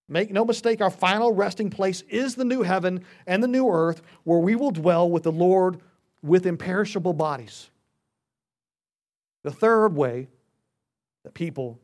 Make 0.08 0.32
no 0.32 0.46
mistake, 0.46 0.82
our 0.82 0.92
final 0.92 1.34
resting 1.34 1.70
place 1.70 2.02
is 2.04 2.36
the 2.36 2.46
new 2.46 2.62
heaven 2.62 3.04
and 3.26 3.42
the 3.42 3.48
new 3.48 3.68
earth 3.70 4.02
where 4.24 4.40
we 4.40 4.56
will 4.56 4.72
dwell 4.72 5.10
with 5.10 5.24
the 5.24 5.32
Lord 5.32 5.82
with 6.22 6.46
imperishable 6.46 7.14
bodies. 7.14 7.70
The 9.44 9.52
third 9.52 9.96
way 9.96 10.28
that 11.24 11.34
people 11.34 11.80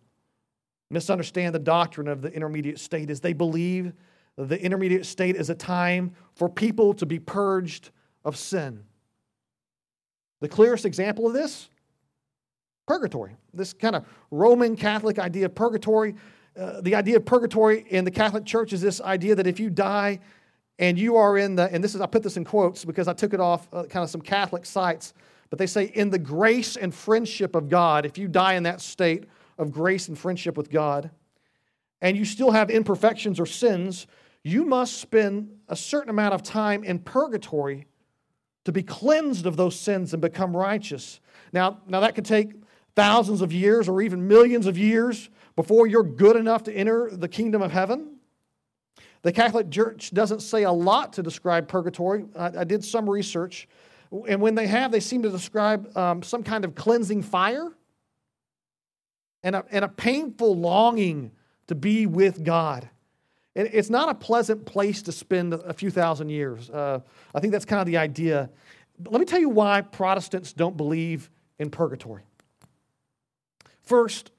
misunderstand 0.90 1.56
the 1.56 1.60
doctrine 1.60 2.08
of 2.08 2.22
the 2.22 2.32
intermediate 2.32 2.80
state 2.80 3.10
is 3.10 3.20
they 3.20 3.34
believe 3.34 3.94
the 4.38 4.62
intermediate 4.62 5.06
state 5.06 5.36
is 5.36 5.50
a 5.50 5.56
time 5.56 6.14
for 6.36 6.50
people 6.50 6.94
to 6.96 7.06
be 7.06 7.20
purged 7.20 7.90
of 8.24 8.38
sin. 8.38 8.84
The 10.42 10.48
clearest 10.48 10.86
example 10.86 11.28
of 11.28 11.34
this 11.34 11.70
purgatory. 12.88 13.36
This 13.54 13.74
kind 13.74 13.96
of 13.96 14.06
Roman 14.32 14.76
Catholic 14.76 15.20
idea 15.20 15.46
of 15.46 15.56
purgatory. 15.56 16.16
Uh, 16.60 16.82
the 16.82 16.96
idea 16.96 17.18
of 17.18 17.26
purgatory 17.26 17.86
in 17.90 18.04
the 18.04 18.12
Catholic 18.12 18.46
Church 18.46 18.74
is 18.74 18.82
this 18.82 19.00
idea 19.02 19.36
that 19.36 19.48
if 19.48 19.60
you 19.60 19.70
die 19.70 20.20
and 20.80 20.98
you 20.98 21.16
are 21.16 21.38
in 21.38 21.56
the, 21.56 21.72
and 21.72 21.84
this 21.84 21.96
is, 21.96 22.02
I 22.02 22.08
put 22.08 22.24
this 22.24 22.38
in 22.38 22.44
quotes 22.44 22.84
because 22.84 23.08
I 23.08 23.14
took 23.14 23.34
it 23.34 23.40
off 23.40 23.68
uh, 23.72 23.84
kind 23.84 24.04
of 24.04 24.10
some 24.10 24.22
Catholic 24.22 24.66
sites, 24.66 25.14
but 25.50 25.60
they 25.60 25.68
say, 25.68 25.86
in 25.86 26.10
the 26.10 26.20
grace 26.20 26.76
and 26.76 26.94
friendship 26.94 27.56
of 27.56 27.70
God, 27.70 28.06
if 28.06 28.18
you 28.18 28.28
die 28.28 28.54
in 28.54 28.64
that 28.64 28.82
state 28.82 29.26
of 29.58 29.72
grace 29.72 30.08
and 30.08 30.18
friendship 30.18 30.58
with 30.58 30.70
God, 30.70 31.12
and 32.02 32.18
you 32.18 32.26
still 32.26 32.52
have 32.52 32.70
imperfections 32.70 33.40
or 33.40 33.46
sins, 33.46 34.08
you 34.44 34.66
must 34.66 34.98
spend 34.98 35.52
a 35.68 35.76
certain 35.76 36.10
amount 36.10 36.34
of 36.34 36.42
time 36.42 36.84
in 36.84 37.00
purgatory 37.00 37.86
to 38.66 38.72
be 38.72 38.82
cleansed 38.82 39.46
of 39.46 39.56
those 39.56 39.80
sins 39.80 40.14
and 40.14 40.22
become 40.22 40.56
righteous. 40.56 41.20
Now, 41.54 41.80
now 41.88 42.00
that 42.00 42.16
could 42.16 42.26
take 42.26 42.54
thousands 42.96 43.42
of 43.42 43.54
years 43.54 43.88
or 43.88 44.02
even 44.02 44.28
millions 44.28 44.66
of 44.66 44.78
years 44.78 45.30
before 45.56 45.88
you're 45.88 46.04
good 46.04 46.36
enough 46.36 46.64
to 46.64 46.74
enter 46.74 47.10
the 47.12 47.28
kingdom 47.28 47.62
of 47.62 47.72
heaven. 47.72 48.18
The 49.22 49.32
Catholic 49.32 49.70
Church 49.70 50.12
doesn't 50.14 50.42
say 50.42 50.64
a 50.64 50.72
lot 50.72 51.14
to 51.14 51.24
describe 51.24 51.68
purgatory. 51.68 52.26
I, 52.36 52.60
I 52.60 52.64
did 52.64 52.84
some 52.84 53.10
research, 53.10 53.68
and 54.28 54.42
when 54.42 54.56
they 54.56 54.68
have, 54.68 54.92
they 54.92 55.00
seem 55.00 55.22
to 55.24 55.30
describe 55.30 55.96
um, 55.96 56.24
some 56.24 56.44
kind 56.44 56.66
of 56.66 56.76
cleansing 56.76 57.22
fire 57.22 57.72
and 59.44 59.56
a, 59.56 59.66
and 59.72 59.86
a 59.86 59.88
painful 59.88 60.56
longing 60.58 61.32
to 61.68 61.76
be 61.76 62.06
with 62.06 62.44
God. 62.44 62.90
It's 63.54 63.90
not 63.90 64.08
a 64.08 64.14
pleasant 64.14 64.66
place 64.66 65.02
to 65.04 65.12
spend 65.12 65.54
a 65.54 65.74
few 65.74 65.92
thousand 65.92 66.30
years. 66.30 66.70
Uh, 66.70 67.02
I 67.36 67.40
think 67.42 67.52
that's 67.52 67.66
kind 67.66 67.82
of 67.82 67.86
the 67.86 67.98
idea. 67.98 68.50
But 68.98 69.12
let 69.12 69.20
me 69.20 69.26
tell 69.26 69.42
you 69.42 69.50
why 69.50 69.82
Protestants 69.82 70.54
don't 70.54 70.78
believe 70.78 71.30
in 71.60 71.70
purgatory. 71.70 72.24
First, 73.84 74.32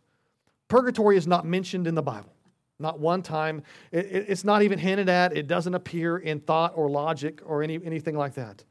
Purgatory 0.68 1.16
is 1.18 1.26
not 1.26 1.44
mentioned 1.44 1.86
in 1.86 1.94
the 1.94 2.02
Bible. 2.02 2.32
Not 2.78 2.98
one 2.98 3.22
time. 3.22 3.62
It, 3.90 4.06
it, 4.06 4.24
it's 4.28 4.42
not 4.42 4.62
even 4.62 4.78
hinted 4.78 5.08
at. 5.08 5.36
It 5.36 5.46
doesn't 5.46 5.74
appear 5.74 6.16
in 6.16 6.40
thought 6.40 6.72
or 6.74 6.88
logic 6.88 7.42
or 7.44 7.62
any, 7.62 7.78
anything 7.84 8.16
like 8.16 8.34
that. 8.34 8.64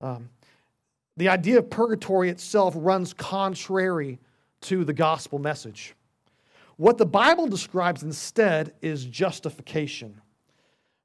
Um, 0.00 0.28
the 1.16 1.28
idea 1.28 1.58
of 1.58 1.70
purgatory 1.70 2.30
itself 2.30 2.74
runs 2.76 3.14
contrary 3.14 4.18
to 4.62 4.84
the 4.84 4.92
gospel 4.92 5.38
message. 5.38 5.94
What 6.76 6.98
the 6.98 7.06
Bible 7.06 7.46
describes 7.46 8.02
instead 8.02 8.74
is 8.82 9.04
justification. 9.04 10.20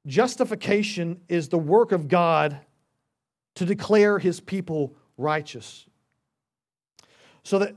Justification 0.06 1.20
is 1.28 1.48
the 1.48 1.58
work 1.58 1.92
of 1.92 2.08
God 2.08 2.58
to 3.54 3.64
declare 3.64 4.18
his 4.18 4.40
people 4.40 4.96
righteous. 5.16 5.86
So 7.44 7.60
that 7.60 7.76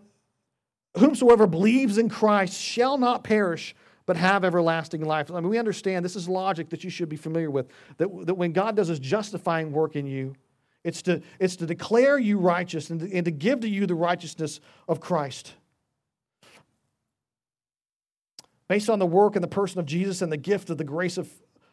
whomsoever 0.97 1.47
believes 1.47 1.97
in 1.97 2.09
Christ 2.09 2.59
shall 2.59 2.97
not 2.97 3.23
perish, 3.23 3.75
but 4.05 4.17
have 4.17 4.43
everlasting 4.43 5.03
life. 5.03 5.31
I 5.31 5.35
mean, 5.39 5.49
we 5.49 5.57
understand 5.57 6.03
this 6.03 6.15
is 6.15 6.27
logic 6.27 6.69
that 6.69 6.83
you 6.83 6.89
should 6.89 7.09
be 7.09 7.15
familiar 7.15 7.49
with 7.49 7.67
that, 7.97 8.09
that 8.25 8.35
when 8.35 8.51
God 8.51 8.75
does 8.75 8.89
his 8.89 8.99
justifying 8.99 9.71
work 9.71 9.95
in 9.95 10.05
you, 10.05 10.35
it's 10.83 11.01
to, 11.03 11.21
it's 11.39 11.55
to 11.57 11.65
declare 11.65 12.19
you 12.19 12.37
righteous 12.37 12.89
and 12.89 12.99
to, 12.99 13.13
and 13.13 13.25
to 13.25 13.31
give 13.31 13.61
to 13.61 13.69
you 13.69 13.85
the 13.85 13.95
righteousness 13.95 14.59
of 14.87 14.99
Christ. 14.99 15.53
Based 18.67 18.89
on 18.89 18.99
the 18.99 19.05
work 19.05 19.35
and 19.35 19.43
the 19.43 19.47
person 19.47 19.79
of 19.79 19.85
Jesus 19.85 20.21
and 20.21 20.31
the 20.31 20.37
gift 20.37 20.69
of 20.69 20.77
the 20.77 20.83
grace 20.83 21.17
of, 21.17 21.29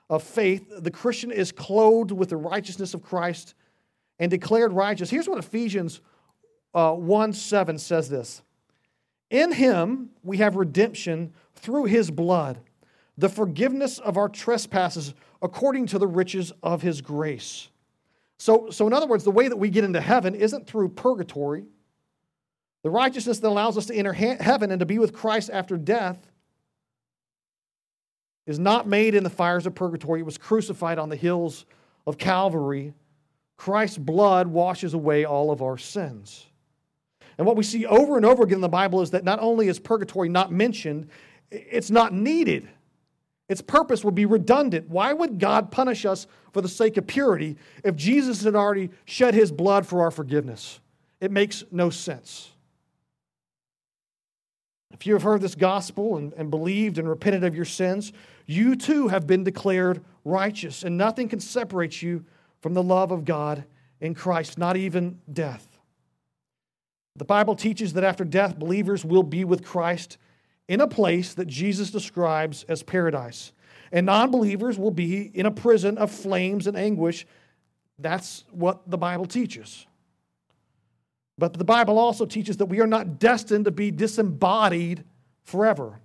of 0.09 0.23
faith, 0.23 0.71
the 0.79 0.91
Christian 0.91 1.33
is 1.33 1.51
clothed 1.51 2.13
with 2.13 2.29
the 2.29 2.37
righteousness 2.37 2.95
of 2.95 3.03
Christ 3.03 3.55
and 4.19 4.31
declared 4.31 4.73
righteous. 4.73 5.11
Here's 5.11 5.29
what 5.29 5.39
Ephesians 5.39 6.01
uh, 6.75 6.93
1 6.93 7.33
7 7.33 7.79
says 7.79 8.09
this 8.09 8.43
In 9.31 9.53
him 9.53 10.11
we 10.23 10.39
have 10.39 10.57
redemption 10.57 11.33
through 11.55 11.85
his 11.85 12.11
blood, 12.11 12.59
the 13.17 13.29
forgiveness 13.29 13.99
of 13.99 14.17
our 14.17 14.29
trespasses 14.29 15.15
according 15.41 15.87
to 15.87 15.99
the 15.99 16.07
riches 16.07 16.53
of 16.63 16.83
his 16.83 17.01
grace. 17.01 17.69
So, 18.39 18.71
so, 18.71 18.87
in 18.87 18.93
other 18.93 19.07
words, 19.07 19.25
the 19.25 19.31
way 19.31 19.49
that 19.49 19.57
we 19.57 19.69
get 19.71 19.85
into 19.85 20.01
heaven 20.01 20.35
isn't 20.35 20.67
through 20.67 20.91
purgatory. 20.91 21.65
The 22.83 22.91
righteousness 22.91 23.39
that 23.39 23.49
allows 23.49 23.77
us 23.77 23.87
to 23.87 23.95
enter 23.95 24.15
heaven 24.15 24.71
and 24.71 24.81
to 24.81 24.87
be 24.87 24.99
with 24.99 25.13
Christ 25.13 25.51
after 25.53 25.77
death 25.77 26.19
is 28.47 28.59
not 28.59 28.89
made 28.89 29.15
in 29.15 29.23
the 29.23 29.31
fires 29.31 29.67
of 29.67 29.75
purgatory. 29.75 30.21
It 30.21 30.27
was 30.27 30.39
crucified 30.39 30.99
on 30.99 31.11
the 31.11 31.17
hills 31.17 31.67
of 32.07 32.17
Calvary. 32.17 32.95
Christ's 33.59 33.99
blood 33.99 34.47
washes 34.47 34.95
away 34.95 35.27
all 35.27 35.51
of 35.51 35.61
our 35.61 35.77
sins. 35.77 36.47
And 37.41 37.47
what 37.47 37.57
we 37.57 37.65
see 37.65 37.87
over 37.87 38.19
and 38.19 38.27
over 38.27 38.43
again 38.43 38.57
in 38.57 38.61
the 38.61 38.69
Bible 38.69 39.01
is 39.01 39.13
that 39.13 39.25
not 39.25 39.39
only 39.41 39.69
is 39.69 39.79
purgatory 39.79 40.29
not 40.29 40.53
mentioned, 40.53 41.09
it's 41.51 41.91
not 41.91 42.13
needed. 42.13 42.69
Its 43.49 43.63
purpose 43.63 44.05
would 44.05 44.15
be 44.15 44.27
redundant. 44.27 44.91
Why 44.91 45.15
would 45.15 45.39
God 45.39 45.71
punish 45.71 46.05
us 46.05 46.27
for 46.53 46.61
the 46.61 46.69
sake 46.69 46.99
of 46.99 47.07
purity 47.07 47.57
if 47.83 47.97
Jesus 47.97 48.45
had 48.45 48.55
already 48.55 48.91
shed 49.07 49.33
his 49.33 49.51
blood 49.51 49.87
for 49.87 50.03
our 50.03 50.11
forgiveness? 50.11 50.81
It 51.19 51.31
makes 51.31 51.65
no 51.73 51.89
sense. 51.89 52.51
If 54.93 55.07
you 55.07 55.15
have 55.15 55.23
heard 55.23 55.41
this 55.41 55.55
gospel 55.55 56.19
and, 56.19 56.35
and 56.35 56.51
believed 56.51 56.99
and 56.99 57.09
repented 57.09 57.43
of 57.43 57.55
your 57.55 57.65
sins, 57.65 58.13
you 58.45 58.77
too 58.77 59.09
have 59.09 59.27
been 59.27 59.45
declared 59.45 60.05
righteous, 60.27 60.83
and 60.83 60.99
nothing 60.99 61.27
can 61.27 61.41
separate 61.41 62.03
you 62.03 62.23
from 62.61 62.75
the 62.75 62.83
love 62.83 63.11
of 63.11 63.25
God 63.25 63.65
in 63.99 64.15
Christ, 64.15 64.59
not 64.59 64.77
even 64.77 65.21
death. 65.33 65.70
The 67.17 67.25
Bible 67.25 67.55
teaches 67.55 67.93
that 67.95 68.05
after 68.05 68.25
death, 68.25 68.59
believers 68.59 69.05
will 69.05 69.23
be 69.23 69.45
with 69.45 69.65
Christ 69.65 70.19
in 70.69 70.81
a 70.81 70.87
place 70.87 71.35
that 71.35 71.49
Jesus 71.49 71.91
describes 71.91 72.65
as 72.69 72.83
paradise. 72.83 73.53
And 73.93 74.07
non 74.07 74.31
believers 74.31 74.79
will 74.79 74.93
be 74.93 75.23
in 75.35 75.47
a 75.47 75.51
prison 75.51 75.99
of 75.99 76.11
flames 76.11 76.67
and 76.67 76.77
anguish. 76.77 77.27
That's 77.99 78.45
what 78.51 78.89
the 78.89 78.97
Bible 78.97 79.27
teaches. 79.27 79.87
But 81.37 81.55
the 81.55 81.65
Bible 81.65 81.99
also 81.99 82.27
teaches 82.27 82.59
that 82.59 82.67
we 82.67 82.81
are 82.81 82.87
not 82.87 83.19
destined 83.19 83.65
to 83.65 83.71
be 83.71 83.91
disembodied 83.91 85.05
forever. 85.43 86.01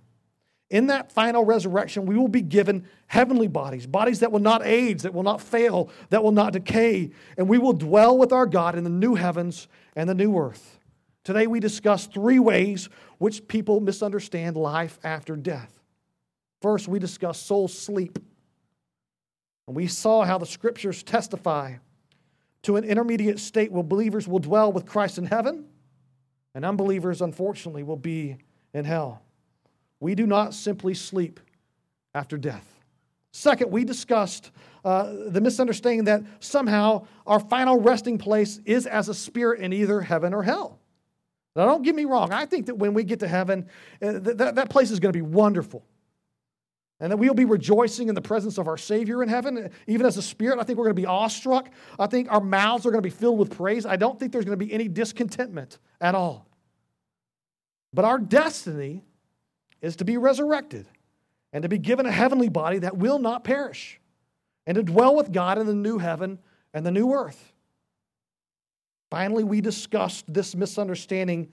In 0.68 0.88
that 0.88 1.12
final 1.12 1.44
resurrection, 1.44 2.06
we 2.06 2.16
will 2.16 2.26
be 2.26 2.42
given 2.42 2.86
heavenly 3.06 3.46
bodies, 3.46 3.86
bodies 3.86 4.20
that 4.20 4.32
will 4.32 4.40
not 4.40 4.62
age, 4.64 5.02
that 5.02 5.14
will 5.14 5.22
not 5.22 5.40
fail, 5.40 5.90
that 6.10 6.24
will 6.24 6.32
not 6.32 6.54
decay, 6.54 7.10
and 7.36 7.48
we 7.48 7.58
will 7.58 7.72
dwell 7.72 8.18
with 8.18 8.32
our 8.32 8.46
God 8.46 8.74
in 8.74 8.82
the 8.82 8.90
new 8.90 9.14
heavens 9.14 9.68
and 9.94 10.08
the 10.08 10.14
new 10.14 10.36
earth. 10.36 10.75
Today 11.26 11.48
we 11.48 11.58
discuss 11.58 12.06
three 12.06 12.38
ways 12.38 12.88
which 13.18 13.48
people 13.48 13.80
misunderstand 13.80 14.56
life 14.56 14.96
after 15.02 15.34
death. 15.34 15.82
First, 16.62 16.86
we 16.86 17.00
discuss 17.00 17.40
soul 17.40 17.66
sleep. 17.66 18.20
And 19.66 19.74
we 19.74 19.88
saw 19.88 20.22
how 20.22 20.38
the 20.38 20.46
scriptures 20.46 21.02
testify 21.02 21.78
to 22.62 22.76
an 22.76 22.84
intermediate 22.84 23.40
state 23.40 23.72
where 23.72 23.82
believers 23.82 24.28
will 24.28 24.38
dwell 24.38 24.70
with 24.70 24.86
Christ 24.86 25.18
in 25.18 25.26
heaven, 25.26 25.66
and 26.54 26.64
unbelievers, 26.64 27.20
unfortunately, 27.20 27.82
will 27.82 27.96
be 27.96 28.36
in 28.72 28.84
hell. 28.84 29.20
We 29.98 30.14
do 30.14 30.28
not 30.28 30.54
simply 30.54 30.94
sleep 30.94 31.40
after 32.14 32.38
death. 32.38 32.72
Second, 33.32 33.72
we 33.72 33.84
discussed 33.84 34.52
uh, 34.84 35.12
the 35.26 35.40
misunderstanding 35.40 36.04
that 36.04 36.22
somehow 36.38 37.08
our 37.26 37.40
final 37.40 37.80
resting 37.80 38.16
place 38.16 38.60
is 38.64 38.86
as 38.86 39.08
a 39.08 39.14
spirit 39.14 39.58
in 39.58 39.72
either 39.72 40.02
heaven 40.02 40.32
or 40.32 40.44
hell. 40.44 40.78
Now, 41.56 41.64
don't 41.64 41.82
get 41.82 41.94
me 41.94 42.04
wrong. 42.04 42.32
I 42.32 42.44
think 42.44 42.66
that 42.66 42.76
when 42.76 42.92
we 42.92 43.02
get 43.02 43.20
to 43.20 43.28
heaven, 43.28 43.68
uh, 44.02 44.12
that, 44.12 44.54
that 44.56 44.68
place 44.68 44.90
is 44.90 45.00
going 45.00 45.12
to 45.12 45.16
be 45.16 45.22
wonderful. 45.22 45.84
And 47.00 47.10
that 47.10 47.16
we'll 47.16 47.34
be 47.34 47.46
rejoicing 47.46 48.08
in 48.08 48.14
the 48.14 48.22
presence 48.22 48.58
of 48.58 48.68
our 48.68 48.76
Savior 48.76 49.22
in 49.22 49.28
heaven, 49.28 49.70
even 49.86 50.06
as 50.06 50.18
a 50.18 50.22
spirit. 50.22 50.58
I 50.58 50.64
think 50.64 50.78
we're 50.78 50.84
going 50.84 50.96
to 50.96 51.02
be 51.02 51.06
awestruck. 51.06 51.70
I 51.98 52.06
think 52.06 52.30
our 52.30 52.40
mouths 52.40 52.84
are 52.86 52.90
going 52.90 53.02
to 53.02 53.06
be 53.06 53.10
filled 53.10 53.38
with 53.38 53.56
praise. 53.56 53.86
I 53.86 53.96
don't 53.96 54.18
think 54.18 54.32
there's 54.32 54.44
going 54.44 54.58
to 54.58 54.64
be 54.64 54.72
any 54.72 54.86
discontentment 54.86 55.78
at 56.00 56.14
all. 56.14 56.46
But 57.92 58.04
our 58.04 58.18
destiny 58.18 59.02
is 59.80 59.96
to 59.96 60.04
be 60.04 60.18
resurrected 60.18 60.86
and 61.52 61.62
to 61.62 61.68
be 61.68 61.78
given 61.78 62.04
a 62.04 62.12
heavenly 62.12 62.50
body 62.50 62.80
that 62.80 62.98
will 62.98 63.18
not 63.18 63.44
perish 63.44 63.98
and 64.66 64.74
to 64.74 64.82
dwell 64.82 65.16
with 65.16 65.32
God 65.32 65.58
in 65.58 65.66
the 65.66 65.74
new 65.74 65.96
heaven 65.98 66.38
and 66.74 66.84
the 66.84 66.90
new 66.90 67.12
earth. 67.12 67.52
Finally, 69.10 69.44
we 69.44 69.60
discussed 69.60 70.24
this 70.32 70.54
misunderstanding 70.54 71.48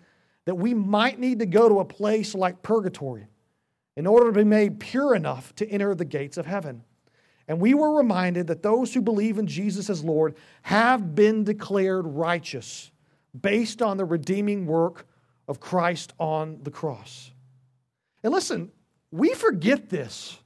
that 0.45 0.55
we 0.55 0.73
might 0.73 1.19
need 1.19 1.39
to 1.39 1.45
go 1.45 1.69
to 1.69 1.79
a 1.79 1.85
place 1.85 2.35
like 2.35 2.61
purgatory 2.61 3.27
in 3.95 4.07
order 4.07 4.31
to 4.31 4.39
be 4.39 4.43
made 4.43 4.79
pure 4.79 5.15
enough 5.15 5.53
to 5.55 5.67
enter 5.69 5.93
the 5.95 6.05
gates 6.05 6.37
of 6.37 6.45
heaven. 6.45 6.83
And 7.47 7.59
we 7.59 7.73
were 7.73 7.95
reminded 7.95 8.47
that 8.47 8.63
those 8.63 8.93
who 8.93 9.01
believe 9.01 9.37
in 9.37 9.47
Jesus 9.47 9.89
as 9.89 10.03
Lord 10.03 10.35
have 10.63 11.13
been 11.13 11.43
declared 11.43 12.07
righteous 12.07 12.91
based 13.39 13.81
on 13.81 13.97
the 13.97 14.05
redeeming 14.05 14.65
work 14.65 15.07
of 15.47 15.59
Christ 15.59 16.13
on 16.19 16.59
the 16.63 16.71
cross. 16.71 17.31
And 18.23 18.31
listen, 18.31 18.71
we 19.11 19.33
forget 19.33 19.89
this. 19.89 20.39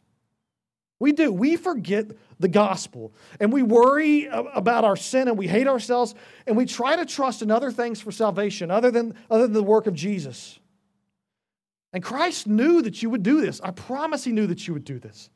We 1.00 1.12
do. 1.12 1.32
We 1.32 1.56
forget 1.58 2.08
the 2.40 2.48
gospel. 2.48 3.14
And 3.40 3.54
we 3.54 3.62
worry 3.62 4.26
about 4.26 4.84
our 4.84 4.96
sin 4.96 5.28
and 5.28 5.38
we 5.38 5.48
hate 5.48 5.68
ourselves 5.68 6.16
and 6.48 6.58
we 6.58 6.66
try 6.66 6.96
to 6.96 7.06
trust 7.06 7.42
in 7.42 7.52
other 7.52 7.72
things 7.72 8.02
for 8.02 8.12
salvation 8.12 8.72
other 8.72 8.90
than, 8.90 9.14
other 9.30 9.44
than 9.44 9.54
the 9.54 9.64
work 9.64 9.88
of 9.88 9.94
Jesus. 9.94 10.60
And 11.94 12.04
Christ 12.04 12.48
knew 12.48 12.82
that 12.82 13.02
you 13.02 13.10
would 13.10 13.24
do 13.24 13.42
this. 13.42 13.62
I 13.62 13.72
promise 13.72 14.24
He 14.24 14.32
knew 14.32 14.48
that 14.48 14.68
you 14.68 14.74
would 14.74 14.86
do 14.86 15.00
this. 15.00 15.30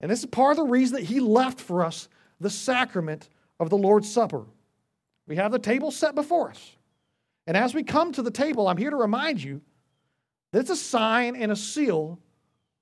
And 0.00 0.10
this 0.10 0.20
is 0.20 0.26
part 0.26 0.52
of 0.52 0.58
the 0.58 0.70
reason 0.70 0.96
that 0.96 1.04
He 1.04 1.20
left 1.20 1.60
for 1.60 1.84
us 1.84 2.08
the 2.40 2.50
sacrament 2.50 3.28
of 3.58 3.70
the 3.70 3.76
Lord's 3.76 4.10
Supper. 4.10 4.44
We 5.26 5.36
have 5.36 5.50
the 5.50 5.58
table 5.58 5.90
set 5.90 6.14
before 6.14 6.50
us. 6.50 6.76
And 7.46 7.56
as 7.56 7.74
we 7.74 7.82
come 7.82 8.12
to 8.12 8.22
the 8.22 8.30
table, 8.30 8.68
I'm 8.68 8.76
here 8.76 8.90
to 8.90 8.96
remind 8.96 9.42
you 9.42 9.60
that 10.52 10.60
it's 10.60 10.70
a 10.70 10.76
sign 10.76 11.34
and 11.36 11.50
a 11.50 11.56
seal 11.56 12.18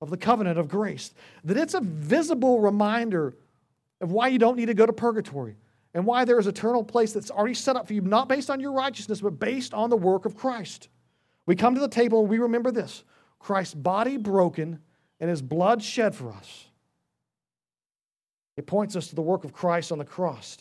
of 0.01 0.11
the 0.11 0.17
covenant 0.17 0.59
of 0.59 0.69
grace. 0.69 1.13
That 1.45 1.57
it's 1.57 1.75
a 1.75 1.81
visible 1.81 2.61
reminder 2.61 3.37
of 4.01 4.13
why 4.13 4.29
you 4.29 4.39
don't 4.39 4.57
need 4.57 4.67
to 4.67 4.75
go 4.75 4.87
to 4.87 4.93
purgatory 4.93 5.57
and 5.95 6.05
why 6.05 6.25
there 6.25 6.39
is 6.39 6.47
eternal 6.47 6.85
place 6.85 7.13
that's 7.13 7.31
already 7.31 7.55
set 7.55 7.77
up 7.77 7.87
for 7.87 7.95
you, 7.95 8.03
not 8.03 8.29
based 8.29 8.51
on 8.51 8.61
your 8.61 8.73
righteousness, 8.73 9.21
but 9.21 9.39
based 9.39 9.73
on 9.73 9.89
the 9.89 9.97
work 9.97 10.27
of 10.27 10.37
Christ. 10.37 10.89
We 11.47 11.57
come 11.57 11.75
to 11.75 11.81
the 11.81 11.89
table 11.89 12.21
and 12.21 12.29
we 12.29 12.39
remember 12.39 12.71
this 12.71 13.05
Christ's 13.39 13.75
body 13.75 14.17
broken 14.17 14.81
and 15.21 15.31
his 15.31 15.41
blood 15.41 15.83
shed 15.83 16.15
for 16.15 16.31
us. 16.31 16.67
It 18.57 18.67
points 18.67 18.97
us 18.97 19.09
to 19.09 19.15
the 19.15 19.23
work 19.23 19.45
of 19.45 19.53
Christ 19.53 19.93
on 19.93 19.99
the 19.99 20.05
cross. 20.05 20.59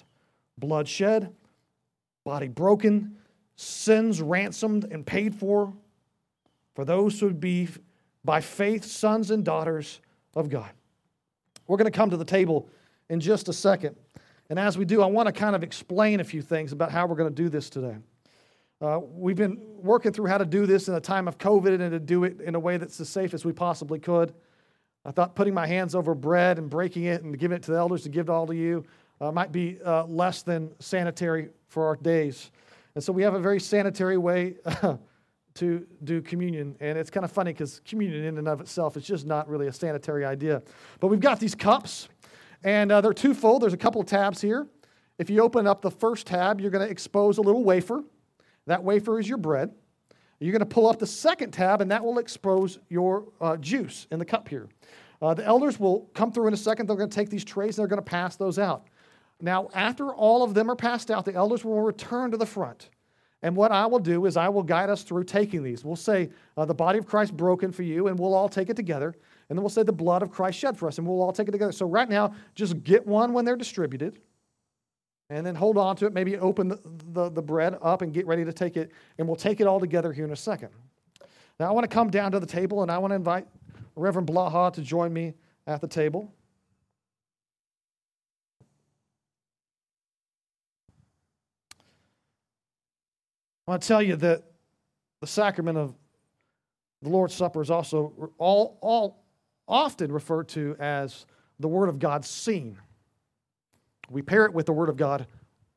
Blood 0.57 0.87
shed, 0.87 1.33
body 2.23 2.47
broken, 2.47 3.17
sins 3.55 4.21
ransomed 4.21 4.85
and 4.91 5.05
paid 5.05 5.35
for 5.35 5.73
for 6.75 6.85
those 6.85 7.19
who 7.19 7.27
would 7.27 7.39
be 7.39 7.69
by 8.25 8.41
faith, 8.41 8.83
sons 8.83 9.29
and 9.29 9.45
daughters 9.45 10.01
of 10.33 10.49
God. 10.49 10.69
We're 11.67 11.77
going 11.77 11.91
to 11.91 11.97
come 11.97 12.09
to 12.09 12.17
the 12.17 12.25
table 12.25 12.67
in 13.09 13.19
just 13.19 13.47
a 13.47 13.53
second. 13.53 13.95
And 14.49 14.59
as 14.59 14.77
we 14.77 14.85
do, 14.85 15.01
I 15.01 15.05
want 15.05 15.27
to 15.27 15.31
kind 15.31 15.55
of 15.55 15.63
explain 15.63 16.19
a 16.19 16.23
few 16.23 16.41
things 16.41 16.71
about 16.71 16.91
how 16.91 17.05
we're 17.05 17.15
going 17.15 17.33
to 17.33 17.43
do 17.43 17.49
this 17.49 17.69
today. 17.69 17.95
Uh, 18.81 18.99
we've 18.99 19.37
been 19.37 19.61
working 19.77 20.11
through 20.11 20.25
how 20.25 20.37
to 20.37 20.45
do 20.45 20.65
this 20.65 20.87
in 20.87 20.95
a 20.95 20.99
time 20.99 21.27
of 21.27 21.37
COVID 21.37 21.79
and 21.79 21.91
to 21.91 21.99
do 21.99 22.23
it 22.23 22.41
in 22.41 22.55
a 22.55 22.59
way 22.59 22.77
that's 22.77 22.99
as 22.99 23.09
safe 23.09 23.33
as 23.33 23.45
we 23.45 23.53
possibly 23.53 23.99
could. 23.99 24.33
I 25.05 25.11
thought 25.11 25.35
putting 25.35 25.53
my 25.53 25.67
hands 25.67 25.95
over 25.95 26.13
bread 26.15 26.57
and 26.57 26.69
breaking 26.69 27.03
it 27.03 27.23
and 27.23 27.37
giving 27.37 27.55
it 27.55 27.63
to 27.63 27.71
the 27.71 27.77
elders 27.77 28.03
to 28.03 28.09
give 28.09 28.27
it 28.27 28.31
all 28.31 28.47
to 28.47 28.55
you 28.55 28.83
uh, 29.21 29.31
might 29.31 29.51
be 29.51 29.77
uh, 29.85 30.05
less 30.05 30.41
than 30.41 30.71
sanitary 30.79 31.49
for 31.67 31.85
our 31.85 31.95
days. 31.95 32.51
And 32.95 33.03
so 33.03 33.13
we 33.13 33.23
have 33.23 33.33
a 33.33 33.39
very 33.39 33.59
sanitary 33.59 34.17
way 34.17 34.55
to 35.55 35.85
do 36.03 36.21
communion. 36.21 36.75
And 36.79 36.97
it's 36.97 37.09
kind 37.09 37.23
of 37.23 37.31
funny 37.31 37.53
because 37.53 37.81
communion, 37.85 38.25
in 38.25 38.37
and 38.37 38.47
of 38.47 38.61
itself, 38.61 38.97
is 38.97 39.05
just 39.05 39.25
not 39.25 39.47
really 39.49 39.67
a 39.67 39.73
sanitary 39.73 40.25
idea. 40.25 40.61
But 40.99 41.07
we've 41.07 41.19
got 41.19 41.39
these 41.39 41.55
cups, 41.55 42.09
and 42.63 42.91
uh, 42.91 43.01
they're 43.01 43.13
twofold. 43.13 43.61
There's 43.61 43.73
a 43.73 43.77
couple 43.77 44.01
of 44.01 44.07
tabs 44.07 44.41
here. 44.41 44.67
If 45.17 45.29
you 45.29 45.41
open 45.41 45.65
up 45.65 45.81
the 45.81 45.91
first 45.91 46.27
tab, 46.27 46.59
you're 46.59 46.71
going 46.71 46.85
to 46.85 46.91
expose 46.91 47.37
a 47.37 47.41
little 47.41 47.63
wafer. 47.63 48.03
That 48.67 48.83
wafer 48.83 49.19
is 49.19 49.29
your 49.29 49.37
bread. 49.37 49.71
You're 50.39 50.51
going 50.51 50.59
to 50.59 50.65
pull 50.65 50.87
up 50.87 50.99
the 50.99 51.07
second 51.07 51.51
tab, 51.51 51.79
and 51.79 51.89
that 51.91 52.03
will 52.03 52.19
expose 52.19 52.79
your 52.89 53.25
uh, 53.39 53.55
juice 53.55 54.07
in 54.11 54.19
the 54.19 54.25
cup 54.25 54.49
here. 54.49 54.67
Uh, 55.21 55.33
the 55.33 55.45
elders 55.45 55.79
will 55.79 56.09
come 56.13 56.33
through 56.33 56.47
in 56.47 56.53
a 56.53 56.57
second. 56.57 56.87
They're 56.87 56.97
going 56.97 57.09
to 57.09 57.15
take 57.15 57.29
these 57.29 57.45
trays 57.45 57.77
and 57.77 57.83
they're 57.83 57.87
going 57.87 58.03
to 58.03 58.09
pass 58.09 58.35
those 58.35 58.59
out. 58.59 58.87
Now, 59.41 59.69
after 59.73 60.13
all 60.13 60.43
of 60.43 60.53
them 60.53 60.69
are 60.69 60.75
passed 60.75 61.09
out, 61.09 61.23
the 61.23 61.33
elders 61.33 61.63
will 61.63 61.81
return 61.81 62.31
to 62.31 62.37
the 62.37 62.45
front. 62.45 62.89
And 63.45 63.55
what 63.55 63.71
I 63.71 63.85
will 63.85 63.99
do 63.99 64.25
is 64.25 64.37
I 64.37 64.49
will 64.49 64.63
guide 64.63 64.89
us 64.89 65.03
through 65.03 65.25
taking 65.25 65.61
these. 65.61 65.85
We'll 65.85 65.95
say, 65.95 66.31
uh, 66.57 66.65
the 66.65 66.73
body 66.73 66.97
of 66.97 67.05
Christ 67.05 67.37
broken 67.37 67.71
for 67.71 67.83
you, 67.83 68.07
and 68.07 68.17
we'll 68.17 68.33
all 68.33 68.49
take 68.49 68.71
it 68.71 68.75
together. 68.75 69.13
And 69.49 69.55
then 69.55 69.61
we'll 69.61 69.69
say, 69.69 69.83
the 69.83 69.93
blood 69.93 70.23
of 70.23 70.31
Christ 70.31 70.57
shed 70.57 70.75
for 70.75 70.87
us, 70.87 70.97
and 70.97 71.05
we'll 71.05 71.21
all 71.21 71.31
take 71.31 71.47
it 71.47 71.51
together. 71.51 71.71
So, 71.71 71.85
right 71.85 72.09
now, 72.09 72.33
just 72.55 72.83
get 72.83 73.05
one 73.05 73.33
when 73.33 73.45
they're 73.45 73.55
distributed 73.55 74.19
and 75.29 75.45
then 75.45 75.53
hold 75.53 75.77
on 75.77 75.95
to 75.97 76.07
it. 76.07 76.13
Maybe 76.13 76.39
open 76.39 76.69
the, 76.69 76.79
the, 77.13 77.29
the, 77.29 77.41
bread 77.43 77.77
up 77.83 78.01
and 78.01 78.11
get 78.11 78.25
ready 78.25 78.43
to 78.43 78.51
take 78.51 78.77
it, 78.77 78.91
and 79.19 79.27
we'll 79.27 79.37
take 79.37 79.61
it 79.61 79.67
all 79.67 79.79
together 79.79 80.11
here 80.11 80.25
in 80.25 80.31
a 80.31 80.35
second. 80.35 80.69
Now, 81.59 81.69
I 81.69 81.71
want 81.71 81.83
to 81.83 81.93
come 81.93 82.09
down 82.09 82.31
to 82.31 82.39
the 82.39 82.47
table, 82.47 82.81
and 82.81 82.89
I 82.89 82.97
want 82.97 83.11
to 83.11 83.15
invite 83.15 83.45
Reverend 83.95 84.27
Blaha 84.27 84.73
to 84.73 84.81
join 84.81 85.13
me 85.13 85.35
at 85.67 85.81
the 85.81 85.87
table. 85.87 86.33
I 93.67 93.77
tell 93.77 94.01
you 94.01 94.15
that 94.17 94.43
the 95.21 95.27
sacrament 95.27 95.77
of 95.77 95.95
the 97.01 97.09
Lord's 97.09 97.33
Supper 97.33 97.61
is 97.61 97.71
also 97.71 98.31
all, 98.37 98.77
all 98.81 99.23
often 99.67 100.11
referred 100.11 100.47
to 100.49 100.75
as 100.79 101.25
the 101.59 101.67
Word 101.67 101.89
of 101.89 101.99
God 101.99 102.25
seen. 102.25 102.77
We 104.09 104.21
pair 104.21 104.45
it 104.45 104.53
with 104.53 104.65
the 104.67 104.73
Word 104.73 104.89
of 104.89 104.97
God 104.97 105.25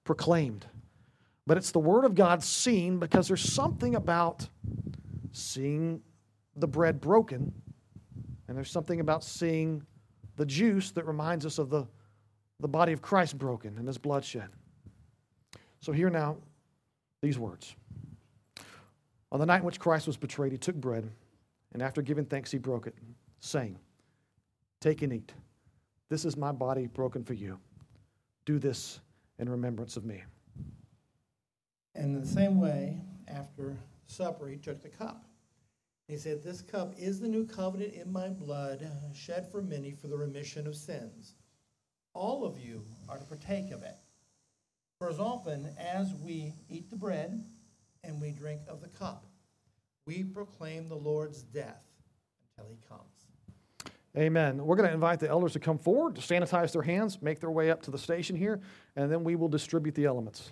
proclaimed. 0.04 0.66
But 1.46 1.56
it's 1.56 1.70
the 1.70 1.78
Word 1.78 2.04
of 2.04 2.14
God 2.14 2.42
seen 2.42 2.98
because 2.98 3.28
there's 3.28 3.52
something 3.52 3.94
about 3.94 4.46
seeing 5.32 6.02
the 6.56 6.68
bread 6.68 7.00
broken, 7.00 7.52
and 8.48 8.56
there's 8.56 8.70
something 8.70 9.00
about 9.00 9.24
seeing 9.24 9.82
the 10.36 10.44
juice 10.44 10.90
that 10.90 11.06
reminds 11.06 11.46
us 11.46 11.58
of 11.58 11.70
the, 11.70 11.86
the 12.60 12.68
body 12.68 12.92
of 12.92 13.00
Christ 13.00 13.38
broken 13.38 13.78
and 13.78 13.86
his 13.86 13.96
bloodshed. 13.96 14.48
So, 15.80 15.92
here 15.92 16.10
now, 16.10 16.36
these 17.20 17.38
words. 17.38 17.74
On 19.30 19.38
the 19.38 19.46
night 19.46 19.58
in 19.58 19.64
which 19.64 19.80
Christ 19.80 20.06
was 20.06 20.16
betrayed, 20.16 20.52
he 20.52 20.58
took 20.58 20.76
bread, 20.76 21.10
and 21.72 21.82
after 21.82 22.00
giving 22.00 22.24
thanks, 22.24 22.50
he 22.50 22.58
broke 22.58 22.86
it, 22.86 22.94
saying, 23.40 23.78
Take 24.80 25.02
and 25.02 25.12
eat. 25.12 25.32
This 26.08 26.24
is 26.24 26.36
my 26.36 26.52
body 26.52 26.86
broken 26.86 27.24
for 27.24 27.34
you. 27.34 27.58
Do 28.46 28.58
this 28.58 29.00
in 29.38 29.48
remembrance 29.48 29.96
of 29.96 30.04
me. 30.04 30.22
And 31.94 32.16
in 32.16 32.20
the 32.20 32.26
same 32.26 32.60
way, 32.60 33.00
after 33.26 33.76
supper, 34.06 34.48
he 34.48 34.56
took 34.56 34.82
the 34.82 34.88
cup. 34.88 35.24
He 36.06 36.16
said, 36.16 36.42
This 36.42 36.62
cup 36.62 36.94
is 36.96 37.20
the 37.20 37.28
new 37.28 37.44
covenant 37.44 37.92
in 37.92 38.10
my 38.10 38.28
blood, 38.28 38.90
shed 39.12 39.50
for 39.50 39.60
many 39.60 39.92
for 39.92 40.06
the 40.06 40.16
remission 40.16 40.66
of 40.66 40.76
sins. 40.76 41.34
All 42.14 42.44
of 42.46 42.58
you 42.58 42.82
are 43.08 43.18
to 43.18 43.24
partake 43.24 43.70
of 43.70 43.82
it. 43.82 43.96
For 44.98 45.08
as 45.08 45.20
often 45.20 45.68
as 45.78 46.12
we 46.24 46.54
eat 46.68 46.90
the 46.90 46.96
bread 46.96 47.44
and 48.02 48.20
we 48.20 48.32
drink 48.32 48.62
of 48.66 48.80
the 48.80 48.88
cup, 48.88 49.26
we 50.06 50.24
proclaim 50.24 50.88
the 50.88 50.96
Lord's 50.96 51.42
death 51.42 51.84
until 52.56 52.68
he 52.68 52.78
comes. 52.88 53.92
Amen. 54.16 54.64
We're 54.64 54.74
going 54.74 54.88
to 54.88 54.94
invite 54.94 55.20
the 55.20 55.28
elders 55.28 55.52
to 55.52 55.60
come 55.60 55.78
forward 55.78 56.16
to 56.16 56.20
sanitize 56.20 56.72
their 56.72 56.82
hands, 56.82 57.22
make 57.22 57.38
their 57.38 57.52
way 57.52 57.70
up 57.70 57.80
to 57.82 57.92
the 57.92 57.98
station 57.98 58.34
here, 58.34 58.60
and 58.96 59.12
then 59.12 59.22
we 59.22 59.36
will 59.36 59.48
distribute 59.48 59.94
the 59.94 60.04
elements. 60.06 60.50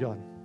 God. 0.00 0.35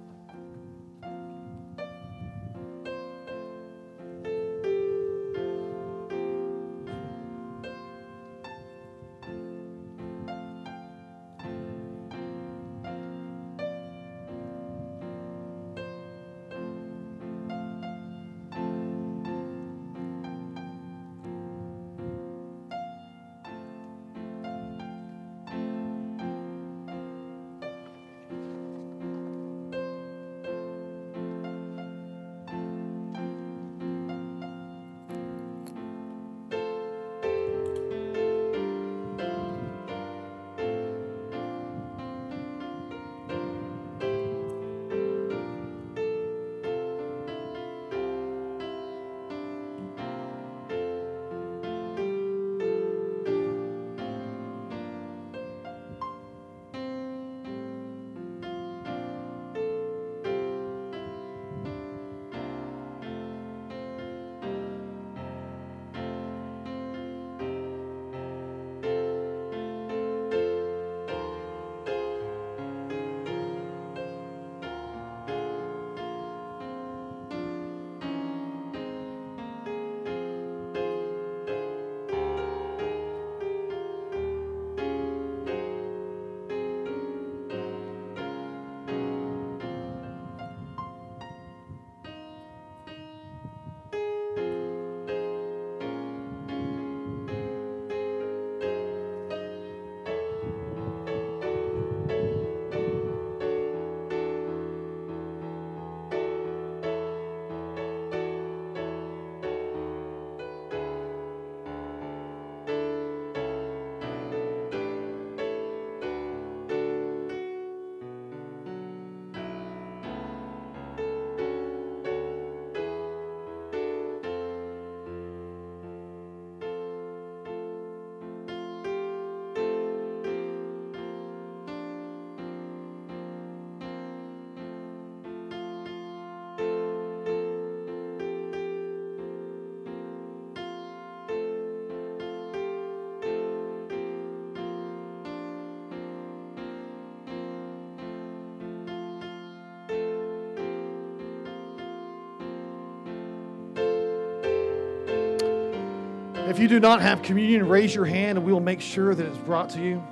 If 156.51 156.59
you 156.59 156.67
do 156.67 156.81
not 156.81 157.01
have 157.01 157.21
communion, 157.21 157.69
raise 157.69 157.95
your 157.95 158.03
hand 158.03 158.37
and 158.37 158.45
we 158.45 158.51
will 158.51 158.59
make 158.59 158.81
sure 158.81 159.15
that 159.15 159.25
it's 159.25 159.37
brought 159.37 159.69
to 159.69 159.79
you. 159.81 160.03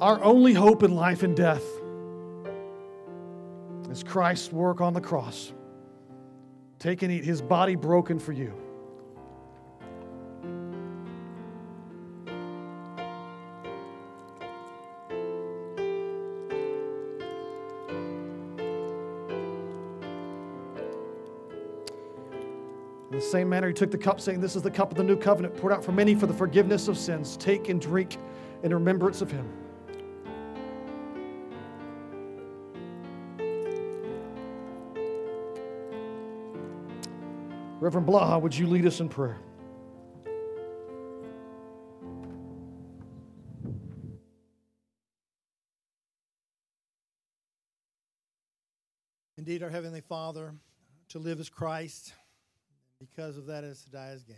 Our 0.00 0.22
only 0.22 0.54
hope 0.54 0.84
in 0.84 0.94
life 0.94 1.24
and 1.24 1.36
death 1.36 1.64
is 3.90 4.04
Christ's 4.04 4.52
work 4.52 4.80
on 4.80 4.92
the 4.92 5.00
cross. 5.00 5.52
Take 6.78 7.02
and 7.02 7.10
eat 7.10 7.24
his 7.24 7.42
body 7.42 7.74
broken 7.74 8.20
for 8.20 8.30
you. 8.30 8.54
In 23.10 23.16
the 23.16 23.20
same 23.20 23.48
manner, 23.48 23.66
he 23.66 23.74
took 23.74 23.90
the 23.90 23.98
cup, 23.98 24.20
saying, 24.20 24.40
This 24.40 24.54
is 24.54 24.62
the 24.62 24.70
cup 24.70 24.92
of 24.92 24.96
the 24.96 25.02
new 25.02 25.16
covenant, 25.16 25.56
poured 25.56 25.72
out 25.72 25.84
for 25.84 25.90
many 25.90 26.14
for 26.14 26.26
the 26.26 26.34
forgiveness 26.34 26.86
of 26.86 26.96
sins. 26.96 27.36
Take 27.36 27.68
and 27.68 27.80
drink 27.80 28.16
in 28.62 28.72
remembrance 28.72 29.22
of 29.22 29.32
him. 29.32 29.67
Reverend 37.88 38.06
Blaha, 38.06 38.38
would 38.42 38.54
you 38.54 38.66
lead 38.66 38.84
us 38.84 39.00
in 39.00 39.08
prayer? 39.08 39.38
Indeed, 49.38 49.62
our 49.62 49.70
Heavenly 49.70 50.02
Father, 50.02 50.52
to 51.08 51.18
live 51.18 51.40
as 51.40 51.48
Christ, 51.48 52.12
because 53.00 53.38
of 53.38 53.46
that 53.46 53.64
is 53.64 53.80
to 53.84 53.90
die 53.90 54.08
as 54.08 54.22
gain. 54.22 54.36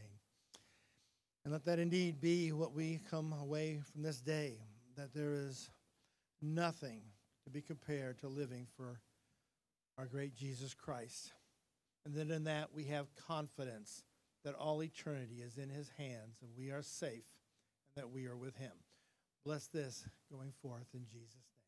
And 1.45 1.53
let 1.53 1.65
that 1.65 1.81
indeed 1.81 2.21
be 2.21 2.53
what 2.53 2.73
we 2.73 3.01
come 3.11 3.33
away 3.33 3.81
from 3.93 4.05
this 4.05 4.21
day, 4.21 4.59
that 4.97 5.13
there 5.13 5.33
is 5.33 5.71
nothing 6.41 7.01
to 7.43 7.51
be 7.51 7.63
compared 7.63 8.21
to 8.21 8.29
living 8.29 8.69
for 8.77 9.01
our 9.99 10.07
great 10.07 10.37
Jesus 10.37 10.73
Christ. 10.73 11.33
And 12.05 12.15
then 12.15 12.31
in 12.31 12.45
that 12.45 12.69
we 12.75 12.85
have 12.85 13.15
confidence 13.15 14.05
that 14.45 14.55
all 14.55 14.83
eternity 14.83 15.43
is 15.43 15.59
in 15.59 15.69
his 15.69 15.91
hands 15.99 16.39
and 16.43 16.51
we 16.57 16.71
are 16.71 16.83
safe 16.83 17.25
and 17.95 18.03
that 18.03 18.11
we 18.11 18.27
are 18.27 18.37
with 18.37 18.57
him. 18.57 18.73
Bless 19.45 19.67
this 19.67 20.07
going 20.31 20.53
forth 20.63 20.87
in 20.95 21.05
Jesus' 21.07 21.35
name. 21.55 21.60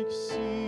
Like 0.00 0.10
sea 0.10 0.59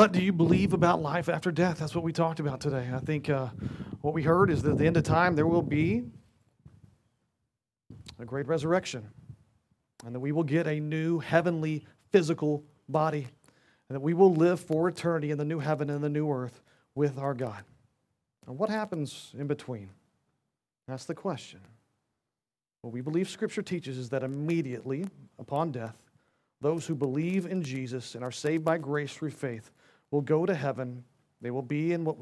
What 0.00 0.12
do 0.12 0.22
you 0.22 0.32
believe 0.32 0.72
about 0.72 1.02
life 1.02 1.28
after 1.28 1.52
death? 1.52 1.78
That's 1.78 1.94
what 1.94 2.02
we 2.02 2.10
talked 2.10 2.40
about 2.40 2.58
today. 2.58 2.88
I 2.90 3.00
think 3.00 3.28
uh, 3.28 3.48
what 4.00 4.14
we 4.14 4.22
heard 4.22 4.48
is 4.48 4.62
that 4.62 4.70
at 4.70 4.78
the 4.78 4.86
end 4.86 4.96
of 4.96 5.04
time 5.04 5.36
there 5.36 5.46
will 5.46 5.60
be 5.60 6.04
a 8.18 8.24
great 8.24 8.46
resurrection, 8.46 9.06
and 10.06 10.14
that 10.14 10.20
we 10.20 10.32
will 10.32 10.42
get 10.42 10.66
a 10.66 10.80
new 10.80 11.18
heavenly 11.18 11.84
physical 12.12 12.64
body, 12.88 13.26
and 13.90 13.94
that 13.94 14.00
we 14.00 14.14
will 14.14 14.34
live 14.34 14.58
for 14.58 14.88
eternity 14.88 15.32
in 15.32 15.36
the 15.36 15.44
new 15.44 15.58
heaven 15.58 15.90
and 15.90 16.02
the 16.02 16.08
new 16.08 16.32
earth 16.32 16.62
with 16.94 17.18
our 17.18 17.34
God. 17.34 17.62
And 18.46 18.56
what 18.56 18.70
happens 18.70 19.34
in 19.38 19.48
between? 19.48 19.90
That's 20.88 21.04
the 21.04 21.14
question. 21.14 21.60
What 22.80 22.94
we 22.94 23.02
believe 23.02 23.28
Scripture 23.28 23.60
teaches 23.60 23.98
is 23.98 24.08
that 24.08 24.22
immediately 24.22 25.04
upon 25.38 25.72
death, 25.72 26.02
those 26.62 26.86
who 26.86 26.94
believe 26.94 27.44
in 27.44 27.62
Jesus 27.62 28.14
and 28.14 28.24
are 28.24 28.32
saved 28.32 28.64
by 28.64 28.78
grace 28.78 29.12
through 29.12 29.32
faith 29.32 29.70
will 30.10 30.20
go 30.20 30.46
to 30.46 30.54
heaven. 30.54 31.04
They 31.40 31.50
will 31.50 31.62
be 31.62 31.92
in 31.92 32.04
what 32.04 32.16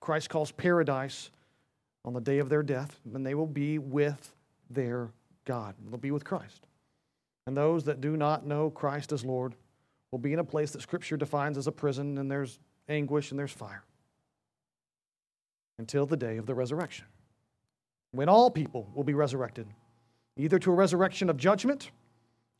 Christ 0.00 0.30
calls 0.30 0.52
paradise 0.52 1.30
on 2.04 2.12
the 2.12 2.20
day 2.20 2.38
of 2.38 2.48
their 2.48 2.62
death, 2.62 3.00
and 3.14 3.24
they 3.24 3.34
will 3.34 3.46
be 3.46 3.78
with 3.78 4.34
their 4.70 5.10
God. 5.44 5.74
They'll 5.88 5.98
be 5.98 6.10
with 6.10 6.24
Christ. 6.24 6.66
And 7.46 7.56
those 7.56 7.84
that 7.84 8.00
do 8.00 8.16
not 8.16 8.46
know 8.46 8.70
Christ 8.70 9.12
as 9.12 9.24
Lord 9.24 9.54
will 10.10 10.18
be 10.18 10.32
in 10.32 10.38
a 10.38 10.44
place 10.44 10.72
that 10.72 10.82
Scripture 10.82 11.16
defines 11.16 11.58
as 11.58 11.66
a 11.66 11.72
prison, 11.72 12.18
and 12.18 12.30
there's 12.30 12.58
anguish 12.88 13.30
and 13.30 13.38
there's 13.38 13.52
fire 13.52 13.84
until 15.78 16.06
the 16.06 16.16
day 16.16 16.36
of 16.36 16.46
the 16.46 16.54
resurrection, 16.54 17.06
when 18.12 18.28
all 18.28 18.50
people 18.50 18.88
will 18.94 19.04
be 19.04 19.14
resurrected, 19.14 19.66
either 20.36 20.58
to 20.58 20.70
a 20.70 20.74
resurrection 20.74 21.30
of 21.30 21.36
judgment 21.36 21.90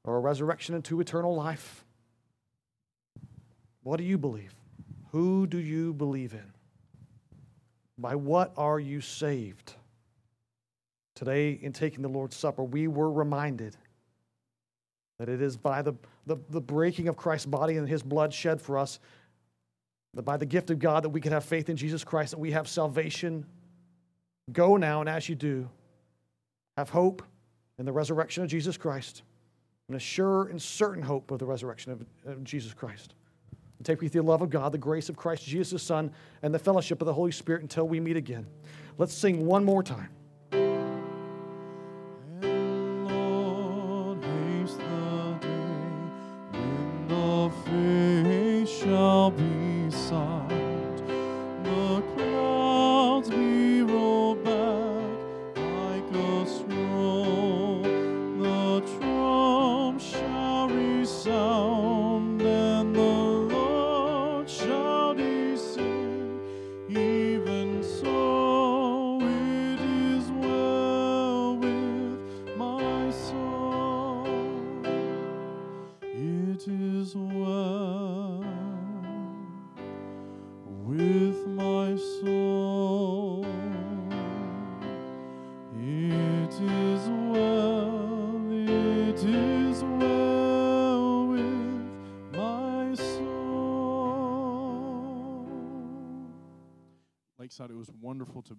or 0.04 0.16
a 0.16 0.20
resurrection 0.20 0.74
into 0.74 1.00
eternal 1.00 1.34
life. 1.34 1.84
What 3.82 3.98
do 3.98 4.04
you 4.04 4.18
believe? 4.18 4.54
Who 5.12 5.46
do 5.46 5.58
you 5.58 5.92
believe 5.92 6.32
in? 6.32 6.52
By 7.98 8.14
what 8.14 8.52
are 8.56 8.80
you 8.80 9.02
saved? 9.02 9.74
Today, 11.14 11.52
in 11.52 11.74
taking 11.74 12.00
the 12.00 12.08
Lord's 12.08 12.34
Supper, 12.34 12.64
we 12.64 12.88
were 12.88 13.12
reminded 13.12 13.76
that 15.18 15.28
it 15.28 15.42
is 15.42 15.58
by 15.58 15.82
the, 15.82 15.92
the, 16.26 16.38
the, 16.48 16.60
breaking 16.60 17.08
of 17.08 17.16
Christ's 17.16 17.46
body 17.46 17.76
and 17.76 17.86
his 17.86 18.02
blood 18.02 18.32
shed 18.32 18.60
for 18.60 18.78
us, 18.78 18.98
that 20.14 20.22
by 20.22 20.38
the 20.38 20.46
gift 20.46 20.70
of 20.70 20.78
God 20.78 21.04
that 21.04 21.10
we 21.10 21.20
can 21.20 21.32
have 21.32 21.44
faith 21.44 21.68
in 21.68 21.76
Jesus 21.76 22.02
Christ, 22.02 22.30
that 22.30 22.40
we 22.40 22.50
have 22.52 22.66
salvation. 22.66 23.44
Go 24.50 24.78
now, 24.78 25.00
and 25.00 25.08
as 25.08 25.28
you 25.28 25.34
do, 25.34 25.68
have 26.78 26.88
hope 26.88 27.22
in 27.78 27.84
the 27.84 27.92
resurrection 27.92 28.42
of 28.42 28.48
Jesus 28.48 28.78
Christ, 28.78 29.22
and 29.88 29.96
a 29.96 30.00
sure 30.00 30.46
and 30.46 30.60
certain 30.60 31.02
hope 31.02 31.30
of 31.30 31.38
the 31.38 31.46
resurrection 31.46 31.92
of, 31.92 32.04
of 32.24 32.42
Jesus 32.42 32.72
Christ. 32.72 33.14
And 33.82 33.86
take 33.88 34.00
with 34.00 34.14
you 34.14 34.22
the 34.22 34.28
love 34.28 34.42
of 34.42 34.50
God, 34.50 34.70
the 34.70 34.78
grace 34.78 35.08
of 35.08 35.16
Christ 35.16 35.44
Jesus, 35.44 35.82
Son, 35.82 36.12
and 36.40 36.54
the 36.54 36.58
fellowship 36.60 37.02
of 37.02 37.06
the 37.06 37.12
Holy 37.12 37.32
Spirit 37.32 37.62
until 37.62 37.88
we 37.88 37.98
meet 37.98 38.16
again. 38.16 38.46
Let's 38.96 39.12
sing 39.12 39.44
one 39.44 39.64
more 39.64 39.82
time. 39.82 40.08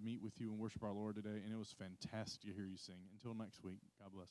Meet 0.04 0.22
with 0.22 0.34
you 0.38 0.50
and 0.50 0.58
worship 0.58 0.82
our 0.84 0.92
Lord 0.92 1.16
today, 1.16 1.40
and 1.44 1.52
it 1.52 1.58
was 1.58 1.74
fantastic 1.78 2.42
to 2.42 2.52
hear 2.54 2.66
you 2.66 2.76
sing. 2.76 3.00
Until 3.12 3.34
next 3.34 3.64
week, 3.64 3.80
God 3.98 4.10
bless. 4.14 4.28